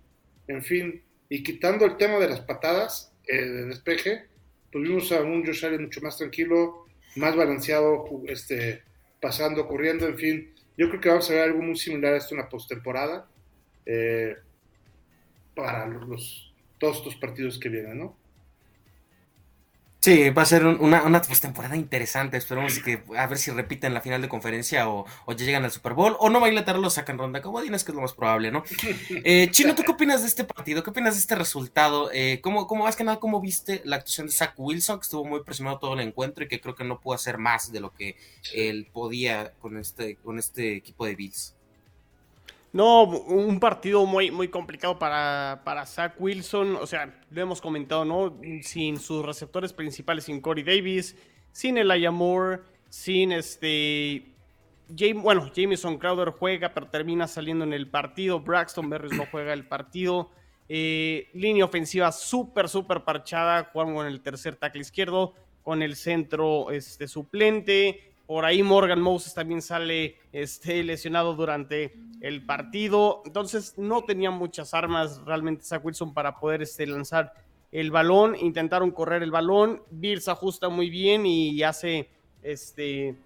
En 0.48 0.64
fin, 0.64 1.04
y 1.30 1.44
quitando 1.44 1.86
el 1.86 1.98
tema 1.98 2.18
de 2.18 2.30
las 2.30 2.42
patadas 2.42 3.14
eh, 3.28 3.38
de 3.38 3.66
despeje, 3.66 4.26
pues 4.72 4.84
vimos 4.84 5.12
a 5.12 5.22
un 5.22 5.46
Josh 5.46 5.66
Allen 5.66 5.84
mucho 5.84 6.02
más 6.02 6.18
tranquilo, 6.18 6.86
más 7.16 7.36
balanceado, 7.36 8.06
este, 8.28 8.84
pasando, 9.22 9.68
corriendo, 9.68 10.08
en 10.08 10.18
fin. 10.18 10.54
Yo 10.78 10.90
creo 10.90 11.02
que 11.02 11.10
vamos 11.10 11.30
a 11.30 11.34
ver 11.34 11.44
algo 11.44 11.62
muy 11.62 11.76
similar 11.76 12.14
a 12.14 12.18
esto 12.18 12.34
en 12.36 12.42
la 12.42 12.50
postemporada 12.50 13.30
eh, 13.86 14.36
para 15.56 15.88
los, 15.88 16.54
todos 16.80 16.98
estos 16.98 17.16
partidos 17.16 17.60
que 17.60 17.70
vienen, 17.70 18.00
¿no? 18.00 18.18
Sí, 20.04 20.32
va 20.32 20.42
a 20.42 20.46
ser 20.46 20.66
una, 20.66 21.04
una 21.04 21.22
temporada 21.22 21.76
interesante. 21.76 22.36
Esperemos 22.36 22.82
a 23.16 23.28
ver 23.28 23.38
si 23.38 23.52
repiten 23.52 23.94
la 23.94 24.02
final 24.02 24.20
de 24.20 24.30
conferencia 24.30 24.90
o, 24.90 25.06
ya 25.28 25.46
llegan 25.46 25.64
al 25.64 25.70
Super 25.70 25.94
Bowl. 25.94 26.16
O 26.20 26.32
no 26.32 26.40
va 26.40 26.48
a 26.48 26.50
Inglaterra 26.50 26.80
lo 26.80 26.90
sacan 26.90 27.20
ronda 27.20 27.40
como 27.44 27.62
dices 27.62 27.84
que 27.84 27.92
es 27.92 27.96
lo 27.96 28.02
más 28.02 28.14
probable, 28.14 28.52
¿no? 28.52 28.64
Eh, 29.24 29.50
Chino, 29.52 29.76
¿tú 29.76 29.84
qué 29.84 29.92
opinas 29.92 30.22
de 30.22 30.28
este 30.28 30.44
partido? 30.44 30.82
¿Qué 30.82 30.90
opinas 30.90 31.14
de 31.14 31.20
este 31.20 31.36
resultado? 31.36 32.10
Eh, 32.14 32.40
¿cómo, 32.42 32.66
cómo, 32.66 32.86
más 32.86 32.96
que 32.96 33.04
nada, 33.04 33.20
cómo 33.20 33.40
viste 33.42 33.82
la 33.86 33.98
actuación 33.98 34.26
de 34.26 34.34
Zach 34.34 34.54
Wilson, 34.58 34.98
que 34.98 35.04
estuvo 35.04 35.24
muy 35.24 35.44
presionado 35.44 35.78
todo 35.78 35.94
el 35.94 36.00
encuentro 36.00 36.44
y 36.44 36.48
que 36.48 36.60
creo 36.60 36.74
que 36.74 36.84
no 36.84 37.00
pudo 37.00 37.14
hacer 37.14 37.38
más 37.38 37.72
de 37.72 37.80
lo 37.80 37.94
que 37.94 38.16
él 38.56 38.90
podía 38.92 39.54
con 39.60 39.78
este, 39.78 40.16
con 40.16 40.40
este 40.40 40.78
equipo 40.78 41.06
de 41.06 41.16
Bills? 41.16 41.54
No, 42.74 43.04
un 43.04 43.60
partido 43.60 44.06
muy, 44.06 44.32
muy 44.32 44.48
complicado 44.48 44.98
para, 44.98 45.62
para 45.66 45.86
Zach 45.86 46.14
Wilson. 46.18 46.78
O 46.78 46.88
sea, 46.88 47.22
lo 47.30 47.42
hemos 47.42 47.60
comentado, 47.60 48.06
¿no? 48.06 48.40
Sin 48.62 48.98
sus 48.98 49.26
receptores 49.26 49.74
principales, 49.74 50.26
sin 50.26 50.40
Corey 50.40 50.64
Davis, 50.64 51.18
sin 51.52 51.78
Elijah 51.78 52.12
Moore, 52.12 52.62
sin 52.88 53.34
este. 53.34 54.24
bueno, 55.16 55.52
Jameson 55.54 55.98
Crowder 55.98 56.30
juega, 56.30 56.74
pero 56.74 56.88
termina 56.88 57.28
saliendo 57.28 57.66
en 57.66 57.74
el 57.74 57.90
partido. 57.90 58.40
Braxton 58.40 58.90
Berries 58.90 59.18
no 59.18 59.26
juega 59.30 59.52
el 59.52 59.68
partido. 59.68 60.32
Eh, 60.70 61.28
línea 61.34 61.66
ofensiva 61.66 62.14
súper, 62.14 62.70
súper 62.70 63.04
parchada. 63.04 63.70
Juan 63.74 63.94
con 63.94 64.08
el 64.08 64.22
tercer 64.22 64.56
tackle 64.56 64.80
izquierdo, 64.80 65.34
con 65.62 65.82
el 65.82 65.98
centro 65.98 66.72
este, 66.72 67.10
suplente. 67.10 68.11
Por 68.32 68.46
ahí 68.46 68.64
Morgan 68.64 69.02
Moses 69.02 69.34
también 69.34 69.62
sale 69.62 70.16
este, 70.32 70.86
lesionado 70.86 71.36
durante 71.36 71.94
el 72.22 72.46
partido. 72.46 73.24
Entonces 73.26 73.74
no 73.78 74.06
tenía 74.06 74.32
muchas 74.32 74.74
armas 74.74 75.22
realmente 75.26 75.66
Zach 75.66 75.84
Wilson 75.84 76.14
para 76.14 76.40
poder 76.40 76.62
este, 76.62 76.88
lanzar 76.88 77.34
el 77.74 77.92
balón. 77.92 78.38
Intentaron 78.38 78.92
correr 78.92 79.22
el 79.22 79.32
balón. 79.32 79.84
Bills 79.92 80.30
ajusta 80.30 80.70
muy 80.70 80.90
bien 80.90 81.26
y 81.26 81.62
hace 81.62 82.08
este, 82.42 83.18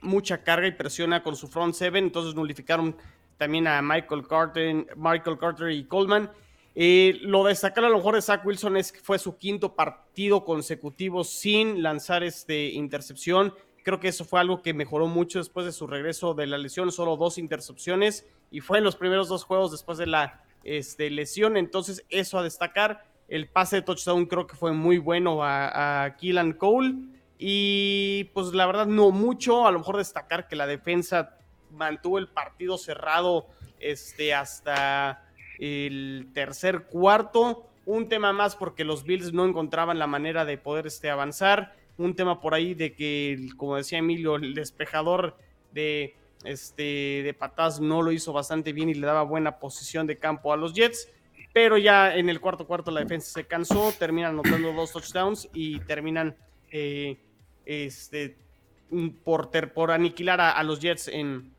mucha 0.00 0.42
carga 0.42 0.66
y 0.66 0.72
presiona 0.72 1.22
con 1.22 1.36
su 1.36 1.46
front 1.46 1.74
seven. 1.74 2.02
Entonces 2.02 2.34
nulificaron 2.34 2.96
también 3.38 3.68
a 3.68 3.80
Michael 3.82 4.26
Carter, 4.26 4.96
Michael 4.96 5.38
Carter 5.38 5.70
y 5.70 5.84
Coleman. 5.84 6.28
Eh, 6.74 7.18
lo 7.20 7.44
destacar 7.44 7.84
a 7.84 7.88
lo 7.88 7.98
mejor 7.98 8.16
de 8.16 8.22
Zach 8.22 8.44
Wilson 8.44 8.78
es 8.78 8.90
que 8.90 8.98
fue 8.98 9.16
su 9.20 9.36
quinto 9.36 9.76
partido 9.76 10.44
consecutivo 10.44 11.22
sin 11.22 11.84
lanzar 11.84 12.24
este 12.24 12.70
intercepción. 12.70 13.54
Creo 13.84 14.00
que 14.00 14.08
eso 14.08 14.24
fue 14.24 14.40
algo 14.40 14.62
que 14.62 14.74
mejoró 14.74 15.06
mucho 15.06 15.38
después 15.38 15.64
de 15.64 15.72
su 15.72 15.86
regreso 15.86 16.34
de 16.34 16.48
la 16.48 16.58
lesión, 16.58 16.90
solo 16.90 17.16
dos 17.16 17.38
intercepciones 17.38 18.26
y 18.50 18.60
fue 18.60 18.78
en 18.78 18.84
los 18.84 18.96
primeros 18.96 19.28
dos 19.28 19.44
juegos 19.44 19.70
después 19.70 19.98
de 19.98 20.06
la 20.06 20.42
este, 20.64 21.10
lesión, 21.10 21.56
entonces 21.56 22.04
eso 22.08 22.38
a 22.38 22.42
destacar. 22.42 23.06
El 23.28 23.48
pase 23.48 23.76
de 23.76 23.82
touchdown 23.82 24.26
creo 24.26 24.46
que 24.46 24.56
fue 24.56 24.72
muy 24.72 24.98
bueno 24.98 25.44
a, 25.44 26.04
a 26.04 26.16
Keelan 26.16 26.54
Cole 26.54 26.94
y 27.38 28.24
pues 28.32 28.54
la 28.54 28.66
verdad 28.66 28.86
no 28.86 29.10
mucho, 29.10 29.66
a 29.66 29.70
lo 29.70 29.78
mejor 29.80 29.98
destacar 29.98 30.48
que 30.48 30.56
la 30.56 30.66
defensa 30.66 31.36
mantuvo 31.70 32.18
el 32.18 32.28
partido 32.28 32.78
cerrado 32.78 33.46
este, 33.80 34.34
hasta 34.34 35.24
el 35.58 36.30
tercer 36.32 36.84
cuarto. 36.84 37.66
Un 37.86 38.08
tema 38.08 38.32
más 38.32 38.56
porque 38.56 38.84
los 38.84 39.04
Bills 39.04 39.34
no 39.34 39.44
encontraban 39.44 39.98
la 39.98 40.06
manera 40.06 40.46
de 40.46 40.56
poder 40.56 40.86
este, 40.86 41.10
avanzar 41.10 41.74
un 41.96 42.14
tema 42.14 42.40
por 42.40 42.54
ahí 42.54 42.74
de 42.74 42.94
que, 42.94 43.48
como 43.56 43.76
decía 43.76 43.98
Emilio, 43.98 44.36
el 44.36 44.54
despejador 44.54 45.36
de, 45.72 46.16
este, 46.44 47.22
de 47.22 47.34
patas 47.38 47.80
no 47.80 48.02
lo 48.02 48.12
hizo 48.12 48.32
bastante 48.32 48.72
bien 48.72 48.88
y 48.88 48.94
le 48.94 49.06
daba 49.06 49.22
buena 49.22 49.58
posición 49.58 50.06
de 50.06 50.18
campo 50.18 50.52
a 50.52 50.56
los 50.56 50.74
Jets. 50.74 51.08
Pero 51.52 51.78
ya 51.78 52.16
en 52.16 52.28
el 52.28 52.40
cuarto 52.40 52.66
cuarto 52.66 52.90
la 52.90 53.00
defensa 53.00 53.32
se 53.32 53.46
cansó, 53.46 53.92
terminan 53.96 54.32
anotando 54.32 54.72
dos 54.72 54.92
touchdowns 54.92 55.48
y 55.52 55.78
terminan 55.80 56.36
eh, 56.70 57.16
este, 57.64 58.36
por, 59.22 59.50
por 59.72 59.90
aniquilar 59.92 60.40
a, 60.40 60.60
los 60.64 60.80
Jets 60.80 61.06
en, 61.06 61.52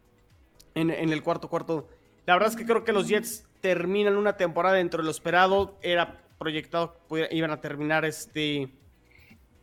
en, 0.73 0.89
en, 0.91 1.13
el 1.13 1.23
cuarto 1.23 1.47
cuarto. 1.47 1.87
La 2.25 2.33
verdad 2.33 2.49
es 2.49 2.57
que 2.57 2.65
creo 2.65 2.83
que 2.83 2.91
los 2.91 3.07
Jets 3.07 3.47
terminan 3.61 4.17
una 4.17 4.35
temporada 4.35 4.75
dentro 4.75 4.97
de 4.97 5.05
lo 5.05 5.11
esperado. 5.11 5.77
Era 5.81 6.19
proyectado 6.37 6.97
que 7.07 7.29
iban 7.31 7.51
a 7.51 7.61
terminar 7.61 8.03
este, 8.03 8.69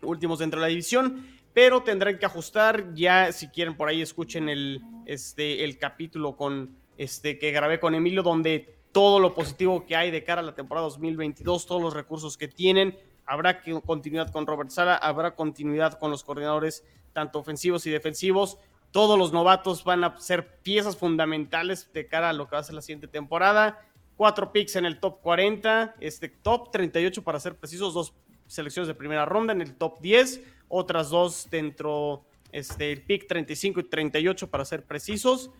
últimos 0.02 0.38
dentro 0.38 0.60
de 0.60 0.66
la 0.66 0.68
división, 0.68 1.26
pero 1.52 1.82
tendrán 1.82 2.18
que 2.18 2.26
ajustar. 2.26 2.94
Ya, 2.94 3.32
si 3.32 3.48
quieren, 3.48 3.76
por 3.76 3.88
ahí 3.88 4.02
escuchen 4.02 4.48
el, 4.48 4.82
este, 5.06 5.64
el 5.64 5.78
capítulo 5.78 6.36
con, 6.36 6.76
este, 6.98 7.38
que 7.38 7.50
grabé 7.50 7.80
con 7.80 7.94
Emilio, 7.94 8.22
donde 8.22 8.76
todo 8.92 9.18
lo 9.18 9.34
positivo 9.34 9.86
que 9.86 9.96
hay 9.96 10.10
de 10.10 10.22
cara 10.22 10.40
a 10.40 10.44
la 10.44 10.54
temporada 10.54 10.86
2022, 10.86 11.66
todos 11.66 11.82
los 11.82 11.94
recursos 11.94 12.36
que 12.36 12.48
tienen. 12.48 12.96
Habrá 13.24 13.62
continuidad 13.84 14.30
con 14.30 14.46
Robert 14.46 14.70
Sala, 14.70 14.96
habrá 14.96 15.34
continuidad 15.34 15.98
con 15.98 16.10
los 16.10 16.24
coordinadores, 16.24 16.84
tanto 17.12 17.38
ofensivos 17.38 17.86
y 17.86 17.90
defensivos. 17.90 18.58
Todos 18.90 19.18
los 19.18 19.32
novatos 19.32 19.84
van 19.84 20.04
a 20.04 20.18
ser 20.18 20.58
piezas 20.58 20.96
fundamentales 20.96 21.90
de 21.94 22.06
cara 22.06 22.28
a 22.28 22.32
lo 22.34 22.46
que 22.46 22.56
va 22.56 22.60
a 22.60 22.64
ser 22.64 22.74
la 22.74 22.82
siguiente 22.82 23.08
temporada. 23.08 23.80
Cuatro 24.16 24.52
picks 24.52 24.76
en 24.76 24.84
el 24.84 25.00
top 25.00 25.20
40, 25.22 25.96
este 26.00 26.28
top 26.28 26.70
38 26.70 27.22
para 27.22 27.40
ser 27.40 27.56
precisos, 27.56 27.94
dos 27.94 28.12
selecciones 28.52 28.88
de 28.88 28.94
primera 28.94 29.24
ronda 29.24 29.52
en 29.52 29.62
el 29.62 29.74
top 29.74 30.00
10, 30.00 30.42
otras 30.68 31.10
dos 31.10 31.48
dentro 31.50 32.24
este, 32.52 32.96
pick 32.98 33.26
35 33.26 33.80
y 33.80 33.84
38 33.84 34.50
para 34.50 34.64
ser 34.64 34.84
precisos, 34.84 35.50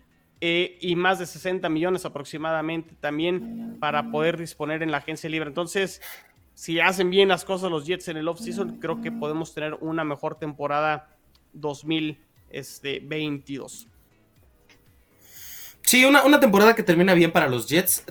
eh, 0.41 0.77
y 0.79 0.95
más 0.95 1.19
de 1.19 1.25
60 1.25 1.67
millones 1.69 2.05
aproximadamente 2.05 2.95
también 2.99 3.77
para 3.79 4.11
poder 4.11 4.37
disponer 4.37 4.83
en 4.83 4.91
la 4.91 4.97
agencia 4.97 5.29
libre. 5.29 5.47
Entonces, 5.47 6.01
si 6.53 6.79
hacen 6.79 7.09
bien 7.09 7.29
las 7.29 7.45
cosas 7.45 7.71
los 7.71 7.87
Jets 7.87 8.09
en 8.09 8.17
el 8.17 8.27
off-season, 8.27 8.77
creo 8.79 9.01
que 9.01 9.11
podemos 9.11 9.55
tener 9.55 9.73
una 9.75 10.03
mejor 10.03 10.35
temporada 10.35 11.07
2022. 11.53 13.87
Sí, 15.85 16.05
una, 16.05 16.23
una, 16.23 16.39
temporada 16.39 16.75
que 16.75 16.83
termina 16.83 17.13
bien 17.13 17.31
para 17.31 17.47
los 17.47 17.67
Jets. 17.67 18.03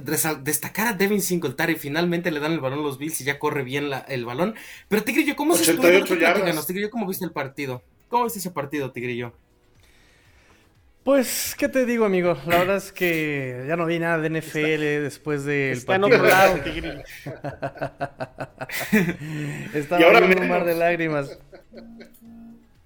Destacar 0.43 0.89
a 0.89 0.93
Devin 0.93 1.23
Singletary. 1.23 1.75
Finalmente 1.77 2.31
le 2.31 2.39
dan 2.39 2.53
el 2.53 2.61
balón 2.61 2.81
a 2.81 2.83
los 2.83 2.99
Bills 2.99 3.21
y 3.21 3.25
ya 3.25 3.39
corre 3.39 3.63
bien 3.63 3.91
el 4.09 4.25
balón. 4.25 4.55
Pero 4.89 5.03
Tigrillo, 5.03 5.35
¿cómo 5.37 5.57
se 5.57 5.75
Tigrillo, 5.75 6.91
¿cómo 6.91 7.07
viste 7.07 7.25
el 7.25 7.33
partido? 7.33 7.83
¿Cómo 8.09 8.25
viste 8.25 8.41
ese 8.41 8.51
partido, 8.51 8.93
Tigrillo? 8.93 9.33
Pues, 11.03 11.57
¿qué 11.59 11.69
te 11.69 11.85
digo, 11.85 12.05
amigo? 12.05 12.37
La 12.47 12.59
verdad 12.59 12.77
es 12.77 12.93
que 12.93 13.65
ya 13.67 13.75
no 13.75 13.87
vi 13.87 13.99
nada 13.99 14.19
de 14.19 14.31
NFL 14.31 15.03
después 15.03 15.45
del 15.45 15.73
está 15.73 15.99
partido. 15.99 16.09
en 16.09 16.15
otro 16.15 16.29
lado, 16.29 16.61
Tigrillo. 16.65 17.03
Estaba 19.75 20.19
en 20.19 20.39
un 20.39 20.49
mar 20.49 20.65
de 20.65 20.75
lágrimas. 20.75 21.39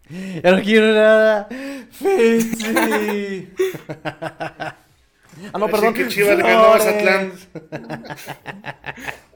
Ya 0.09 0.53
no 0.53 0.63
quiero 0.63 0.93
nada. 0.93 1.49
Sí. 1.91 3.53
ah, 5.53 5.59
no, 5.59 5.69
perdón. 5.69 5.95
que 5.95 6.09
Chivas 6.09 6.37
le 6.37 6.43
ganó 6.43 6.65
a 6.65 6.79
Mazatlán. 6.79 7.33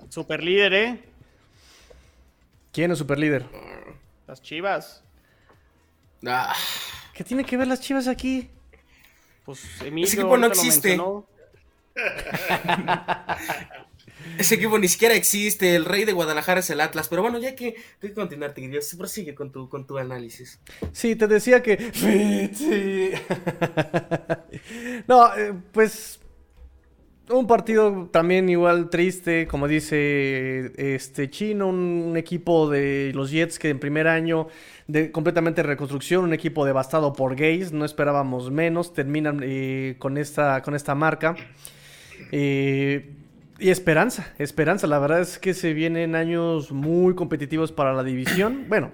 Super 0.09 0.43
líder, 0.43 0.75
¿eh? 0.75 0.99
¿Quién 2.73 2.93
es 2.93 2.99
super 2.99 3.19
líder? 3.19 3.47
Las 4.27 4.43
Chivas. 4.43 5.03
Ah. 6.27 6.55
¿Qué 7.15 7.25
tiene 7.25 7.45
que 7.45 7.57
ver 7.57 7.67
las 7.67 7.81
Chivas 7.81 8.07
aquí? 8.07 8.49
Pues 9.45 9.65
Emilio 9.81 10.07
Ese 10.07 10.21
equipo 10.21 10.37
no 10.37 10.47
existe. 10.47 10.97
Ese 14.39 14.55
equipo 14.55 14.79
ni 14.79 14.89
siquiera 14.89 15.15
existe. 15.15 15.75
El 15.75 15.85
rey 15.85 16.05
de 16.05 16.13
Guadalajara 16.13 16.61
es 16.61 16.71
el 16.71 16.81
Atlas. 16.81 17.09
Pero 17.09 17.23
bueno, 17.23 17.39
ya 17.39 17.55
que 17.55 17.75
que 18.01 18.13
continuar, 18.13 18.55
Tigrillo. 18.55 18.81
Prosigue 18.97 19.35
con 19.35 19.53
tu, 19.53 19.69
con 19.69 19.87
tu 19.87 19.99
análisis. 19.99 20.61
Sí, 20.93 21.17
te 21.17 21.27
decía 21.27 21.63
que. 21.63 21.91
Sí. 22.55 23.11
no, 25.09 25.35
eh, 25.37 25.55
pues. 25.73 26.21
Un 27.29 27.47
partido 27.47 28.09
también 28.11 28.49
igual 28.49 28.91
triste, 28.91 29.47
como 29.47 29.69
dice 29.69 30.73
este 30.77 31.31
Chino, 31.31 31.69
un, 31.69 32.17
equipo 32.17 32.69
de 32.69 33.13
los 33.15 33.31
Jets 33.31 33.61
que 33.61 33.69
en 33.69 33.79
primer 33.79 34.09
año 34.09 34.49
de 34.89 35.13
completamente 35.13 35.63
reconstrucción, 35.63 36.25
un 36.25 36.33
equipo 36.33 36.65
devastado 36.65 37.13
por 37.13 37.37
gays, 37.37 37.71
no 37.71 37.85
esperábamos 37.85 38.51
menos, 38.51 38.93
terminan 38.93 39.43
eh, 39.45 39.95
con, 40.01 40.19
esta, 40.19 40.61
con 40.63 40.75
esta 40.75 40.97
marca. 40.97 41.37
Eh, 42.33 43.20
y 43.61 43.71
esperanza, 43.71 44.33
esperanza. 44.39 44.87
La 44.87 44.99
verdad 44.99 45.21
es 45.21 45.39
que 45.39 45.55
se 45.55 45.75
vienen 45.75 46.15
años 46.15 46.73
muy 46.73 47.15
competitivos 47.15 47.73
para 47.73 47.93
la 47.93 48.03
división. 48.03 48.65
Bueno, 48.69 48.93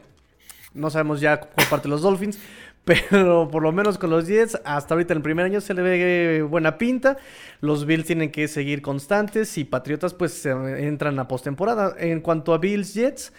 no 0.75 0.91
sabemos 0.91 1.21
ya 1.21 1.41
por 1.41 1.69
parte 1.69 1.85
de 1.85 1.91
los 1.91 2.03
Dolphins, 2.03 2.39
pero 2.85 3.49
por 3.51 3.63
lo 3.63 3.73
menos 3.73 3.99
con 3.99 4.11
los 4.11 4.27
Jets, 4.27 4.61
hasta 4.65 4.95
ahorita 4.95 5.13
en 5.13 5.19
el 5.19 5.23
primer 5.23 5.47
año 5.47 5.61
se 5.61 5.75
le 5.75 5.83
ve 5.83 6.43
buena 6.43 6.79
pinta. 6.79 7.17
Los 7.61 7.87
Bills 7.87 8.07
tienen 8.07 8.31
que 8.31 8.49
seguir 8.49 8.83
constantes 8.83 9.57
y 9.59 9.65
Patriotas 9.65 10.15
pues 10.15 10.45
entran 10.45 11.19
a 11.19 11.29
postemporada. 11.29 11.95
En 11.99 12.21
cuanto 12.21 12.53
a 12.53 12.59
Bills 12.59 12.95
Jets, 12.95 13.33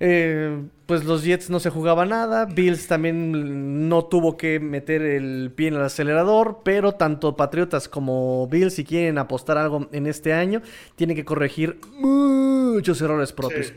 Eh, 0.00 0.64
pues 0.86 1.04
los 1.04 1.24
Jets 1.24 1.50
no 1.50 1.60
se 1.60 1.70
jugaba 1.70 2.06
nada. 2.06 2.46
Bills 2.46 2.86
también 2.86 3.88
no 3.88 4.06
tuvo 4.06 4.36
que 4.36 4.60
meter 4.60 5.02
el 5.02 5.52
pie 5.54 5.68
en 5.68 5.74
el 5.74 5.82
acelerador. 5.82 6.60
Pero 6.64 6.92
tanto 6.92 7.36
Patriotas 7.36 7.88
como 7.88 8.46
Bills, 8.48 8.74
si 8.74 8.84
quieren 8.84 9.18
apostar 9.18 9.58
algo 9.58 9.88
en 9.92 10.06
este 10.06 10.32
año, 10.32 10.62
tienen 10.96 11.16
que 11.16 11.24
corregir 11.24 11.80
muchos 11.92 13.00
errores 13.00 13.32
propios. 13.32 13.72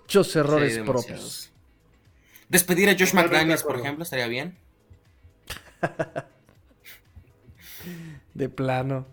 Muchos 0.00 0.34
errores 0.36 0.78
propios. 0.78 1.50
Despedir 2.48 2.90
a 2.90 2.92
Josh 2.92 3.14
McDaniels, 3.14 3.62
por 3.62 3.78
ejemplo, 3.78 4.04
estaría 4.04 4.28
bien. 4.28 4.56
de 8.34 8.48
plano. 8.48 9.06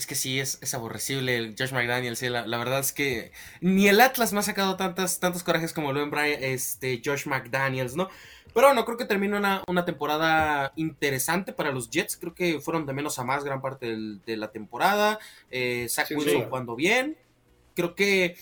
Es 0.00 0.06
que 0.06 0.14
sí, 0.14 0.40
es, 0.40 0.56
es 0.62 0.72
aborrecible 0.72 1.36
el 1.36 1.54
Josh 1.58 1.72
McDaniels. 1.72 2.22
la, 2.22 2.56
verdad 2.56 2.80
es 2.80 2.90
que 2.90 3.32
ni 3.60 3.86
el 3.86 4.00
Atlas 4.00 4.32
me 4.32 4.38
ha 4.38 4.42
sacado 4.42 4.78
tantas, 4.78 5.20
tantos 5.20 5.42
corajes 5.42 5.74
como 5.74 5.92
lo 5.92 6.02
en 6.02 6.10
Brian, 6.10 6.42
este, 6.42 7.02
Josh 7.04 7.26
McDaniels, 7.26 7.96
¿no? 7.96 8.08
Pero 8.54 8.68
bueno, 8.68 8.86
creo 8.86 8.96
que 8.96 9.04
termina 9.04 9.62
una, 9.68 9.84
temporada 9.84 10.72
interesante 10.76 11.52
para 11.52 11.70
los 11.70 11.90
Jets. 11.90 12.16
Creo 12.16 12.32
que 12.32 12.60
fueron 12.60 12.86
de 12.86 12.94
menos 12.94 13.18
a 13.18 13.24
más 13.24 13.44
gran 13.44 13.60
parte 13.60 13.94
de 14.24 14.36
la 14.38 14.50
temporada. 14.50 15.18
Eh, 15.50 15.86
Zach 15.90 16.10
Wilson 16.10 16.44
jugando 16.44 16.74
bien. 16.76 17.18
Creo 17.74 17.94
que 17.94 18.36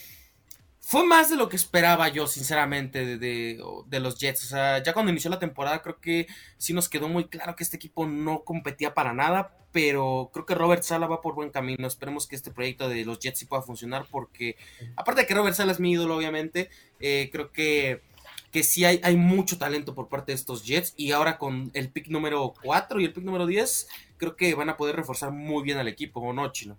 fue 0.89 1.05
más 1.05 1.29
de 1.29 1.37
lo 1.37 1.51
que 1.51 1.57
esperaba 1.57 2.09
yo, 2.09 2.27
sinceramente, 2.27 3.19
de, 3.19 3.59
de, 3.87 4.01
los 4.01 4.19
Jets. 4.19 4.45
O 4.45 4.47
sea, 4.47 4.83
ya 4.83 4.95
cuando 4.95 5.13
inició 5.13 5.29
la 5.29 5.39
temporada, 5.39 5.83
creo 5.83 6.01
que 6.01 6.27
sí 6.57 6.73
nos 6.73 6.89
quedó 6.89 7.11
muy 7.11 7.25
claro 7.25 7.55
que 7.57 7.63
este 7.63 7.77
equipo 7.77 8.07
no 8.07 8.43
competía 8.43 8.95
para 8.95 9.13
nada. 9.13 9.55
Pero 9.71 10.31
creo 10.33 10.47
que 10.47 10.55
Robert 10.55 10.83
Sala 10.83 11.07
va 11.07 11.21
por 11.21 11.35
buen 11.35 11.51
camino. 11.51 11.87
Esperemos 11.87 12.27
que 12.27 12.37
este 12.37 12.51
proyecto 12.51 12.89
de 12.89 13.05
los 13.05 13.19
Jets 13.19 13.41
sí 13.41 13.45
pueda 13.45 13.61
funcionar. 13.61 14.07
Porque, 14.11 14.57
aparte 14.97 15.21
de 15.21 15.27
que 15.27 15.35
Robert 15.35 15.55
Sala 15.55 15.73
es 15.73 15.79
mi 15.79 15.93
ídolo, 15.93 16.17
obviamente, 16.17 16.71
eh, 17.01 17.29
creo 17.31 17.53
que, 17.53 18.01
que 18.51 18.63
sí 18.63 18.87
hay, 18.87 18.99
hay 19.05 19.17
mucho 19.19 19.59
talento 19.59 19.95
por 19.95 20.09
parte 20.09 20.33
de 20.33 20.37
estos 20.37 20.65
Jets. 20.65 20.95
Y 20.97 21.13
ahora 21.13 21.37
con 21.37 21.71
el 21.75 21.91
pick 21.91 22.07
número 22.07 22.55
4 22.63 22.99
y 23.03 23.05
el 23.05 23.13
pick 23.13 23.25
número 23.25 23.45
10, 23.45 23.89
creo 24.17 24.37
que 24.37 24.55
van 24.55 24.71
a 24.71 24.79
poder 24.79 24.97
reforzar 24.97 25.33
muy 25.33 25.63
bien 25.65 25.77
al 25.77 25.89
equipo, 25.89 26.21
¿o 26.21 26.33
no, 26.33 26.51
Chino? 26.51 26.79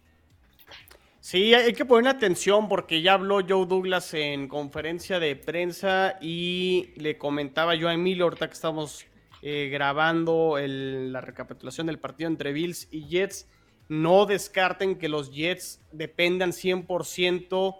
Sí, 1.30 1.54
hay 1.54 1.74
que 1.74 1.86
poner 1.86 2.10
atención 2.16 2.68
porque 2.68 3.04
ya 3.04 3.14
habló 3.14 3.42
Joe 3.48 3.68
Douglas 3.68 4.16
en 4.16 4.48
conferencia 4.48 5.20
de 5.20 5.36
prensa 5.36 6.18
y 6.20 6.90
le 6.96 7.20
comentaba 7.20 7.76
yo 7.76 7.88
a 7.88 7.94
Emilio, 7.94 8.24
ahorita 8.24 8.48
que 8.48 8.56
estamos 8.56 9.06
eh, 9.44 9.70
grabando 9.72 10.58
la 10.58 11.22
recapitulación 11.22 11.86
del 11.86 12.00
partido 12.00 12.32
entre 12.32 12.52
Bills 12.52 12.88
y 12.90 13.06
Jets, 13.06 13.48
no 13.90 14.26
descarten 14.26 14.98
que 14.98 15.08
los 15.08 15.32
Jets 15.32 15.80
dependan 15.92 16.50
100% 16.50 17.78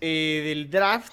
eh, 0.00 0.42
del 0.42 0.70
draft. 0.70 1.12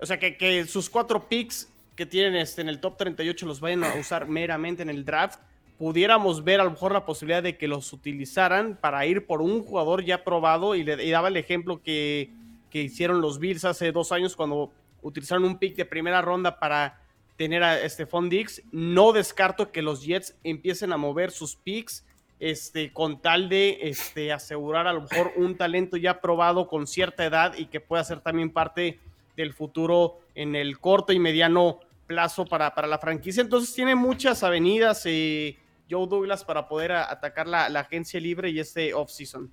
O 0.00 0.06
sea, 0.06 0.18
que, 0.18 0.36
que, 0.36 0.66
sus 0.66 0.90
cuatro 0.90 1.28
picks 1.28 1.72
que 1.94 2.04
tienen 2.04 2.34
este, 2.34 2.62
en 2.62 2.68
el 2.68 2.80
top 2.80 2.96
38 2.96 3.46
los 3.46 3.60
vayan 3.60 3.84
a 3.84 3.94
usar 3.94 4.26
meramente 4.26 4.82
en 4.82 4.90
el 4.90 5.04
draft 5.04 5.38
pudiéramos 5.80 6.44
ver 6.44 6.60
a 6.60 6.64
lo 6.64 6.72
mejor 6.72 6.92
la 6.92 7.06
posibilidad 7.06 7.42
de 7.42 7.56
que 7.56 7.66
los 7.66 7.90
utilizaran 7.94 8.76
para 8.78 9.06
ir 9.06 9.24
por 9.24 9.40
un 9.40 9.64
jugador 9.64 10.04
ya 10.04 10.24
probado 10.24 10.74
y, 10.74 10.84
le, 10.84 11.10
daba 11.10 11.28
el 11.28 11.38
ejemplo 11.38 11.80
que, 11.82 12.30
hicieron 12.70 13.22
los 13.22 13.38
Bills 13.38 13.64
hace 13.64 13.90
dos 13.90 14.12
años 14.12 14.36
cuando 14.36 14.70
utilizaron 15.00 15.44
un 15.44 15.56
pick 15.56 15.76
de 15.76 15.86
primera 15.86 16.20
ronda 16.20 16.58
para 16.58 17.00
tener 17.38 17.62
a 17.62 17.88
Stephon 17.88 18.28
Dix. 18.28 18.62
No 18.72 19.12
descarto 19.12 19.72
que 19.72 19.80
los 19.80 20.04
Jets 20.04 20.36
empiecen 20.44 20.92
a 20.92 20.98
mover 20.98 21.30
sus 21.30 21.56
picks 21.56 22.04
este, 22.40 22.92
con 22.92 23.22
tal 23.22 23.48
de 23.48 23.78
este, 23.80 24.32
asegurar 24.32 24.86
a 24.86 24.92
lo 24.92 25.00
mejor 25.00 25.32
un 25.36 25.56
talento 25.56 25.96
ya 25.96 26.20
probado 26.20 26.68
con 26.68 26.86
cierta 26.86 27.24
edad 27.24 27.54
y 27.56 27.64
que 27.64 27.80
pueda 27.80 28.04
ser 28.04 28.20
también 28.20 28.50
parte 28.50 28.98
del 29.34 29.54
futuro 29.54 30.18
en 30.34 30.56
el 30.56 30.78
corto 30.78 31.14
y 31.14 31.18
mediano 31.18 31.80
plazo 32.06 32.44
para, 32.44 32.74
para 32.74 32.86
la 32.86 32.98
franquicia. 32.98 33.40
Entonces 33.40 33.74
tiene 33.74 33.94
muchas 33.94 34.42
avenidas. 34.42 35.06
y 35.06 35.56
Joe 35.90 36.06
Douglas 36.06 36.44
para 36.44 36.68
poder 36.68 36.92
atacar 36.92 37.48
la, 37.48 37.66
agencia 37.66 38.20
libre 38.20 38.50
y 38.50 38.60
este 38.60 38.94
off-season. 38.94 39.50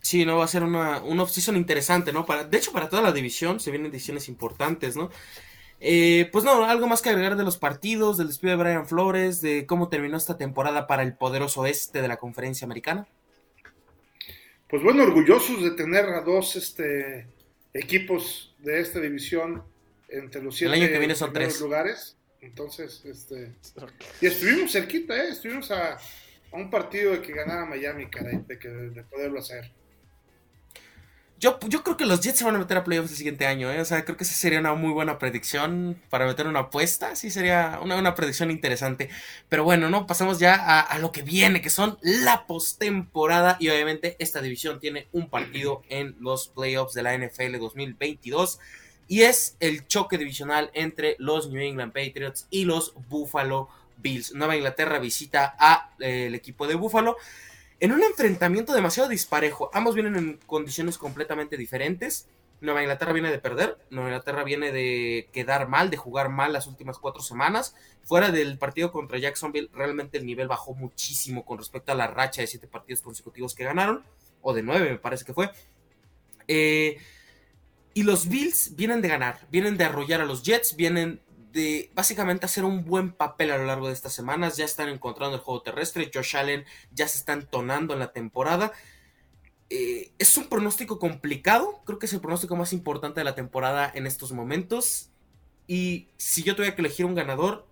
Sí, 0.00 0.24
no 0.26 0.38
va 0.38 0.44
a 0.44 0.48
ser 0.48 0.64
una, 0.64 1.00
un 1.02 1.20
off-season 1.20 1.56
interesante, 1.56 2.12
¿no? 2.12 2.26
Para, 2.26 2.44
de 2.44 2.56
hecho, 2.58 2.72
para 2.72 2.88
toda 2.88 3.02
la 3.02 3.12
división 3.12 3.60
se 3.60 3.70
vienen 3.70 3.92
decisiones 3.92 4.28
importantes, 4.28 4.96
¿no? 4.96 5.10
Eh, 5.84 6.28
pues 6.30 6.44
no, 6.44 6.64
algo 6.64 6.86
más 6.86 7.02
que 7.02 7.10
agregar 7.10 7.36
de 7.36 7.42
los 7.42 7.58
partidos, 7.58 8.16
del 8.16 8.28
despido 8.28 8.56
de 8.56 8.62
Brian 8.62 8.86
Flores, 8.86 9.40
de 9.40 9.66
cómo 9.66 9.88
terminó 9.88 10.16
esta 10.16 10.36
temporada 10.36 10.86
para 10.86 11.02
el 11.02 11.14
poderoso 11.14 11.66
este 11.66 12.02
de 12.02 12.08
la 12.08 12.18
conferencia 12.18 12.64
americana. 12.64 13.08
Pues 14.68 14.82
bueno, 14.82 15.02
orgullosos 15.02 15.62
de 15.62 15.72
tener 15.72 16.06
a 16.06 16.20
dos 16.20 16.56
este, 16.56 17.26
equipos 17.74 18.54
de 18.58 18.80
esta 18.80 19.00
división 19.00 19.64
entre 20.08 20.42
los 20.42 20.56
siete 20.56 20.74
el 20.74 20.82
año 20.82 20.92
que 20.92 20.98
viene 20.98 21.14
son 21.14 21.32
tres. 21.32 21.60
lugares. 21.60 22.16
Entonces, 22.42 23.00
este. 23.04 23.52
Y 24.20 24.26
estuvimos 24.26 24.72
cerquita, 24.72 25.16
¿eh? 25.16 25.28
Estuvimos 25.30 25.70
a, 25.70 25.96
un 26.50 26.68
partido 26.70 27.12
de 27.12 27.22
que 27.22 27.32
ganara 27.32 27.64
Miami, 27.64 28.10
caray, 28.10 28.42
de, 28.46 28.58
que, 28.58 28.68
de 28.68 29.02
poderlo 29.04 29.38
hacer. 29.38 29.70
Yo, 31.38 31.58
yo 31.68 31.82
creo 31.82 31.96
que 31.96 32.04
los 32.04 32.20
Jets 32.20 32.38
se 32.38 32.44
van 32.44 32.56
a 32.56 32.58
meter 32.58 32.76
a 32.76 32.84
playoffs 32.84 33.10
el 33.10 33.16
siguiente 33.16 33.46
año, 33.46 33.70
¿eh? 33.70 33.80
O 33.80 33.84
sea, 33.84 34.04
creo 34.04 34.16
que 34.16 34.24
esa 34.24 34.34
sería 34.34 34.58
una 34.58 34.74
muy 34.74 34.92
buena 34.92 35.18
predicción 35.18 36.00
para 36.10 36.26
meter 36.26 36.48
una 36.48 36.60
apuesta. 36.60 37.14
Sí, 37.14 37.30
sería 37.30 37.78
una, 37.80 37.96
una 37.96 38.14
predicción 38.16 38.50
interesante. 38.50 39.08
Pero 39.48 39.62
bueno, 39.62 39.88
¿no? 39.88 40.06
Pasamos 40.08 40.40
ya 40.40 40.54
a, 40.56 40.80
a, 40.80 40.98
lo 40.98 41.12
que 41.12 41.22
viene, 41.22 41.62
que 41.62 41.70
son 41.70 41.96
la 42.02 42.46
postemporada. 42.46 43.56
Y 43.60 43.68
obviamente 43.68 44.16
esta 44.18 44.42
división 44.42 44.80
tiene 44.80 45.08
un 45.12 45.30
partido 45.30 45.82
en 45.88 46.16
los 46.18 46.48
playoffs 46.48 46.94
de 46.94 47.02
la 47.02 47.16
NFL 47.16 47.58
2022 47.58 48.58
y 49.08 49.22
es 49.22 49.56
el 49.60 49.86
choque 49.86 50.18
divisional 50.18 50.70
entre 50.74 51.16
los 51.18 51.50
New 51.50 51.62
England 51.62 51.92
Patriots 51.92 52.46
y 52.50 52.64
los 52.64 52.94
Buffalo 53.08 53.68
Bills. 53.96 54.34
Nueva 54.34 54.56
Inglaterra 54.56 54.98
visita 54.98 55.54
al 55.58 55.80
eh, 56.00 56.30
equipo 56.34 56.66
de 56.66 56.74
Buffalo 56.74 57.16
en 57.80 57.92
un 57.92 58.02
enfrentamiento 58.02 58.72
demasiado 58.72 59.08
disparejo. 59.08 59.70
Ambos 59.72 59.94
vienen 59.94 60.16
en 60.16 60.36
condiciones 60.46 60.98
completamente 60.98 61.56
diferentes. 61.56 62.28
Nueva 62.60 62.80
Inglaterra 62.82 63.12
viene 63.12 63.28
de 63.28 63.40
perder, 63.40 63.76
Nueva 63.90 64.10
Inglaterra 64.10 64.44
viene 64.44 64.70
de 64.70 65.28
quedar 65.32 65.66
mal, 65.66 65.90
de 65.90 65.96
jugar 65.96 66.28
mal 66.28 66.52
las 66.52 66.68
últimas 66.68 66.98
cuatro 66.98 67.20
semanas. 67.20 67.74
Fuera 68.04 68.30
del 68.30 68.56
partido 68.56 68.92
contra 68.92 69.18
Jacksonville, 69.18 69.68
realmente 69.72 70.18
el 70.18 70.26
nivel 70.26 70.46
bajó 70.46 70.72
muchísimo 70.74 71.44
con 71.44 71.58
respecto 71.58 71.90
a 71.90 71.96
la 71.96 72.06
racha 72.06 72.40
de 72.40 72.46
siete 72.46 72.68
partidos 72.68 73.02
consecutivos 73.02 73.56
que 73.56 73.64
ganaron, 73.64 74.04
o 74.42 74.54
de 74.54 74.62
nueve 74.62 74.90
me 74.90 74.98
parece 74.98 75.24
que 75.24 75.34
fue. 75.34 75.50
Eh, 76.46 76.98
y 77.94 78.02
los 78.04 78.28
Bills 78.28 78.74
vienen 78.76 79.02
de 79.02 79.08
ganar, 79.08 79.46
vienen 79.50 79.76
de 79.76 79.84
arrollar 79.84 80.20
a 80.20 80.24
los 80.24 80.42
Jets, 80.42 80.76
vienen 80.76 81.20
de 81.52 81.90
básicamente 81.94 82.46
hacer 82.46 82.64
un 82.64 82.84
buen 82.84 83.12
papel 83.12 83.50
a 83.50 83.58
lo 83.58 83.66
largo 83.66 83.88
de 83.88 83.92
estas 83.92 84.12
semanas. 84.12 84.56
Ya 84.56 84.64
están 84.64 84.88
encontrando 84.88 85.36
el 85.36 85.42
juego 85.42 85.62
terrestre. 85.62 86.10
Josh 86.12 86.36
Allen 86.36 86.64
ya 86.92 87.06
se 87.06 87.18
está 87.18 87.34
entonando 87.34 87.92
en 87.92 88.00
la 88.00 88.12
temporada. 88.12 88.72
Eh, 89.68 90.12
es 90.18 90.36
un 90.36 90.48
pronóstico 90.48 90.98
complicado. 90.98 91.80
Creo 91.84 91.98
que 91.98 92.06
es 92.06 92.12
el 92.12 92.20
pronóstico 92.20 92.56
más 92.56 92.72
importante 92.72 93.20
de 93.20 93.24
la 93.24 93.34
temporada 93.34 93.90
en 93.94 94.06
estos 94.06 94.32
momentos. 94.32 95.10
Y 95.66 96.08
si 96.16 96.42
yo 96.42 96.56
tuviera 96.56 96.74
que 96.74 96.82
elegir 96.82 97.06
un 97.06 97.14
ganador, 97.14 97.66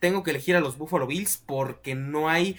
tengo 0.00 0.22
que 0.22 0.30
elegir 0.30 0.56
a 0.56 0.60
los 0.60 0.78
Buffalo 0.78 1.06
Bills 1.06 1.42
porque 1.44 1.94
no 1.94 2.28
hay 2.28 2.56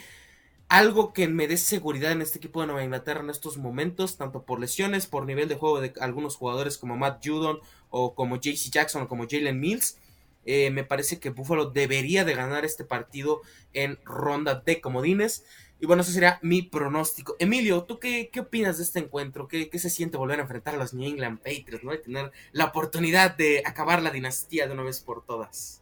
algo 0.70 1.14
que 1.14 1.28
me 1.28 1.48
dé 1.48 1.58
seguridad 1.58 2.12
en 2.12 2.22
este 2.22 2.40
equipo 2.40 2.60
de 2.60 2.68
Nueva 2.68 2.84
Inglaterra 2.84 3.22
en 3.22 3.30
estos 3.30 3.58
momentos, 3.58 4.18
tanto 4.18 4.44
por 4.44 4.60
lesiones, 4.60 5.08
por 5.08 5.26
nivel 5.26 5.48
de 5.48 5.56
juego 5.56 5.80
de 5.80 5.94
algunos 6.02 6.36
jugadores 6.36 6.78
como 6.78 6.98
Matt 6.98 7.26
Judon 7.26 7.60
o 7.90 8.16
como 8.16 8.36
JC 8.36 8.70
Jackson 8.70 9.04
o 9.04 9.08
como 9.08 9.28
Jalen 9.30 9.60
Mills. 9.60 9.98
Eh, 10.46 10.72
me 10.72 10.84
parece 10.84 11.20
que 11.20 11.30
Buffalo 11.30 11.70
debería 11.70 12.26
de 12.26 12.34
ganar 12.34 12.66
este 12.66 12.86
partido 12.86 13.42
en 13.74 13.98
ronda 14.04 14.56
de 14.66 14.82
comodines. 14.82 15.46
Y 15.80 15.86
bueno, 15.86 16.02
ese 16.02 16.12
sería 16.12 16.40
mi 16.42 16.64
pronóstico. 16.64 17.36
Emilio, 17.40 17.84
¿tú 17.84 18.00
qué, 18.00 18.30
qué 18.32 18.40
opinas 18.42 18.78
de 18.78 18.84
este 18.84 19.00
encuentro? 19.00 19.48
¿Qué, 19.48 19.70
¿Qué, 19.70 19.80
se 19.80 19.90
siente 19.90 20.18
volver 20.18 20.40
a 20.40 20.44
enfrentar 20.44 20.76
a 20.76 20.78
los 20.78 20.94
New 20.94 21.08
England 21.08 21.40
Patriots? 21.40 21.84
¿no? 21.84 21.94
Y 21.94 22.02
tener 22.02 22.32
la 22.52 22.66
oportunidad 22.66 23.36
de 23.38 23.62
acabar 23.66 24.02
la 24.02 24.10
dinastía 24.10 24.68
de 24.68 24.74
una 24.74 24.84
vez 24.84 25.02
por 25.02 25.24
todas. 25.26 25.82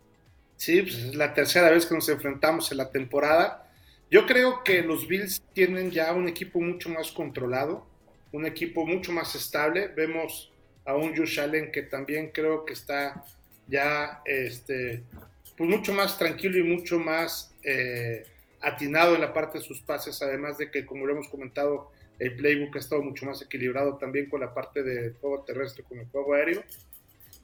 Sí, 0.57 0.81
pues 0.81 0.95
es 0.95 1.15
la 1.15 1.33
tercera 1.33 1.69
vez 1.69 1.85
que 1.85 1.95
nos 1.95 2.09
enfrentamos 2.09 2.71
en 2.71 2.77
la 2.77 2.91
temporada 2.91 3.65
yo 4.11 4.25
creo 4.25 4.63
que 4.63 4.81
los 4.81 5.07
Bills 5.07 5.41
tienen 5.53 5.91
ya 5.91 6.13
un 6.13 6.27
equipo 6.27 6.59
mucho 6.59 6.89
más 6.89 7.11
controlado, 7.11 7.85
un 8.31 8.45
equipo 8.45 8.85
mucho 8.85 9.11
más 9.11 9.35
estable. 9.35 9.87
Vemos 9.87 10.51
a 10.85 10.95
un 10.95 11.15
Josh 11.15 11.39
Allen 11.39 11.71
que 11.71 11.81
también 11.83 12.29
creo 12.31 12.65
que 12.65 12.73
está 12.73 13.23
ya 13.67 14.21
este, 14.25 15.03
pues 15.57 15.69
mucho 15.69 15.93
más 15.93 16.17
tranquilo 16.17 16.57
y 16.59 16.63
mucho 16.63 16.99
más 16.99 17.53
eh, 17.63 18.25
atinado 18.61 19.15
en 19.15 19.21
la 19.21 19.33
parte 19.33 19.57
de 19.57 19.63
sus 19.63 19.81
pases, 19.81 20.21
además 20.21 20.57
de 20.57 20.69
que, 20.69 20.85
como 20.85 21.05
lo 21.05 21.13
hemos 21.13 21.27
comentado, 21.27 21.91
el 22.19 22.35
playbook 22.35 22.75
ha 22.75 22.79
estado 22.79 23.01
mucho 23.01 23.25
más 23.25 23.41
equilibrado 23.41 23.97
también 23.97 24.29
con 24.29 24.41
la 24.41 24.53
parte 24.53 24.83
de 24.83 25.13
juego 25.19 25.43
terrestre, 25.43 25.83
con 25.83 25.99
el 25.99 26.05
juego 26.07 26.33
aéreo. 26.33 26.63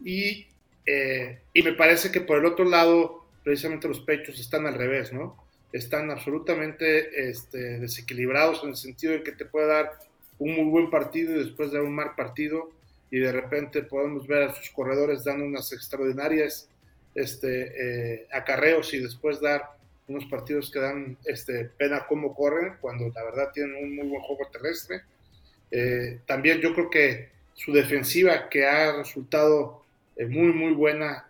Y, 0.04 0.48
eh, 0.86 1.40
y 1.54 1.64
me 1.64 1.74
parece 1.74 2.12
que 2.12 2.22
por 2.22 2.38
el 2.38 2.46
otro 2.46 2.66
lado, 2.66 3.26
precisamente 3.44 3.88
los 3.88 4.00
pechos 4.02 4.40
están 4.40 4.66
al 4.68 4.76
revés, 4.76 5.12
¿no? 5.12 5.38
Están 5.74 6.12
absolutamente 6.12 7.30
este, 7.30 7.80
desequilibrados 7.80 8.64
en 8.64 8.70
el 8.70 8.76
sentido 8.76 9.14
de 9.14 9.24
que 9.24 9.32
te 9.32 9.46
puede 9.46 9.68
dar 9.68 9.92
un 10.40 10.56
muy 10.56 10.66
buen 10.66 10.90
partido 10.90 11.36
y 11.36 11.44
después 11.44 11.72
dar 11.72 11.82
un 11.82 11.96
mal 11.96 12.16
partido. 12.16 12.72
y 13.14 13.20
de 13.20 13.32
repente 13.32 13.84
podemos 13.84 14.26
ver 14.26 14.44
a 14.44 14.54
sus 14.56 14.70
corredores 14.70 15.26
dando 15.26 15.44
unas 15.46 15.74
extraordinarias 15.74 16.70
este, 17.14 17.74
eh, 17.76 18.28
acarreos 18.32 18.94
y 18.94 19.00
después 19.00 19.42
dar 19.42 19.64
unos 20.08 20.26
partidos 20.26 20.72
que 20.72 20.80
dan 20.80 21.18
este, 21.26 21.66
pena 21.66 22.06
cómo 22.08 22.34
corren, 22.34 22.76
cuando 22.80 23.10
la 23.14 23.24
verdad 23.24 23.52
tienen 23.54 23.84
un 23.84 23.96
muy 23.98 24.08
buen 24.08 24.22
juego 24.22 24.50
terrestre. 24.50 25.02
Eh, 25.72 26.20
también 26.26 26.60
yo 26.60 26.74
creo 26.74 26.90
que 26.90 27.30
su 27.54 27.74
defensiva, 27.74 28.50
que 28.50 28.66
ha 28.66 28.96
resultado 28.96 29.84
eh, 30.16 30.26
muy, 30.26 30.54
muy 30.54 30.74
buena 30.74 31.28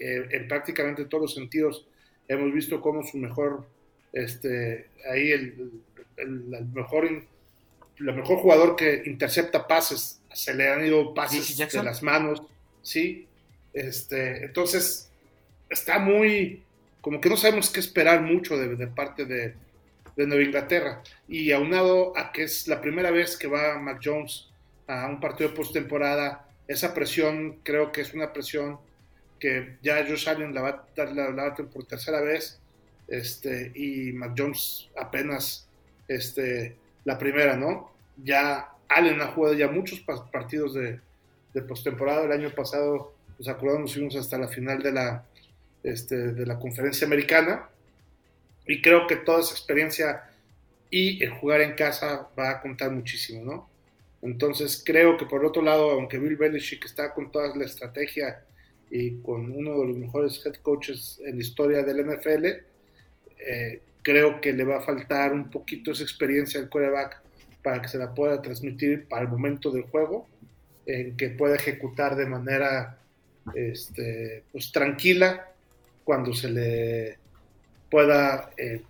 en 0.00 0.46
prácticamente 0.46 1.06
todos 1.06 1.22
los 1.22 1.34
sentidos, 1.34 1.88
hemos 2.28 2.52
visto 2.52 2.80
como 2.80 3.02
su 3.02 3.18
mejor, 3.18 3.66
este, 4.12 4.88
ahí 5.10 5.32
el, 5.32 5.72
el, 6.16 6.66
mejor, 6.74 7.06
el 7.06 7.24
mejor 7.98 8.38
jugador 8.38 8.76
que 8.76 9.02
intercepta 9.06 9.66
pases, 9.66 10.20
se 10.32 10.54
le 10.54 10.68
han 10.68 10.84
ido 10.84 11.14
pases 11.14 11.56
de 11.56 11.82
las 11.82 12.02
manos, 12.02 12.42
¿sí? 12.82 13.26
Este, 13.72 14.44
entonces, 14.44 15.10
está 15.70 15.98
muy, 15.98 16.62
como 17.00 17.20
que 17.20 17.28
no 17.28 17.36
sabemos 17.36 17.70
qué 17.70 17.80
esperar 17.80 18.22
mucho 18.22 18.56
de, 18.56 18.86
parte 18.88 19.24
de, 19.24 19.54
Nueva 20.16 20.42
Inglaterra. 20.42 21.02
Y 21.28 21.52
aunado 21.52 22.12
a 22.16 22.32
que 22.32 22.42
es 22.42 22.66
la 22.66 22.80
primera 22.80 23.12
vez 23.12 23.36
que 23.36 23.46
va 23.46 23.78
Mac 23.78 24.00
Jones 24.02 24.48
a 24.88 25.06
un 25.06 25.20
partido 25.20 25.50
de 25.50 25.56
postemporada, 25.56 26.44
esa 26.66 26.92
presión 26.92 27.60
creo 27.62 27.92
que 27.92 28.00
es 28.00 28.12
una 28.14 28.32
presión 28.32 28.80
que 29.38 29.76
ya 29.80 30.04
Josh 30.04 30.28
Allen 30.28 30.52
la 30.52 30.62
va 30.62 30.68
a 30.70 30.84
dar 30.96 31.12
la, 31.12 31.54
por 31.54 31.84
tercera 31.84 32.20
vez 32.20 32.58
este, 33.08 33.72
y 33.74 34.12
Mac 34.12 34.34
Jones 34.36 34.88
apenas 34.96 35.66
este, 36.06 36.76
la 37.04 37.18
primera, 37.18 37.56
¿no? 37.56 37.90
Ya 38.22 38.70
Allen 38.88 39.20
ha 39.20 39.28
jugado 39.28 39.54
ya 39.54 39.68
muchos 39.68 40.00
partidos 40.00 40.74
de, 40.74 41.00
de 41.54 41.62
postemporada. 41.62 42.24
El 42.24 42.32
año 42.32 42.54
pasado, 42.54 43.14
nos 43.38 43.48
acordamos, 43.48 43.82
nos 43.82 43.94
fuimos 43.94 44.16
hasta 44.16 44.38
la 44.38 44.48
final 44.48 44.82
de 44.82 44.92
la, 44.92 45.24
este, 45.82 46.32
de 46.32 46.46
la 46.46 46.58
conferencia 46.58 47.06
americana. 47.06 47.68
Y 48.66 48.82
creo 48.82 49.06
que 49.06 49.16
toda 49.16 49.40
esa 49.40 49.52
experiencia 49.52 50.24
y 50.90 51.22
el 51.22 51.30
jugar 51.30 51.60
en 51.60 51.74
casa 51.74 52.28
va 52.38 52.50
a 52.50 52.60
contar 52.60 52.90
muchísimo, 52.90 53.44
¿no? 53.44 53.68
Entonces 54.20 54.82
creo 54.84 55.16
que 55.16 55.26
por 55.26 55.44
otro 55.44 55.62
lado, 55.62 55.92
aunque 55.92 56.18
Bill 56.18 56.36
Belichick 56.36 56.84
está 56.84 57.14
con 57.14 57.30
toda 57.30 57.54
la 57.54 57.64
estrategia 57.64 58.42
y 58.90 59.20
con 59.20 59.50
uno 59.50 59.78
de 59.78 59.86
los 59.86 59.96
mejores 59.96 60.44
head 60.44 60.56
coaches 60.56 61.20
en 61.24 61.36
la 61.36 61.42
historia 61.42 61.82
del 61.82 62.04
NFL, 62.06 62.46
eh, 63.38 63.80
creo 64.02 64.40
que 64.40 64.52
le 64.52 64.64
va 64.64 64.78
a 64.78 64.80
faltar 64.80 65.32
un 65.32 65.50
poquito 65.50 65.92
esa 65.92 66.02
experiencia 66.02 66.60
al 66.60 66.68
quarterback 66.68 67.20
para 67.62 67.82
que 67.82 67.88
se 67.88 67.98
la 67.98 68.14
pueda 68.14 68.40
transmitir 68.40 69.06
para 69.08 69.22
el 69.22 69.28
momento 69.28 69.70
del 69.70 69.82
juego, 69.82 70.26
en 70.86 71.16
que 71.16 71.28
pueda 71.28 71.56
ejecutar 71.56 72.16
de 72.16 72.26
manera 72.26 72.98
este, 73.54 74.44
pues, 74.50 74.72
tranquila 74.72 75.52
cuando 76.04 76.32
se 76.32 76.50
le 76.50 77.18
pueda 77.90 78.50
eh, 78.56 78.82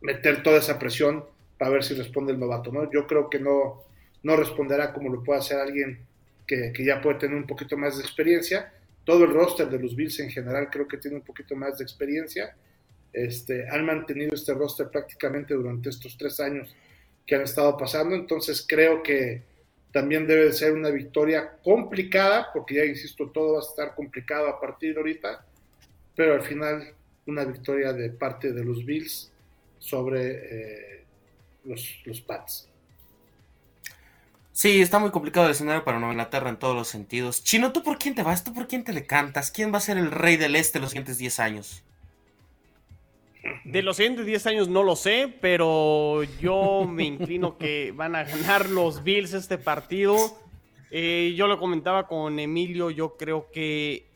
meter 0.00 0.42
toda 0.42 0.58
esa 0.58 0.78
presión 0.78 1.24
para 1.58 1.70
ver 1.70 1.84
si 1.84 1.94
responde 1.94 2.32
el 2.32 2.40
novato. 2.40 2.72
¿no? 2.72 2.90
Yo 2.90 3.06
creo 3.06 3.28
que 3.28 3.38
no, 3.38 3.82
no 4.22 4.36
responderá 4.36 4.92
como 4.92 5.10
lo 5.10 5.22
puede 5.22 5.40
hacer 5.40 5.58
alguien 5.58 6.00
que, 6.46 6.72
que, 6.72 6.84
ya 6.84 7.00
puede 7.00 7.18
tener 7.18 7.36
un 7.36 7.46
poquito 7.46 7.76
más 7.76 7.98
de 7.98 8.02
experiencia. 8.02 8.72
Todo 9.04 9.24
el 9.24 9.32
roster 9.32 9.68
de 9.68 9.78
los 9.78 9.94
Bills 9.94 10.18
en 10.20 10.30
general 10.30 10.70
creo 10.70 10.88
que 10.88 10.96
tiene 10.96 11.18
un 11.18 11.22
poquito 11.22 11.54
más 11.56 11.78
de 11.78 11.84
experiencia. 11.84 12.56
Este, 13.12 13.68
han 13.68 13.84
mantenido 13.84 14.34
este 14.34 14.54
roster 14.54 14.88
prácticamente 14.88 15.54
durante 15.54 15.90
estos 15.90 16.16
tres 16.16 16.40
años 16.40 16.74
que 17.26 17.34
han 17.34 17.42
estado 17.42 17.76
pasando, 17.76 18.14
entonces 18.14 18.64
creo 18.66 19.02
que 19.02 19.42
también 19.92 20.26
debe 20.26 20.46
de 20.46 20.52
ser 20.52 20.72
una 20.72 20.88
victoria 20.88 21.58
complicada, 21.62 22.48
porque 22.52 22.76
ya 22.76 22.84
insisto, 22.84 23.30
todo 23.30 23.54
va 23.54 23.58
a 23.58 23.62
estar 23.62 23.94
complicado 23.94 24.48
a 24.48 24.58
partir 24.58 24.94
de 24.94 25.00
ahorita, 25.00 25.44
pero 26.16 26.34
al 26.34 26.42
final 26.42 26.94
una 27.26 27.44
victoria 27.44 27.92
de 27.92 28.10
parte 28.10 28.52
de 28.52 28.64
los 28.64 28.84
Bills 28.84 29.30
sobre 29.78 30.30
eh, 30.30 31.04
los, 31.64 32.00
los 32.04 32.20
Pats. 32.20 32.68
Sí, 34.52 34.82
está 34.82 34.98
muy 34.98 35.10
complicado 35.10 35.46
el 35.46 35.52
escenario 35.52 35.84
para 35.84 35.98
Nueva 35.98 36.12
Inglaterra 36.12 36.50
en 36.50 36.58
todos 36.58 36.76
los 36.76 36.88
sentidos. 36.88 37.42
Chino, 37.42 37.72
¿tú 37.72 37.82
por 37.82 37.98
quién 37.98 38.14
te 38.14 38.22
vas? 38.22 38.44
¿Tú 38.44 38.52
por 38.52 38.68
quién 38.68 38.84
te 38.84 38.92
decantas? 38.92 39.50
¿Quién 39.50 39.72
va 39.72 39.78
a 39.78 39.80
ser 39.80 39.96
el 39.96 40.10
rey 40.10 40.36
del 40.36 40.56
este 40.56 40.78
los 40.78 40.90
siguientes 40.90 41.18
10 41.18 41.40
años? 41.40 41.82
De 43.64 43.82
los 43.82 43.96
siguientes 43.96 44.26
10 44.26 44.46
años 44.46 44.68
no 44.68 44.82
lo 44.82 44.94
sé, 44.94 45.32
pero 45.40 46.22
yo 46.40 46.84
me 46.88 47.04
inclino 47.04 47.58
que 47.58 47.92
van 47.92 48.14
a 48.14 48.24
ganar 48.24 48.68
los 48.68 49.02
Bills 49.02 49.32
este 49.32 49.58
partido. 49.58 50.16
Eh, 50.90 51.34
yo 51.36 51.46
lo 51.46 51.58
comentaba 51.58 52.06
con 52.06 52.38
Emilio, 52.38 52.90
yo 52.90 53.16
creo 53.16 53.50
que 53.50 54.06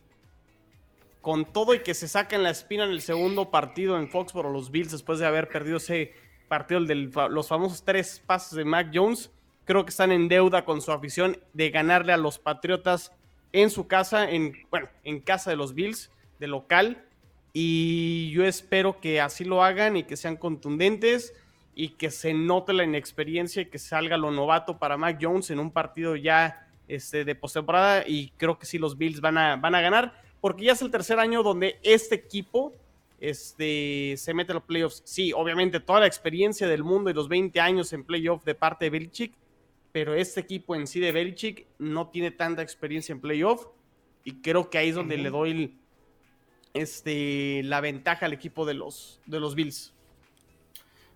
con 1.20 1.44
todo 1.44 1.74
y 1.74 1.80
que 1.80 1.94
se 1.94 2.06
saquen 2.06 2.44
la 2.44 2.50
espina 2.50 2.84
en 2.84 2.90
el 2.90 3.00
segundo 3.00 3.50
partido 3.50 3.98
en 3.98 4.08
Foxborough 4.08 4.52
los 4.52 4.70
Bills 4.70 4.92
después 4.92 5.18
de 5.18 5.26
haber 5.26 5.48
perdido 5.48 5.78
ese 5.78 6.12
partido 6.46 6.84
de 6.84 6.94
los 6.94 7.48
famosos 7.48 7.84
tres 7.84 8.22
pases 8.24 8.52
de 8.52 8.64
Mac 8.64 8.92
Jones, 8.94 9.32
creo 9.64 9.84
que 9.84 9.90
están 9.90 10.12
en 10.12 10.28
deuda 10.28 10.64
con 10.64 10.80
su 10.80 10.92
afición 10.92 11.36
de 11.52 11.70
ganarle 11.70 12.12
a 12.12 12.16
los 12.16 12.38
Patriotas 12.38 13.10
en 13.52 13.70
su 13.70 13.88
casa, 13.88 14.30
en, 14.30 14.52
bueno, 14.70 14.88
en 15.02 15.18
casa 15.20 15.50
de 15.50 15.56
los 15.56 15.74
Bills, 15.74 16.12
de 16.38 16.46
local. 16.46 17.05
Y 17.58 18.28
yo 18.32 18.44
espero 18.44 19.00
que 19.00 19.18
así 19.18 19.42
lo 19.42 19.64
hagan 19.64 19.96
y 19.96 20.02
que 20.02 20.18
sean 20.18 20.36
contundentes 20.36 21.32
y 21.74 21.88
que 21.88 22.10
se 22.10 22.34
note 22.34 22.74
la 22.74 22.84
inexperiencia 22.84 23.62
y 23.62 23.70
que 23.70 23.78
salga 23.78 24.18
lo 24.18 24.30
novato 24.30 24.78
para 24.78 24.98
Mac 24.98 25.16
Jones 25.18 25.48
en 25.48 25.58
un 25.58 25.70
partido 25.70 26.16
ya 26.16 26.68
este, 26.86 27.24
de 27.24 27.34
postemporada. 27.34 28.04
Y 28.06 28.28
creo 28.36 28.58
que 28.58 28.66
sí, 28.66 28.76
los 28.76 28.98
Bills 28.98 29.22
van 29.22 29.38
a, 29.38 29.56
van 29.56 29.74
a 29.74 29.80
ganar 29.80 30.22
porque 30.42 30.64
ya 30.64 30.72
es 30.72 30.82
el 30.82 30.90
tercer 30.90 31.18
año 31.18 31.42
donde 31.42 31.78
este 31.82 32.16
equipo 32.16 32.74
este, 33.20 34.16
se 34.18 34.34
mete 34.34 34.52
a 34.52 34.56
los 34.56 34.64
playoffs. 34.64 35.00
Sí, 35.06 35.32
obviamente 35.32 35.80
toda 35.80 36.00
la 36.00 36.06
experiencia 36.06 36.68
del 36.68 36.84
mundo 36.84 37.08
y 37.08 37.14
los 37.14 37.26
20 37.26 37.58
años 37.58 37.90
en 37.94 38.04
playoff 38.04 38.44
de 38.44 38.54
parte 38.54 38.84
de 38.84 38.90
Belichick, 38.90 39.32
pero 39.92 40.12
este 40.12 40.40
equipo 40.40 40.74
en 40.76 40.86
sí 40.86 41.00
de 41.00 41.10
Belichick 41.10 41.66
no 41.78 42.10
tiene 42.10 42.32
tanta 42.32 42.60
experiencia 42.60 43.14
en 43.14 43.22
playoff 43.22 43.68
y 44.24 44.42
creo 44.42 44.68
que 44.68 44.76
ahí 44.76 44.90
es 44.90 44.94
donde 44.94 45.16
le 45.16 45.30
doy 45.30 45.78
este, 46.80 47.62
la 47.64 47.80
ventaja 47.80 48.26
al 48.26 48.32
equipo 48.32 48.66
de 48.66 48.74
los, 48.74 49.20
de 49.26 49.40
los 49.40 49.54
Bills. 49.54 49.92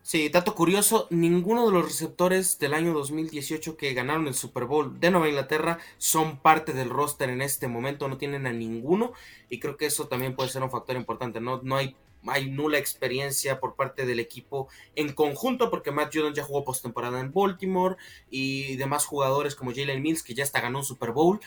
Sí, 0.03 0.31
dato 0.31 0.55
curioso, 0.55 1.07
ninguno 1.11 1.67
de 1.67 1.73
los 1.73 1.85
receptores 1.85 2.59
del 2.59 2.73
año 2.73 2.95
2018 2.95 3.77
que 3.77 3.93
ganaron 3.93 4.27
el 4.27 4.35
Super 4.35 4.65
Bowl 4.65 4.99
de 4.99 5.11
Nueva 5.11 5.29
Inglaterra 5.29 5.79
son 5.99 6.39
parte 6.39 6.73
del 6.73 6.89
roster 6.89 7.29
en 7.29 7.43
este 7.43 7.69
momento, 7.69 8.09
no 8.09 8.17
tienen 8.17 8.47
a 8.47 8.53
ninguno 8.53 9.13
y 9.51 9.61
creo 9.61 9.77
que 9.77 9.87
eso 9.87 10.09
también 10.09 10.35
puede 10.35 10.49
ser 10.49 10.63
un 10.63 10.71
factor 10.71 10.97
importante, 10.97 11.41
no, 11.41 11.61
no 11.63 11.77
hay, 11.77 11.97
hay 12.27 12.51
nula 12.51 12.79
experiencia 12.79 13.61
por 13.61 13.77
parte 13.77 14.07
del 14.07 14.21
equipo 14.21 14.69
en 14.97 15.13
conjunto 15.13 15.71
porque 15.71 15.93
Matt 15.93 16.15
Judon 16.15 16.35
ya 16.35 16.45
jugó 16.45 16.65
postemporada 16.65 17.21
en 17.21 17.31
Baltimore 17.31 17.97
y 18.31 18.77
demás 18.77 19.05
jugadores 19.05 19.55
como 19.55 19.73
Jalen 19.73 20.03
Mills 20.03 20.23
que 20.23 20.35
ya 20.35 20.45
hasta 20.45 20.63
ganó 20.63 20.79
un 20.79 20.85
Super 20.85 21.13
Bowl. 21.13 21.41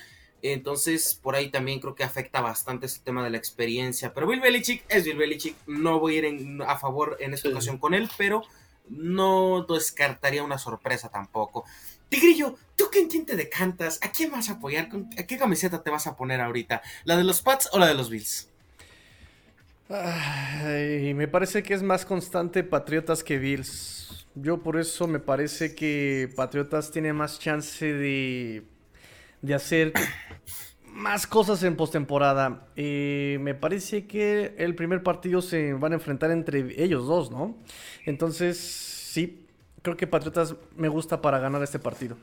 Entonces, 0.43 1.17
por 1.23 1.35
ahí 1.35 1.49
también 1.49 1.79
creo 1.79 1.95
que 1.95 2.03
afecta 2.03 2.41
bastante 2.41 2.87
ese 2.87 2.99
tema 2.99 3.23
de 3.23 3.29
la 3.29 3.37
experiencia. 3.37 4.13
Pero 4.13 4.27
Bill 4.27 4.41
Belichick 4.41 4.83
es 4.89 5.05
Bill 5.05 5.17
Belichick. 5.17 5.55
No 5.67 6.01
voy 6.01 6.17
a 6.17 6.27
ir 6.27 6.61
a 6.67 6.77
favor 6.77 7.15
en 7.21 7.33
esta 7.33 7.47
ocasión 7.47 7.77
con 7.77 7.93
él, 7.93 8.09
pero 8.17 8.43
no 8.89 9.63
descartaría 9.63 10.43
una 10.43 10.57
sorpresa 10.57 11.07
tampoco. 11.07 11.63
Tigrillo, 12.09 12.57
¿tú 12.75 12.85
quién, 12.91 13.07
quién 13.07 13.25
te 13.25 13.37
decantas? 13.37 13.99
¿A 14.03 14.11
quién 14.11 14.31
vas 14.31 14.49
a 14.49 14.53
apoyar? 14.53 14.89
¿A 15.17 15.23
qué 15.23 15.37
camiseta 15.37 15.81
te 15.81 15.89
vas 15.89 16.07
a 16.07 16.17
poner 16.17 16.41
ahorita? 16.41 16.81
¿La 17.05 17.15
de 17.15 17.23
los 17.23 17.41
Pats 17.41 17.69
o 17.71 17.79
la 17.79 17.87
de 17.87 17.93
los 17.93 18.09
Bills? 18.09 18.49
me 19.89 21.27
parece 21.27 21.63
que 21.63 21.73
es 21.73 21.83
más 21.83 22.05
constante 22.05 22.63
Patriotas 22.63 23.23
que 23.23 23.37
Bills. 23.37 24.27
Yo 24.35 24.61
por 24.61 24.77
eso 24.77 25.07
me 25.07 25.19
parece 25.19 25.73
que 25.73 26.29
Patriotas 26.35 26.91
tiene 26.91 27.13
más 27.13 27.39
chance 27.39 27.85
de 27.85 28.63
de 29.43 29.53
hacer 29.53 29.93
más 30.87 31.27
cosas 31.27 31.61
en 31.61 31.75
postemporada. 31.75 32.65
Eh, 32.75 33.37
me 33.41 33.53
parece 33.53 34.07
que 34.07 34.55
el 34.57 34.73
primer 34.73 35.03
partido 35.03 35.43
se 35.43 35.73
van 35.73 35.91
a 35.91 35.95
enfrentar 35.95 36.31
entre 36.31 36.83
ellos 36.83 37.05
dos, 37.05 37.29
¿no? 37.29 37.55
Entonces, 38.05 38.57
sí, 38.57 39.45
creo 39.83 39.95
que 39.95 40.07
Patriotas 40.07 40.55
me 40.75 40.87
gusta 40.87 41.21
para 41.21 41.37
ganar 41.37 41.61
este 41.61 41.77
partido. 41.77 42.17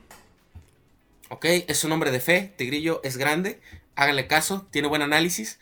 Ok, 1.29 1.45
es 1.45 1.85
un 1.85 1.93
hombre 1.93 2.11
de 2.11 2.19
fe, 2.19 2.53
Tigrillo 2.57 2.99
es 3.05 3.15
grande, 3.15 3.61
háganle 3.95 4.27
caso, 4.27 4.67
tiene 4.69 4.89
buen 4.89 5.01
análisis. 5.01 5.59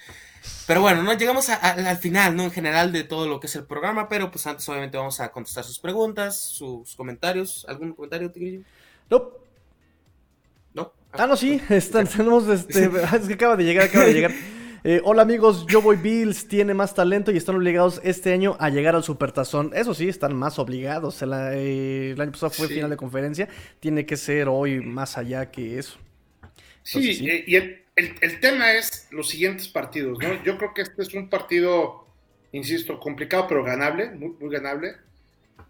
Pero 0.66 0.82
bueno, 0.82 1.04
no 1.04 1.14
llegamos 1.14 1.50
al 1.50 1.98
final, 1.98 2.36
¿no? 2.36 2.44
En 2.44 2.52
general 2.52 2.92
de 2.92 3.04
todo 3.04 3.28
lo 3.28 3.40
que 3.40 3.48
es 3.48 3.56
el 3.56 3.66
programa, 3.66 4.08
pero 4.08 4.32
pues 4.32 4.48
antes 4.48 4.68
obviamente 4.70 4.98
vamos 4.98 5.20
a 5.20 5.32
contestar 5.32 5.64
sus 5.66 5.78
preguntas, 5.78 6.40
sus 6.40 6.96
comentarios. 6.96 7.66
¿Algún 7.68 7.94
comentario, 7.94 8.32
Tigrillo? 8.32 8.62
No, 9.10 9.32
Ah, 11.12 11.28
no, 11.28 11.36
sí, 11.36 11.62
están, 11.70 12.08
tenemos 12.08 12.48
este. 12.48 12.90
es 13.16 13.28
que 13.28 13.34
acaba 13.34 13.56
de 13.56 13.64
llegar, 13.64 13.86
acaba 13.86 14.06
de 14.06 14.14
llegar. 14.14 14.32
Eh, 14.86 15.02
hola 15.04 15.24
amigos, 15.24 15.66
yo 15.68 15.82
voy 15.82 15.98
Bills, 15.98 16.48
tiene 16.48 16.74
más 16.74 16.96
talento 16.96 17.32
y 17.32 17.38
están 17.38 17.58
obligados 17.58 18.00
este 18.06 18.32
año 18.32 18.56
a 18.60 18.70
llegar 18.70 18.96
al 18.96 19.04
Supertazón. 19.04 19.72
Eso 19.76 19.94
sí, 19.94 20.08
están 20.08 20.34
más 20.36 20.58
obligados. 20.58 21.22
El, 21.22 21.34
eh, 21.34 22.12
el 22.12 22.22
año 22.22 22.32
pasado 22.32 22.52
fue 22.52 22.70
final 22.70 22.90
de 22.90 22.96
conferencia, 22.96 23.50
tiene 23.82 24.06
que 24.06 24.16
ser 24.16 24.48
hoy 24.48 24.80
más 24.80 25.18
allá 25.18 25.52
que 25.52 25.80
eso. 25.80 25.98
Sí, 26.84 27.28
eh, 27.28 27.44
y 27.46 27.56
el, 27.56 27.84
el, 27.96 28.40
tema 28.40 28.74
es 28.74 29.08
los 29.12 29.30
siguientes 29.30 29.68
partidos, 29.68 30.18
¿no? 30.20 30.44
Yo 30.44 30.58
creo 30.58 30.74
que 30.74 30.82
este 30.84 31.02
es 31.02 31.14
un 31.14 31.30
partido, 31.30 32.08
insisto, 32.54 33.00
complicado, 33.00 33.48
pero 33.48 33.64
ganable, 33.64 34.10
muy, 34.12 34.34
muy 34.40 34.50
ganable. 34.50 34.96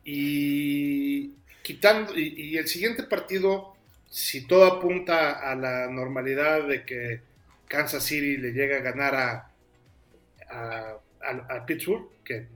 Y 0.06 1.32
quitando, 1.64 2.18
y, 2.18 2.58
el 2.58 2.68
siguiente 2.68 3.04
partido, 3.04 3.76
si 4.10 4.48
todo 4.48 4.66
apunta 4.66 5.52
a 5.52 5.56
la 5.56 5.88
normalidad 5.88 6.68
de 6.68 6.84
que 6.84 7.22
Kansas 7.68 8.04
City 8.04 8.38
le 8.38 8.52
llega 8.52 8.78
a 8.78 8.82
ganar 8.82 9.16
a, 9.16 11.00
a, 11.22 11.66
Pittsburgh, 11.66 12.10
que 12.24 12.48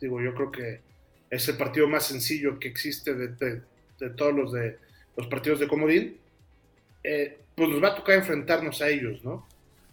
digo, 0.00 0.20
yo 0.22 0.34
creo 0.34 0.50
que 0.50 0.80
es 1.30 1.48
el 1.48 1.56
partido 1.56 1.86
más 1.86 2.06
sencillo 2.06 2.58
que 2.58 2.68
existe 2.68 3.14
de, 3.14 3.28
de, 3.98 4.10
todos 4.10 4.34
los 4.34 4.52
de 4.52 4.78
los 5.16 5.26
partidos 5.26 5.60
de 5.60 5.68
comodín, 5.68 6.16
eh, 7.04 7.38
pues 7.54 7.68
nos 7.68 7.82
va 7.82 7.88
a 7.88 7.94
tocar 7.94 8.16
enfrentarnos 8.16 8.80
a 8.80 8.88
ellos, 8.88 9.22
¿no? 9.22 9.46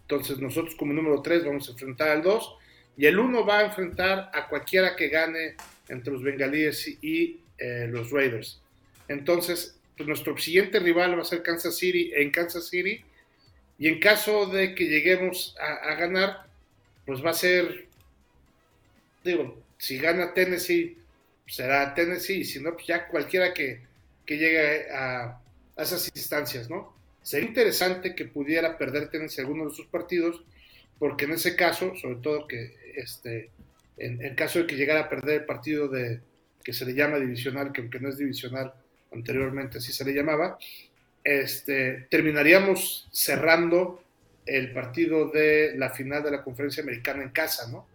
Entonces 0.03 0.39
nosotros 0.39 0.75
como 0.75 0.93
número 0.93 1.21
3 1.21 1.45
vamos 1.45 1.67
a 1.67 1.71
enfrentar 1.73 2.09
al 2.09 2.23
2 2.23 2.55
y 2.97 3.05
el 3.05 3.19
1 3.19 3.45
va 3.45 3.59
a 3.59 3.65
enfrentar 3.65 4.31
a 4.33 4.47
cualquiera 4.47 4.95
que 4.95 5.09
gane 5.09 5.55
entre 5.89 6.13
los 6.13 6.23
bengalíes 6.23 6.87
y 7.01 7.41
eh, 7.57 7.87
los 7.89 8.11
Raiders. 8.11 8.61
Entonces, 9.07 9.78
pues 9.99 10.07
nuestro 10.07 10.37
siguiente 10.37 10.79
rival 10.79 11.17
va 11.17 11.23
a 11.23 11.25
ser 11.25 11.43
Kansas 11.43 11.75
City 11.75 12.13
en 12.15 12.31
Kansas 12.31 12.69
City 12.69 13.03
y 13.77 13.89
en 13.89 13.99
caso 13.99 14.45
de 14.45 14.73
que 14.73 14.85
lleguemos 14.85 15.57
a, 15.59 15.93
ganar, 15.95 16.47
pues 17.05 17.21
va 17.23 17.31
a 17.31 17.33
ser, 17.33 17.89
digo, 19.25 19.61
si 19.77 19.97
gana 19.97 20.33
Tennessee, 20.33 20.97
será 21.45 21.93
Tennessee 21.93 22.37
y 22.37 22.45
si 22.45 22.61
no, 22.61 22.75
pues 22.75 22.87
ya 22.87 23.09
cualquiera 23.09 23.53
que, 23.53 23.81
llegue 24.25 24.89
a, 24.89 25.41
a 25.75 25.83
esas 25.83 26.09
instancias, 26.15 26.69
¿no? 26.69 26.93
Sería 27.21 27.49
interesante 27.49 28.15
que 28.15 28.23
pudiera 28.23 28.77
perder 28.77 29.09
Tennessee 29.09 29.41
alguno 29.41 29.67
de 29.67 29.75
sus 29.75 29.87
partidos, 29.87 30.45
porque 30.97 31.25
en 31.25 31.31
ese 31.31 31.57
caso, 31.57 31.93
sobre 31.97 32.21
todo 32.21 32.47
que 32.47 32.73
este, 32.95 33.49
en, 33.97 34.33
caso 34.35 34.59
de 34.59 34.67
que 34.67 34.77
llegara 34.77 35.01
a 35.01 35.09
perder 35.09 35.41
el 35.41 35.45
partido 35.45 35.89
de 35.89 36.21
que 36.63 36.71
se 36.71 36.85
le 36.85 36.93
llama 36.93 37.17
divisional, 37.17 37.73
que 37.73 37.81
aunque 37.81 37.99
no 37.99 38.07
es 38.07 38.17
divisional, 38.17 38.73
anteriormente 39.11 39.77
así 39.77 39.91
se 39.91 40.05
le 40.05 40.13
llamaba, 40.13 40.57
este, 41.23 42.07
terminaríamos 42.09 43.07
cerrando 43.11 44.03
el 44.45 44.71
partido 44.71 45.29
de 45.29 45.73
la 45.77 45.89
final 45.91 46.23
de 46.23 46.31
la 46.31 46.43
conferencia 46.43 46.81
americana 46.83 47.23
en 47.23 47.29
casa, 47.29 47.69
¿no? 47.71 47.87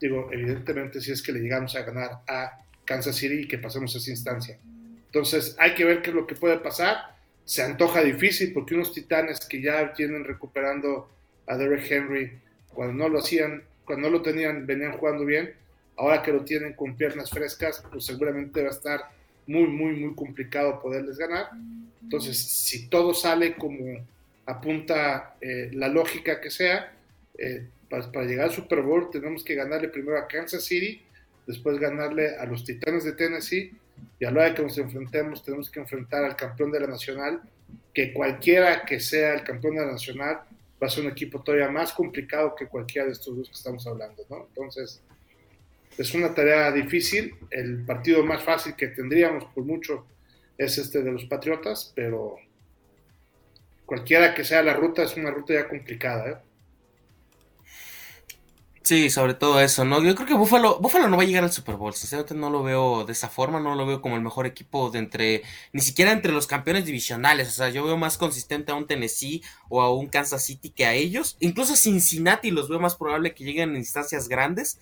Digo, 0.00 0.30
evidentemente 0.32 1.00
si 1.00 1.12
es 1.12 1.22
que 1.22 1.32
le 1.32 1.40
llegamos 1.40 1.76
a 1.76 1.82
ganar 1.82 2.22
a 2.26 2.58
Kansas 2.84 3.14
City 3.14 3.42
y 3.42 3.48
que 3.48 3.58
pasemos 3.58 3.94
esa 3.94 4.10
instancia. 4.10 4.58
Entonces 5.06 5.54
hay 5.58 5.74
que 5.74 5.84
ver 5.84 6.02
qué 6.02 6.10
es 6.10 6.16
lo 6.16 6.26
que 6.26 6.34
puede 6.34 6.58
pasar 6.58 7.12
se 7.44 7.62
antoja 7.62 8.02
difícil 8.02 8.52
porque 8.52 8.74
unos 8.74 8.92
titanes 8.92 9.40
que 9.46 9.60
ya 9.60 9.92
tienen 9.94 10.24
recuperando 10.24 11.08
a 11.46 11.56
Derek 11.56 11.90
Henry, 11.90 12.38
cuando 12.68 12.94
no 12.94 13.08
lo 13.08 13.18
hacían, 13.18 13.64
cuando 13.84 14.08
no 14.08 14.18
lo 14.18 14.22
tenían, 14.22 14.66
venían 14.66 14.92
jugando 14.92 15.24
bien, 15.24 15.52
ahora 15.96 16.22
que 16.22 16.32
lo 16.32 16.44
tienen 16.44 16.74
con 16.74 16.96
piernas 16.96 17.30
frescas, 17.30 17.82
pues 17.90 18.06
seguramente 18.06 18.62
va 18.62 18.68
a 18.68 18.72
estar 18.72 19.00
muy, 19.46 19.66
muy, 19.66 19.92
muy 19.94 20.14
complicado 20.14 20.80
poderles 20.80 21.18
ganar. 21.18 21.50
Entonces, 22.02 22.38
si 22.38 22.88
todo 22.88 23.14
sale 23.14 23.54
como 23.54 24.04
apunta 24.46 25.36
eh, 25.40 25.70
la 25.72 25.88
lógica 25.88 26.40
que 26.40 26.50
sea, 26.50 26.92
eh, 27.38 27.66
para, 27.88 28.24
llegar 28.24 28.48
al 28.48 28.54
Super 28.54 28.82
Bowl 28.82 29.10
tenemos 29.10 29.44
que 29.44 29.54
ganarle 29.54 29.88
primero 29.88 30.18
a 30.18 30.26
Kansas 30.26 30.64
City, 30.64 31.02
después 31.46 31.78
ganarle 31.78 32.36
a 32.36 32.46
los 32.46 32.64
Titanes 32.64 33.04
de 33.04 33.12
Tennessee 33.12 33.72
y 34.18 34.24
a 34.24 34.30
la 34.30 34.40
hora 34.40 34.54
que 34.54 34.62
nos 34.62 34.78
enfrentemos 34.78 35.44
tenemos 35.44 35.70
que 35.70 35.80
enfrentar 35.80 36.24
al 36.24 36.36
campeón 36.36 36.72
de 36.72 36.80
la 36.80 36.86
nacional, 36.86 37.42
que 37.92 38.12
cualquiera 38.12 38.84
que 38.84 39.00
sea 39.00 39.34
el 39.34 39.44
campeón 39.44 39.76
de 39.76 39.82
la 39.82 39.92
nacional 39.92 40.40
va 40.82 40.86
a 40.86 40.90
ser 40.90 41.04
un 41.04 41.12
equipo 41.12 41.40
todavía 41.40 41.70
más 41.70 41.92
complicado 41.92 42.54
que 42.54 42.66
cualquiera 42.66 43.06
de 43.06 43.12
estos 43.12 43.36
dos 43.36 43.48
que 43.48 43.54
estamos 43.54 43.86
hablando, 43.86 44.24
¿no? 44.28 44.46
Entonces, 44.48 45.00
es 45.98 46.14
una 46.14 46.34
tarea 46.34 46.72
difícil, 46.72 47.34
el 47.50 47.84
partido 47.84 48.24
más 48.24 48.42
fácil 48.42 48.74
que 48.74 48.88
tendríamos 48.88 49.44
por 49.54 49.64
mucho 49.64 50.06
es 50.58 50.78
este 50.78 51.02
de 51.02 51.12
los 51.12 51.24
Patriotas, 51.24 51.92
pero 51.94 52.36
cualquiera 53.86 54.34
que 54.34 54.44
sea 54.44 54.62
la 54.62 54.74
ruta 54.74 55.02
es 55.02 55.16
una 55.16 55.30
ruta 55.30 55.54
ya 55.54 55.68
complicada, 55.68 56.30
¿eh? 56.30 56.36
Sí, 58.84 59.10
sobre 59.10 59.34
todo 59.34 59.60
eso, 59.60 59.84
¿no? 59.84 60.02
Yo 60.02 60.14
creo 60.16 60.26
que 60.26 60.34
Buffalo, 60.34 60.80
Buffalo 60.80 61.08
no 61.08 61.16
va 61.16 61.22
a 61.22 61.26
llegar 61.26 61.44
al 61.44 61.52
Super 61.52 61.76
Bowl, 61.76 61.94
sinceramente 61.94 62.34
no 62.34 62.50
lo 62.50 62.64
veo 62.64 63.04
de 63.04 63.12
esa 63.12 63.28
forma, 63.28 63.60
no 63.60 63.76
lo 63.76 63.86
veo 63.86 64.02
como 64.02 64.16
el 64.16 64.22
mejor 64.22 64.44
equipo 64.44 64.90
de 64.90 64.98
entre, 64.98 65.42
ni 65.72 65.80
siquiera 65.80 66.10
entre 66.10 66.32
los 66.32 66.48
campeones 66.48 66.84
divisionales, 66.84 67.48
o 67.48 67.52
sea, 67.52 67.70
yo 67.70 67.84
veo 67.84 67.96
más 67.96 68.18
consistente 68.18 68.72
a 68.72 68.74
un 68.74 68.88
Tennessee 68.88 69.40
o 69.68 69.82
a 69.82 69.94
un 69.94 70.08
Kansas 70.08 70.44
City 70.44 70.70
que 70.70 70.84
a 70.84 70.94
ellos, 70.94 71.36
incluso 71.38 71.76
Cincinnati 71.76 72.50
los 72.50 72.68
veo 72.68 72.80
más 72.80 72.96
probable 72.96 73.34
que 73.34 73.44
lleguen 73.44 73.70
en 73.70 73.76
instancias 73.76 74.28
grandes, 74.28 74.80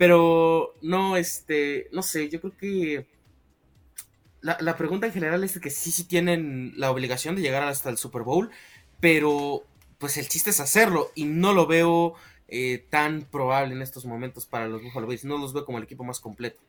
pero 0.00 0.76
no, 0.80 1.18
este, 1.18 1.88
no 1.92 2.02
sé, 2.02 2.30
yo 2.30 2.40
creo 2.40 2.56
que 2.56 3.06
la, 4.40 4.56
la 4.58 4.78
pregunta 4.78 5.06
en 5.06 5.12
general 5.12 5.44
es 5.44 5.60
que 5.60 5.68
sí, 5.68 5.90
sí 5.90 6.04
tienen 6.04 6.72
la 6.76 6.90
obligación 6.90 7.36
de 7.36 7.42
llegar 7.42 7.62
hasta 7.64 7.90
el 7.90 7.98
Super 7.98 8.22
Bowl, 8.22 8.48
pero 8.98 9.62
pues 9.98 10.16
el 10.16 10.26
chiste 10.26 10.48
es 10.48 10.60
hacerlo 10.60 11.12
y 11.14 11.26
no 11.26 11.52
lo 11.52 11.66
veo 11.66 12.14
eh, 12.48 12.82
tan 12.88 13.26
probable 13.30 13.74
en 13.74 13.82
estos 13.82 14.06
momentos 14.06 14.46
para 14.46 14.68
los 14.68 14.82
Buffalo 14.82 15.06
Bills. 15.06 15.26
No 15.26 15.36
los 15.36 15.52
veo 15.52 15.66
como 15.66 15.76
el 15.76 15.84
equipo 15.84 16.02
más 16.02 16.18
completo. 16.18 16.62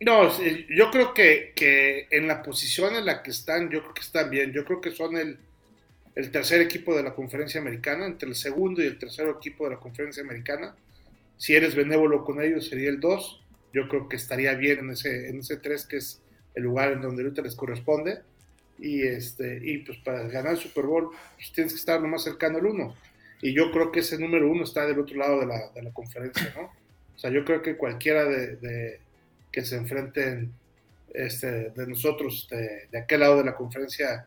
No, 0.00 0.30
yo 0.74 0.90
creo 0.90 1.12
que, 1.12 1.52
que, 1.54 2.08
en 2.12 2.26
la 2.26 2.42
posición 2.42 2.96
en 2.96 3.04
la 3.04 3.22
que 3.22 3.30
están, 3.30 3.68
yo 3.68 3.82
creo 3.82 3.92
que 3.92 4.00
están 4.00 4.30
bien. 4.30 4.54
Yo 4.54 4.64
creo 4.64 4.80
que 4.80 4.90
son 4.90 5.18
el, 5.18 5.38
el 6.14 6.30
tercer 6.30 6.62
equipo 6.62 6.96
de 6.96 7.02
la 7.02 7.14
conferencia 7.14 7.60
americana, 7.60 8.06
entre 8.06 8.30
el 8.30 8.34
segundo 8.34 8.82
y 8.82 8.86
el 8.86 8.98
tercer 8.98 9.28
equipo 9.28 9.64
de 9.64 9.74
la 9.74 9.80
conferencia 9.80 10.22
americana. 10.22 10.74
Si 11.36 11.54
eres 11.54 11.74
benévolo 11.74 12.24
con 12.24 12.40
ellos, 12.40 12.68
sería 12.68 12.88
el 12.88 13.00
2. 13.00 13.44
Yo 13.72 13.88
creo 13.88 14.08
que 14.08 14.16
estaría 14.16 14.54
bien 14.54 14.80
en 14.80 14.90
ese, 14.90 15.28
en 15.28 15.40
ese 15.40 15.56
3, 15.56 15.86
que 15.86 15.96
es 15.96 16.22
el 16.54 16.62
lugar 16.62 16.92
en 16.92 17.00
donde 17.00 17.22
ahorita 17.22 17.42
les 17.42 17.54
corresponde. 17.54 18.20
Y, 18.78 19.02
este, 19.02 19.60
y 19.62 19.78
pues 19.78 19.98
para 19.98 20.26
ganar 20.28 20.52
el 20.52 20.58
Super 20.58 20.84
Bowl, 20.84 21.10
pues 21.36 21.52
tienes 21.52 21.72
que 21.72 21.78
estar 21.78 22.00
lo 22.00 22.08
más 22.08 22.24
cercano 22.24 22.58
al 22.58 22.66
1 22.66 22.94
y 23.44 23.52
yo 23.52 23.70
creo 23.70 23.92
que 23.92 24.00
ese 24.00 24.18
número 24.18 24.50
uno 24.50 24.64
está 24.64 24.86
del 24.86 24.98
otro 24.98 25.18
lado 25.18 25.40
de 25.40 25.46
la, 25.46 25.68
de 25.74 25.82
la 25.82 25.92
conferencia, 25.92 26.50
¿no? 26.56 26.62
O 27.14 27.18
sea, 27.18 27.30
yo 27.30 27.44
creo 27.44 27.60
que 27.60 27.76
cualquiera 27.76 28.24
de, 28.24 29.00
que 29.52 29.62
se 29.66 29.76
enfrenten 29.76 30.50
este, 31.12 31.68
de 31.68 31.86
nosotros, 31.86 32.48
de, 32.50 32.88
de, 32.90 32.98
aquel 32.98 33.20
lado 33.20 33.36
de 33.36 33.44
la 33.44 33.54
conferencia 33.54 34.26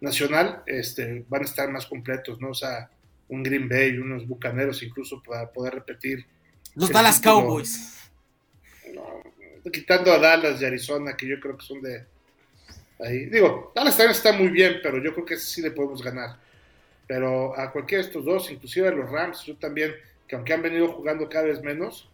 nacional, 0.00 0.64
este, 0.66 1.24
van 1.28 1.42
a 1.42 1.44
estar 1.44 1.70
más 1.70 1.86
completos, 1.86 2.40
¿no? 2.40 2.50
O 2.50 2.54
sea, 2.54 2.90
un 3.28 3.44
Green 3.44 3.68
Bay, 3.68 3.96
unos 3.96 4.26
Bucaneros 4.26 4.82
incluso 4.82 5.22
para 5.22 5.52
poder 5.52 5.74
repetir. 5.74 6.26
Los 6.78 6.90
Dallas 6.90 7.20
Cowboys. 7.20 7.98
No, 8.94 9.22
quitando 9.70 10.12
a 10.12 10.18
Dallas 10.18 10.60
y 10.60 10.64
Arizona, 10.64 11.16
que 11.16 11.26
yo 11.26 11.38
creo 11.40 11.56
que 11.56 11.64
son 11.64 11.82
de 11.82 12.04
ahí. 13.00 13.26
Digo, 13.26 13.72
Dallas 13.74 13.96
también 13.96 14.12
está 14.12 14.32
muy 14.32 14.48
bien, 14.48 14.80
pero 14.82 15.02
yo 15.02 15.12
creo 15.12 15.26
que 15.26 15.36
sí 15.36 15.60
le 15.60 15.70
podemos 15.70 16.02
ganar 16.02 16.38
pero 17.08 17.58
a 17.58 17.72
cualquiera 17.72 18.02
de 18.02 18.08
estos 18.08 18.24
dos, 18.24 18.50
inclusive 18.52 18.86
a 18.86 18.92
los 18.92 19.10
Rams, 19.10 19.42
yo 19.44 19.56
también, 19.56 19.94
que 20.28 20.36
aunque 20.36 20.52
han 20.52 20.60
venido 20.60 20.92
jugando 20.92 21.28
cada 21.28 21.46
vez 21.46 21.62
menos, 21.62 22.08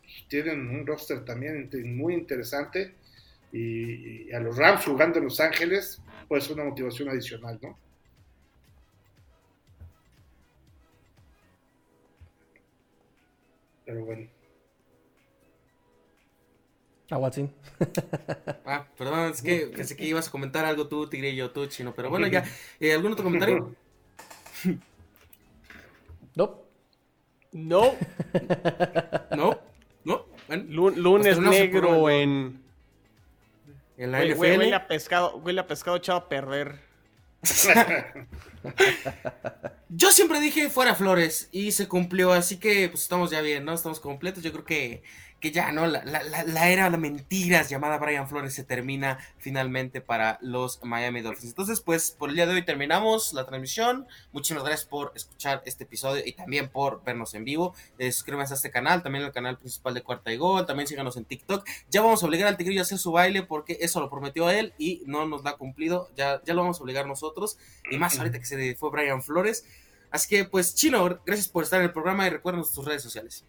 pues, 0.00 0.24
tienen 0.28 0.70
un 0.70 0.86
roster 0.86 1.24
también 1.24 1.68
muy 1.96 2.14
interesante 2.14 2.94
y, 3.52 4.32
a 4.32 4.38
los 4.38 4.56
Rams 4.56 4.84
jugando 4.84 5.18
en 5.18 5.24
Los 5.24 5.40
Ángeles 5.40 6.00
puede 6.28 6.40
ser 6.40 6.52
una 6.52 6.64
motivación 6.64 7.08
adicional, 7.08 7.58
¿no? 7.60 7.76
Pero 13.92 14.06
bueno. 14.06 14.26
A 17.10 17.18
Watson. 17.18 17.52
ah, 18.64 18.86
perdón, 18.96 19.32
es 19.32 19.42
que 19.42 19.66
pensé 19.76 19.94
que 19.96 20.06
ibas 20.06 20.28
a 20.28 20.30
comentar 20.30 20.64
algo 20.64 20.88
tú, 20.88 21.06
Tigre 21.10 21.28
y 21.28 21.36
yo, 21.36 21.50
tú, 21.50 21.66
Chino, 21.66 21.92
pero 21.94 22.08
bueno, 22.08 22.26
ya. 22.26 22.42
Eh, 22.80 22.94
¿Algún 22.94 23.12
otro 23.12 23.24
comentario? 23.24 23.76
No. 26.34 26.62
No. 27.52 27.94
No. 29.36 29.60
No. 30.04 30.26
lunes 30.48 31.38
negro 31.38 32.08
en. 32.08 32.62
En 33.98 34.10
la 34.10 34.24
NFL. 34.24 34.38
Huele 34.38 34.74
a 34.74 34.88
pescado, 34.88 35.36
huele 35.36 35.60
a 35.60 35.66
pescado 35.66 35.98
echado 35.98 36.18
a 36.18 36.28
perder. 36.30 36.80
Yo 39.88 40.12
siempre 40.12 40.40
dije 40.40 40.70
fuera 40.70 40.94
Flores 40.94 41.48
y 41.52 41.72
se 41.72 41.88
cumplió, 41.88 42.32
así 42.32 42.58
que 42.58 42.88
pues 42.88 43.02
estamos 43.02 43.30
ya 43.30 43.40
bien, 43.40 43.64
¿no? 43.64 43.72
Estamos 43.74 44.00
completos. 44.00 44.42
Yo 44.42 44.52
creo 44.52 44.64
que 44.64 45.02
que 45.42 45.50
ya, 45.50 45.72
¿no? 45.72 45.88
La, 45.88 46.04
la, 46.04 46.22
la, 46.22 46.70
era 46.70 46.88
de 46.88 46.96
mentiras 46.96 47.68
llamada 47.68 47.98
Brian 47.98 48.28
Flores 48.28 48.54
se 48.54 48.62
termina 48.62 49.18
finalmente 49.38 50.00
para 50.00 50.38
los 50.40 50.78
Miami 50.84 51.20
Dolphins. 51.20 51.50
Entonces, 51.50 51.80
pues 51.80 52.12
por 52.12 52.30
el 52.30 52.36
día 52.36 52.46
de 52.46 52.54
hoy 52.54 52.64
terminamos 52.64 53.32
la 53.32 53.44
transmisión. 53.44 54.06
Muchísimas 54.30 54.62
gracias 54.62 54.88
por 54.88 55.10
escuchar 55.16 55.60
este 55.66 55.82
episodio 55.82 56.22
y 56.24 56.34
también 56.34 56.68
por 56.68 57.02
vernos 57.02 57.34
en 57.34 57.44
vivo. 57.44 57.74
Eh, 57.98 58.12
suscríbanse 58.12 58.54
a 58.54 58.56
este 58.56 58.70
canal, 58.70 59.02
también 59.02 59.24
al 59.24 59.32
canal 59.32 59.58
principal 59.58 59.94
de 59.94 60.02
Cuarta 60.02 60.32
y 60.32 60.36
Gol. 60.36 60.64
También 60.64 60.86
síganos 60.86 61.16
en 61.16 61.24
TikTok. 61.24 61.66
Ya 61.90 62.02
vamos 62.02 62.22
a 62.22 62.26
obligar 62.26 62.46
al 62.46 62.56
Tigrillo 62.56 62.80
a 62.80 62.84
hacer 62.84 62.98
su 62.98 63.10
baile 63.10 63.42
porque 63.42 63.78
eso 63.80 63.98
lo 63.98 64.08
prometió 64.08 64.48
él 64.48 64.72
y 64.78 65.02
no 65.06 65.26
nos 65.26 65.42
lo 65.42 65.50
ha 65.50 65.56
cumplido. 65.58 66.08
Ya, 66.16 66.40
ya 66.44 66.54
lo 66.54 66.60
vamos 66.60 66.78
a 66.78 66.84
obligar 66.84 67.08
nosotros. 67.08 67.58
Y 67.90 67.98
más 67.98 68.16
ahorita 68.16 68.38
que 68.38 68.44
se 68.46 68.76
fue 68.76 68.90
Brian 68.90 69.24
Flores. 69.24 69.66
Así 70.12 70.28
que, 70.28 70.44
pues, 70.44 70.76
Chino, 70.76 71.20
gracias 71.26 71.48
por 71.48 71.64
estar 71.64 71.80
en 71.80 71.86
el 71.86 71.92
programa 71.92 72.28
y 72.28 72.30
recuerden 72.30 72.62
tus 72.62 72.84
redes 72.84 73.02
sociales. 73.02 73.44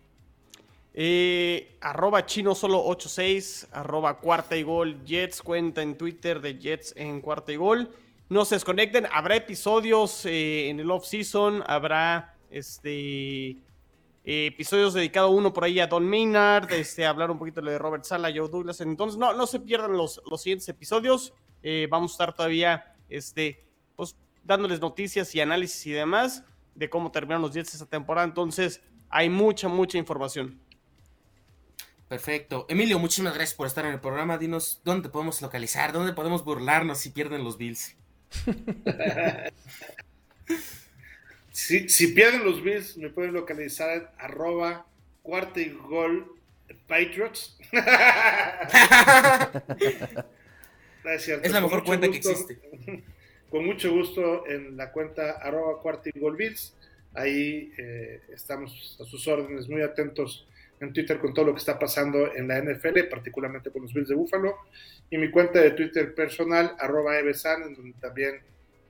Eh, 0.95 1.77
arroba 1.81 2.25
chino 2.25 2.53
solo 2.53 2.83
86, 2.85 3.69
arroba 3.71 4.19
cuarta 4.19 4.55
y 4.55 4.63
gol 4.63 5.03
Jets, 5.03 5.41
cuenta 5.41 5.81
en 5.81 5.97
Twitter 5.97 6.39
de 6.39 6.59
Jets 6.59 6.93
en 6.95 7.21
cuarta 7.21 7.51
y 7.51 7.55
gol. 7.55 7.89
No 8.29 8.45
se 8.45 8.55
desconecten, 8.55 9.07
habrá 9.11 9.35
episodios 9.35 10.25
eh, 10.25 10.69
en 10.69 10.79
el 10.79 10.89
off-season, 10.91 11.63
habrá 11.65 12.35
este 12.49 13.57
eh, 14.25 14.45
episodios 14.47 14.93
dedicados 14.93 15.31
uno 15.31 15.51
por 15.51 15.65
ahí 15.65 15.79
a 15.79 15.87
Don 15.87 16.07
Maynard, 16.07 16.71
este, 16.71 17.05
hablar 17.05 17.29
un 17.29 17.37
poquito 17.37 17.61
de 17.61 17.77
Robert 17.77 18.05
Sala, 18.05 18.31
Joe 18.33 18.47
Douglas. 18.47 18.79
Entonces, 18.79 19.17
no, 19.17 19.33
no 19.33 19.47
se 19.47 19.59
pierdan 19.59 19.93
los, 19.93 20.21
los 20.29 20.41
siguientes 20.41 20.69
episodios. 20.69 21.33
Eh, 21.61 21.87
vamos 21.89 22.11
a 22.11 22.13
estar 22.13 22.33
todavía 22.33 22.95
este, 23.09 23.65
pues, 23.95 24.15
dándoles 24.43 24.79
noticias 24.79 25.33
y 25.35 25.41
análisis 25.41 25.85
y 25.87 25.91
demás 25.91 26.45
de 26.73 26.89
cómo 26.89 27.11
terminaron 27.11 27.41
los 27.41 27.53
Jets 27.53 27.73
esta 27.73 27.85
temporada. 27.85 28.25
Entonces, 28.25 28.81
hay 29.09 29.29
mucha, 29.29 29.67
mucha 29.67 29.97
información. 29.97 30.59
Perfecto. 32.13 32.67
Emilio, 32.69 32.99
muchísimas 32.99 33.33
gracias 33.33 33.55
por 33.55 33.65
estar 33.65 33.87
en 33.87 33.93
el 33.93 33.99
programa. 33.99 34.37
Dinos 34.37 34.81
dónde 34.83 35.09
podemos 35.09 35.41
localizar, 35.41 35.91
dónde 35.91 36.13
podemos 36.13 36.45
burlarnos 36.45 36.99
si 36.99 37.09
pierden 37.09 37.43
los 37.43 37.57
Bills. 37.57 37.95
si, 41.51 41.89
si, 41.89 42.07
pierden 42.09 42.45
los 42.45 42.61
Bills, 42.61 42.97
me 42.97 43.09
pueden 43.09 43.33
localizar 43.33 43.97
en 43.97 44.05
arroba 44.19 44.85
cuarta 45.23 45.59
y 45.59 45.69
gol 45.69 46.35
Patriots. 46.87 47.57
es, 51.05 51.27
es 51.27 51.51
la 51.51 51.61
mejor 51.61 51.83
cuenta 51.83 52.11
que 52.11 52.17
existe. 52.17 52.59
Con 53.49 53.65
mucho 53.65 53.91
gusto 53.91 54.45
en 54.45 54.77
la 54.77 54.91
cuenta 54.91 55.31
arroba 55.31 55.81
cuarta 55.81 56.11
y 56.13 56.19
gol 56.19 56.37
Bills. 56.37 56.75
Ahí 57.15 57.73
eh, 57.75 58.21
estamos 58.31 58.99
a 59.01 59.03
sus 59.03 59.27
órdenes, 59.27 59.67
muy 59.67 59.81
atentos 59.81 60.45
en 60.83 60.93
Twitter 60.93 61.19
con 61.19 61.33
todo 61.33 61.45
lo 61.45 61.53
que 61.53 61.59
está 61.59 61.79
pasando 61.79 62.33
en 62.35 62.47
la 62.47 62.61
NFL, 62.61 63.07
particularmente 63.09 63.71
con 63.71 63.83
los 63.83 63.93
Bills 63.93 64.09
de 64.09 64.15
Búfalo, 64.15 64.57
y 65.09 65.17
mi 65.17 65.31
cuenta 65.31 65.59
de 65.59 65.71
Twitter 65.71 66.13
personal, 66.13 66.75
arroba 66.79 67.17
evesan, 67.19 67.63
en 67.63 67.75
donde 67.75 67.93
también 67.99 68.41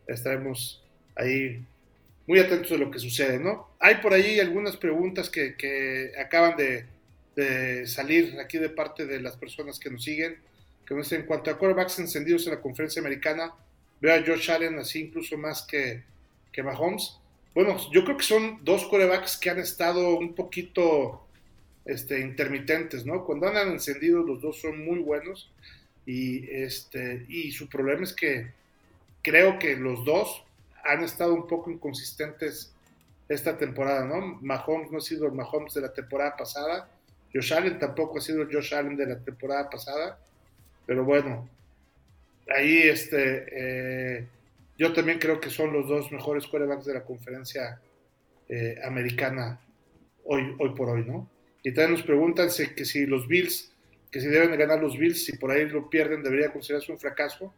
estaremos 0.07 0.83
ahí 1.15 1.63
muy 2.27 2.39
atentos 2.39 2.71
de 2.71 2.77
lo 2.77 2.89
que 2.89 2.99
sucede, 2.99 3.39
¿no? 3.39 3.75
Hay 3.79 3.95
por 3.95 4.13
ahí 4.13 4.39
algunas 4.39 4.77
preguntas 4.77 5.29
que, 5.29 5.55
que 5.55 6.11
acaban 6.17 6.55
de, 6.57 6.85
salir 7.87 8.39
aquí 8.39 8.59
de 8.59 8.69
parte 8.69 9.05
de 9.05 9.19
las 9.19 9.35
personas 9.37 9.79
que 9.79 9.89
nos 9.89 10.03
siguen, 10.03 10.37
que 10.85 10.93
nos 10.93 11.07
dicen, 11.07 11.21
en 11.21 11.27
cuanto 11.27 11.49
a 11.49 11.57
quarterbacks 11.57 11.99
encendidos 11.99 12.45
en 12.45 12.53
la 12.53 12.61
conferencia 12.61 13.01
americana, 13.01 13.53
veo 13.99 14.13
a 14.13 14.23
Josh 14.23 14.51
Allen 14.51 14.77
así 14.77 15.01
incluso 15.01 15.37
más 15.37 15.63
que, 15.63 16.03
que 16.51 16.61
Mahomes. 16.61 17.17
Bueno, 17.55 17.77
yo 17.91 18.03
creo 18.03 18.17
que 18.17 18.23
son 18.23 18.59
dos 18.63 18.85
quarterbacks 18.85 19.37
que 19.37 19.49
han 19.49 19.59
estado 19.59 20.15
un 20.15 20.35
poquito 20.35 21.22
este, 21.86 22.19
intermitentes, 22.19 23.05
¿no? 23.05 23.25
Cuando 23.25 23.47
andan 23.47 23.69
encendidos 23.69 24.25
los 24.25 24.41
dos 24.41 24.59
son 24.59 24.84
muy 24.84 24.99
buenos 24.99 25.51
y, 26.05 26.49
este, 26.49 27.25
y 27.27 27.51
su 27.51 27.67
problema 27.67 28.03
es 28.03 28.13
que 28.13 28.51
creo 29.21 29.59
que 29.59 29.75
los 29.75 30.03
dos 30.05 30.43
han 30.84 31.03
estado 31.03 31.34
un 31.34 31.47
poco 31.47 31.71
inconsistentes 31.71 32.73
esta 33.29 33.57
temporada, 33.57 34.05
¿no? 34.05 34.39
Mahomes 34.41 34.91
no 34.91 34.97
ha 34.97 35.01
sido 35.01 35.27
el 35.27 35.34
Mahomes 35.34 35.73
de 35.73 35.81
la 35.81 35.93
temporada 35.93 36.36
pasada, 36.36 36.89
Josh 37.34 37.53
Allen 37.53 37.79
tampoco 37.79 38.17
ha 38.17 38.21
sido 38.21 38.43
el 38.43 38.53
Josh 38.53 38.75
Allen 38.75 38.95
de 38.95 39.07
la 39.07 39.19
temporada 39.19 39.69
pasada, 39.69 40.19
pero 40.86 41.03
bueno, 41.03 41.49
ahí 42.53 42.79
este, 42.84 43.45
eh, 43.51 44.27
yo 44.77 44.93
también 44.93 45.19
creo 45.19 45.39
que 45.39 45.49
son 45.49 45.73
los 45.73 45.88
dos 45.88 46.11
mejores 46.11 46.45
quarterbacks 46.47 46.86
de 46.86 46.93
la 46.93 47.03
conferencia 47.03 47.79
eh, 48.49 48.75
americana 48.86 49.59
hoy, 50.25 50.55
hoy 50.59 50.69
por 50.75 50.89
hoy, 50.89 51.05
¿no? 51.05 51.29
Y 51.64 51.74
también 51.74 51.93
nos 51.93 52.03
preguntan 52.03 52.51
si, 52.51 52.68
que 52.76 52.86
si 52.86 53.05
los 53.05 53.28
Bills, 53.28 53.72
que 54.11 54.20
si 54.20 54.28
deben 54.28 54.51
de 54.51 54.57
ganar 54.57 54.82
los 54.82 54.97
Bills, 54.97 55.26
si 55.26 55.38
por 55.38 55.49
ahí 55.49 55.66
lo 55.68 55.89
pierden, 55.89 56.22
debería 56.22 56.51
considerarse 56.51 56.91
un 56.91 56.99
fracaso. 56.99 57.53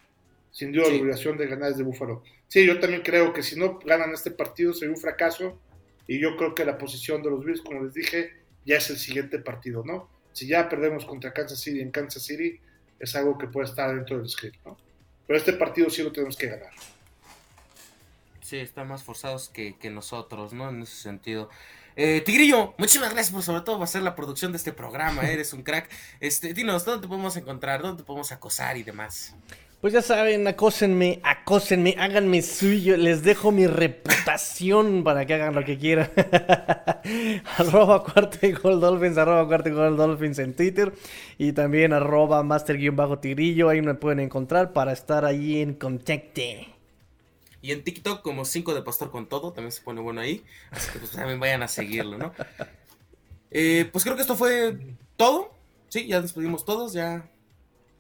Sin 0.52 0.72
duda, 0.72 0.86
sí. 0.86 0.92
la 0.92 1.02
obligación 1.02 1.38
de 1.38 1.48
ganar 1.48 1.72
es 1.72 1.78
de 1.78 1.84
Búfalo. 1.84 2.24
Sí, 2.48 2.66
yo 2.66 2.80
también 2.80 3.02
creo 3.02 3.34
que 3.34 3.44
si 3.44 3.60
no 3.60 3.80
ganan 3.80 4.14
este 4.14 4.32
partido 4.32 4.74
sería 4.74 4.94
un 4.94 5.02
fracaso. 5.02 5.60
Y 6.08 6.20
yo 6.20 6.38
creo 6.38 6.54
que 6.54 6.64
la 6.64 6.78
posición 6.78 7.24
de 7.24 7.32
los 7.32 7.44
Bills, 7.44 7.62
como 7.62 7.84
les 7.84 7.94
dije, 7.94 8.34
ya 8.64 8.78
es 8.78 8.90
el 8.92 8.98
siguiente 8.98 9.40
partido, 9.40 9.84
¿no? 9.84 10.08
Si 10.34 10.48
ya 10.48 10.70
perdemos 10.70 11.06
contra 11.06 11.34
Kansas 11.34 11.60
City 11.60 11.82
en 11.82 11.92
Kansas 11.92 12.24
City, 12.24 12.60
es 13.00 13.16
algo 13.16 13.38
que 13.38 13.48
puede 13.48 13.68
estar 13.68 13.94
dentro 13.94 14.18
del 14.18 14.30
script, 14.30 14.58
¿no? 14.66 14.78
Pero 15.26 15.38
este 15.38 15.54
partido 15.54 15.90
sí 15.90 16.04
lo 16.04 16.12
tenemos 16.12 16.38
que 16.38 16.48
ganar. 16.48 16.72
Sí, 18.42 18.58
están 18.58 18.88
más 18.88 19.04
forzados 19.04 19.50
que, 19.50 19.76
que 19.78 19.90
nosotros, 19.90 20.54
¿no? 20.54 20.70
En 20.70 20.84
ese 20.84 20.96
sentido. 20.96 21.50
Eh, 21.98 22.22
Tigrillo, 22.26 22.74
muchísimas 22.78 23.12
gracias 23.12 23.34
por 23.34 23.42
sobre 23.42 23.62
todo 23.62 23.82
hacer 23.82 24.02
la 24.02 24.16
producción 24.16 24.52
de 24.52 24.58
este 24.58 24.74
programa, 24.74 25.24
eres 25.24 25.54
un 25.54 25.64
crack. 25.64 25.90
Este, 26.20 26.54
dinos, 26.54 26.84
¿dónde 26.84 27.04
te 27.04 27.08
podemos 27.08 27.38
encontrar? 27.38 27.82
¿Dónde 27.82 28.04
te 28.04 28.06
podemos 28.06 28.32
acosar 28.32 28.76
y 28.76 28.84
demás? 28.84 29.34
Pues 29.80 29.94
ya 29.94 30.02
saben, 30.02 30.48
acósenme, 30.48 31.20
acósenme, 31.24 31.96
háganme 31.98 32.42
suyo, 32.42 32.98
les 32.98 33.24
dejo 33.24 33.52
mi 33.52 33.68
reputación 33.68 35.04
para 35.04 35.26
que 35.26 35.36
hagan 35.36 35.54
lo 35.54 35.64
que 35.64 35.78
quieran. 35.78 36.10
arroba 37.58 38.04
cuarto 38.04 38.46
y 38.46 38.52
dolphins, 38.52 39.18
arroba 39.18 39.48
cuarto 39.48 39.70
y 39.70 39.74
dolphins 39.74 40.40
en 40.40 40.56
Twitter 40.56 40.92
y 41.38 41.54
también 41.54 41.94
arroba 41.94 42.42
master-tigrillo, 42.44 43.70
ahí 43.70 43.82
me 43.82 43.94
pueden 43.94 44.22
encontrar 44.22 44.74
para 44.74 44.92
estar 44.92 45.24
ahí 45.24 45.62
en 45.62 45.76
contacto. 45.76 46.42
Y 47.66 47.72
en 47.72 47.84
TikTok 47.84 48.22
como 48.22 48.46
5 48.46 48.76
de 48.76 48.84
Pastor 48.84 49.10
con 49.10 49.28
todo, 49.28 49.52
también 49.52 49.72
se 49.72 49.82
pone 49.82 50.00
bueno 50.00 50.22
ahí. 50.22 50.46
Así 50.70 50.92
que 50.92 51.00
pues 51.00 51.10
también 51.14 51.40
vayan 51.40 51.64
a 51.64 51.68
seguirlo, 51.68 52.18
¿no? 52.18 52.32
Eh, 53.58 53.88
pues 53.90 54.04
creo 54.04 54.18
que 54.18 54.22
esto 54.22 54.36
fue 54.36 54.98
todo. 55.16 55.54
Sí, 55.88 56.08
ya 56.08 56.20
despedimos 56.20 56.66
todos, 56.66 56.92
ya. 56.92 57.32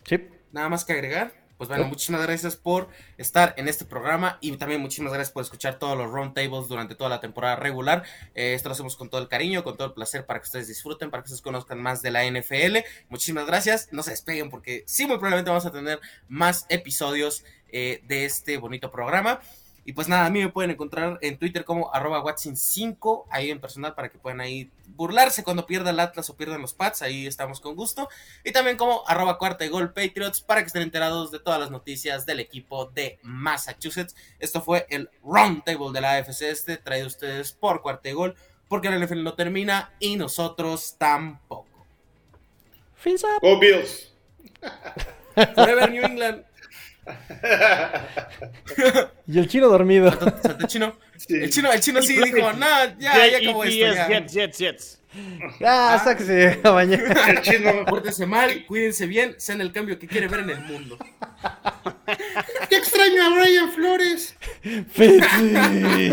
Sí. 0.04 0.18
Nada 0.52 0.68
más 0.68 0.84
que 0.84 0.92
agregar. 0.92 1.34
Pues 1.58 1.70
bueno, 1.70 1.86
muchísimas 1.86 2.22
gracias 2.22 2.58
por 2.58 2.90
estar 3.18 3.54
en 3.56 3.70
este 3.70 3.86
programa 3.86 4.38
y 4.42 4.52
también 4.58 4.82
muchísimas 4.82 5.14
gracias 5.14 5.32
por 5.32 5.44
escuchar 5.44 5.80
todos 5.80 5.98
los 5.98 6.12
roundtables 6.12 6.68
durante 6.68 6.96
toda 6.96 7.10
la 7.10 7.22
temporada 7.22 7.56
regular. 7.56 8.04
Eh, 8.34 8.54
esto 8.54 8.68
lo 8.68 8.74
hacemos 8.74 8.98
con 8.98 9.10
todo 9.10 9.22
el 9.22 9.30
cariño, 9.30 9.64
con 9.64 9.78
todo 9.78 9.88
el 9.88 9.94
placer 9.94 10.26
para 10.26 10.42
que 10.42 10.46
ustedes 10.46 10.68
disfruten, 10.68 11.10
para 11.10 11.24
que 11.24 11.28
ustedes 11.28 11.42
conozcan 11.42 11.82
más 11.82 12.02
de 12.02 12.12
la 12.12 12.30
NFL. 12.30 12.80
Muchísimas 13.08 13.46
gracias. 13.46 13.88
No 13.94 14.04
se 14.04 14.12
despeguen 14.12 14.50
porque 14.50 14.84
sí, 14.86 15.08
muy 15.08 15.16
probablemente 15.16 15.50
vamos 15.50 15.66
a 15.66 15.72
tener 15.72 16.02
más 16.28 16.66
episodios 16.68 17.46
eh, 17.72 18.02
de 18.08 18.26
este 18.26 18.58
bonito 18.58 18.92
programa. 18.92 19.40
Y 19.88 19.94
pues 19.94 20.08
nada, 20.08 20.26
a 20.26 20.32
mí 20.32 20.40
me 20.40 20.50
pueden 20.50 20.72
encontrar 20.72 21.20
en 21.22 21.38
Twitter 21.38 21.64
como 21.64 21.94
arroba 21.94 22.24
Watson5, 22.24 23.26
ahí 23.30 23.52
en 23.52 23.62
personal 23.62 23.94
para 23.94 24.10
que 24.10 24.18
puedan 24.18 24.42
ahí 24.42 24.72
burlarse 24.96 25.44
cuando 25.44 25.68
pierda 25.68 25.92
el 25.92 26.00
Atlas 26.00 26.28
o 26.32 26.36
pierdan 26.36 26.60
los 26.60 26.74
Pats, 26.74 27.04
ahí 27.04 27.28
estamos 27.28 27.60
con 27.60 27.76
gusto. 27.76 28.10
Y 28.44 28.52
también 28.52 28.78
como 28.78 29.08
arroba 29.08 29.38
cuarta 29.38 29.64
y 29.64 29.68
gol 29.68 29.94
Patriots 29.94 30.42
para 30.42 30.62
que 30.62 30.68
estén 30.68 30.82
enterados 30.82 31.30
de 31.30 31.38
todas 31.38 31.60
las 31.60 31.70
noticias 31.70 32.26
del 32.26 32.40
equipo 32.40 32.88
de 32.88 33.20
Massachusetts. 33.22 34.16
Esto 34.40 34.60
fue 34.60 34.88
el 34.90 35.12
Roundtable 35.24 35.92
de 35.94 36.02
la 36.02 36.14
AFC 36.14 36.42
Este, 36.42 36.78
traído 36.78 37.06
a 37.06 37.10
ustedes 37.10 37.52
por 37.52 37.84
cuarta 37.84 38.10
y 38.10 38.14
gol, 38.14 38.36
porque 38.68 38.88
el 38.88 39.00
NFL 39.00 39.22
no 39.22 39.36
termina 39.36 39.94
y 40.00 40.16
nosotros 40.16 40.96
tampoco. 40.98 41.86
Go 43.40 43.60
Bills. 43.60 44.12
Forever 45.54 45.92
New 45.92 46.04
England. 46.04 46.44
y 49.28 49.40
el 49.40 49.48
chino 49.48 49.68
dormido. 49.68 50.12
El 50.60 50.68
chino, 50.68 50.98
sí. 51.18 51.36
el 51.36 51.50
chino, 51.50 51.72
el 51.72 51.80
chino 51.80 52.02
sí 52.02 52.22
dijo, 52.22 52.54
no, 52.54 52.68
ya, 52.98 53.28
ya 53.28 53.38
acabó 53.38 53.64
esto. 53.64 53.94
Ya. 53.94 54.08
Jets, 54.08 54.34
Jets, 54.34 54.58
Jets. 54.58 55.02
Ah, 55.64 56.02
sáquese 56.04 56.60
a 56.64 56.72
mañana. 56.72 57.14
El 57.30 57.42
chino. 57.42 57.86
Pórtense 57.86 58.26
mal, 58.26 58.66
cuídense 58.66 59.06
bien, 59.06 59.36
sean 59.38 59.62
el 59.62 59.72
cambio 59.72 59.98
que 59.98 60.08
quiere 60.08 60.28
ver 60.28 60.42
en 60.42 60.50
el 60.50 60.60
mundo. 60.60 60.98
Qué 62.70 62.76
extraño 62.76 63.24
a 63.24 63.30
Brian 63.30 63.72
Flores. 63.72 64.36
Fitzy. 64.92 66.12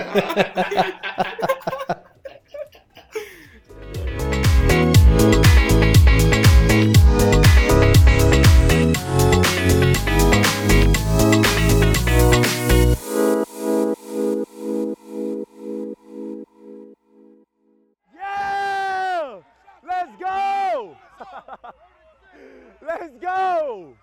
Let's 23.00 23.16
go! 23.20 23.94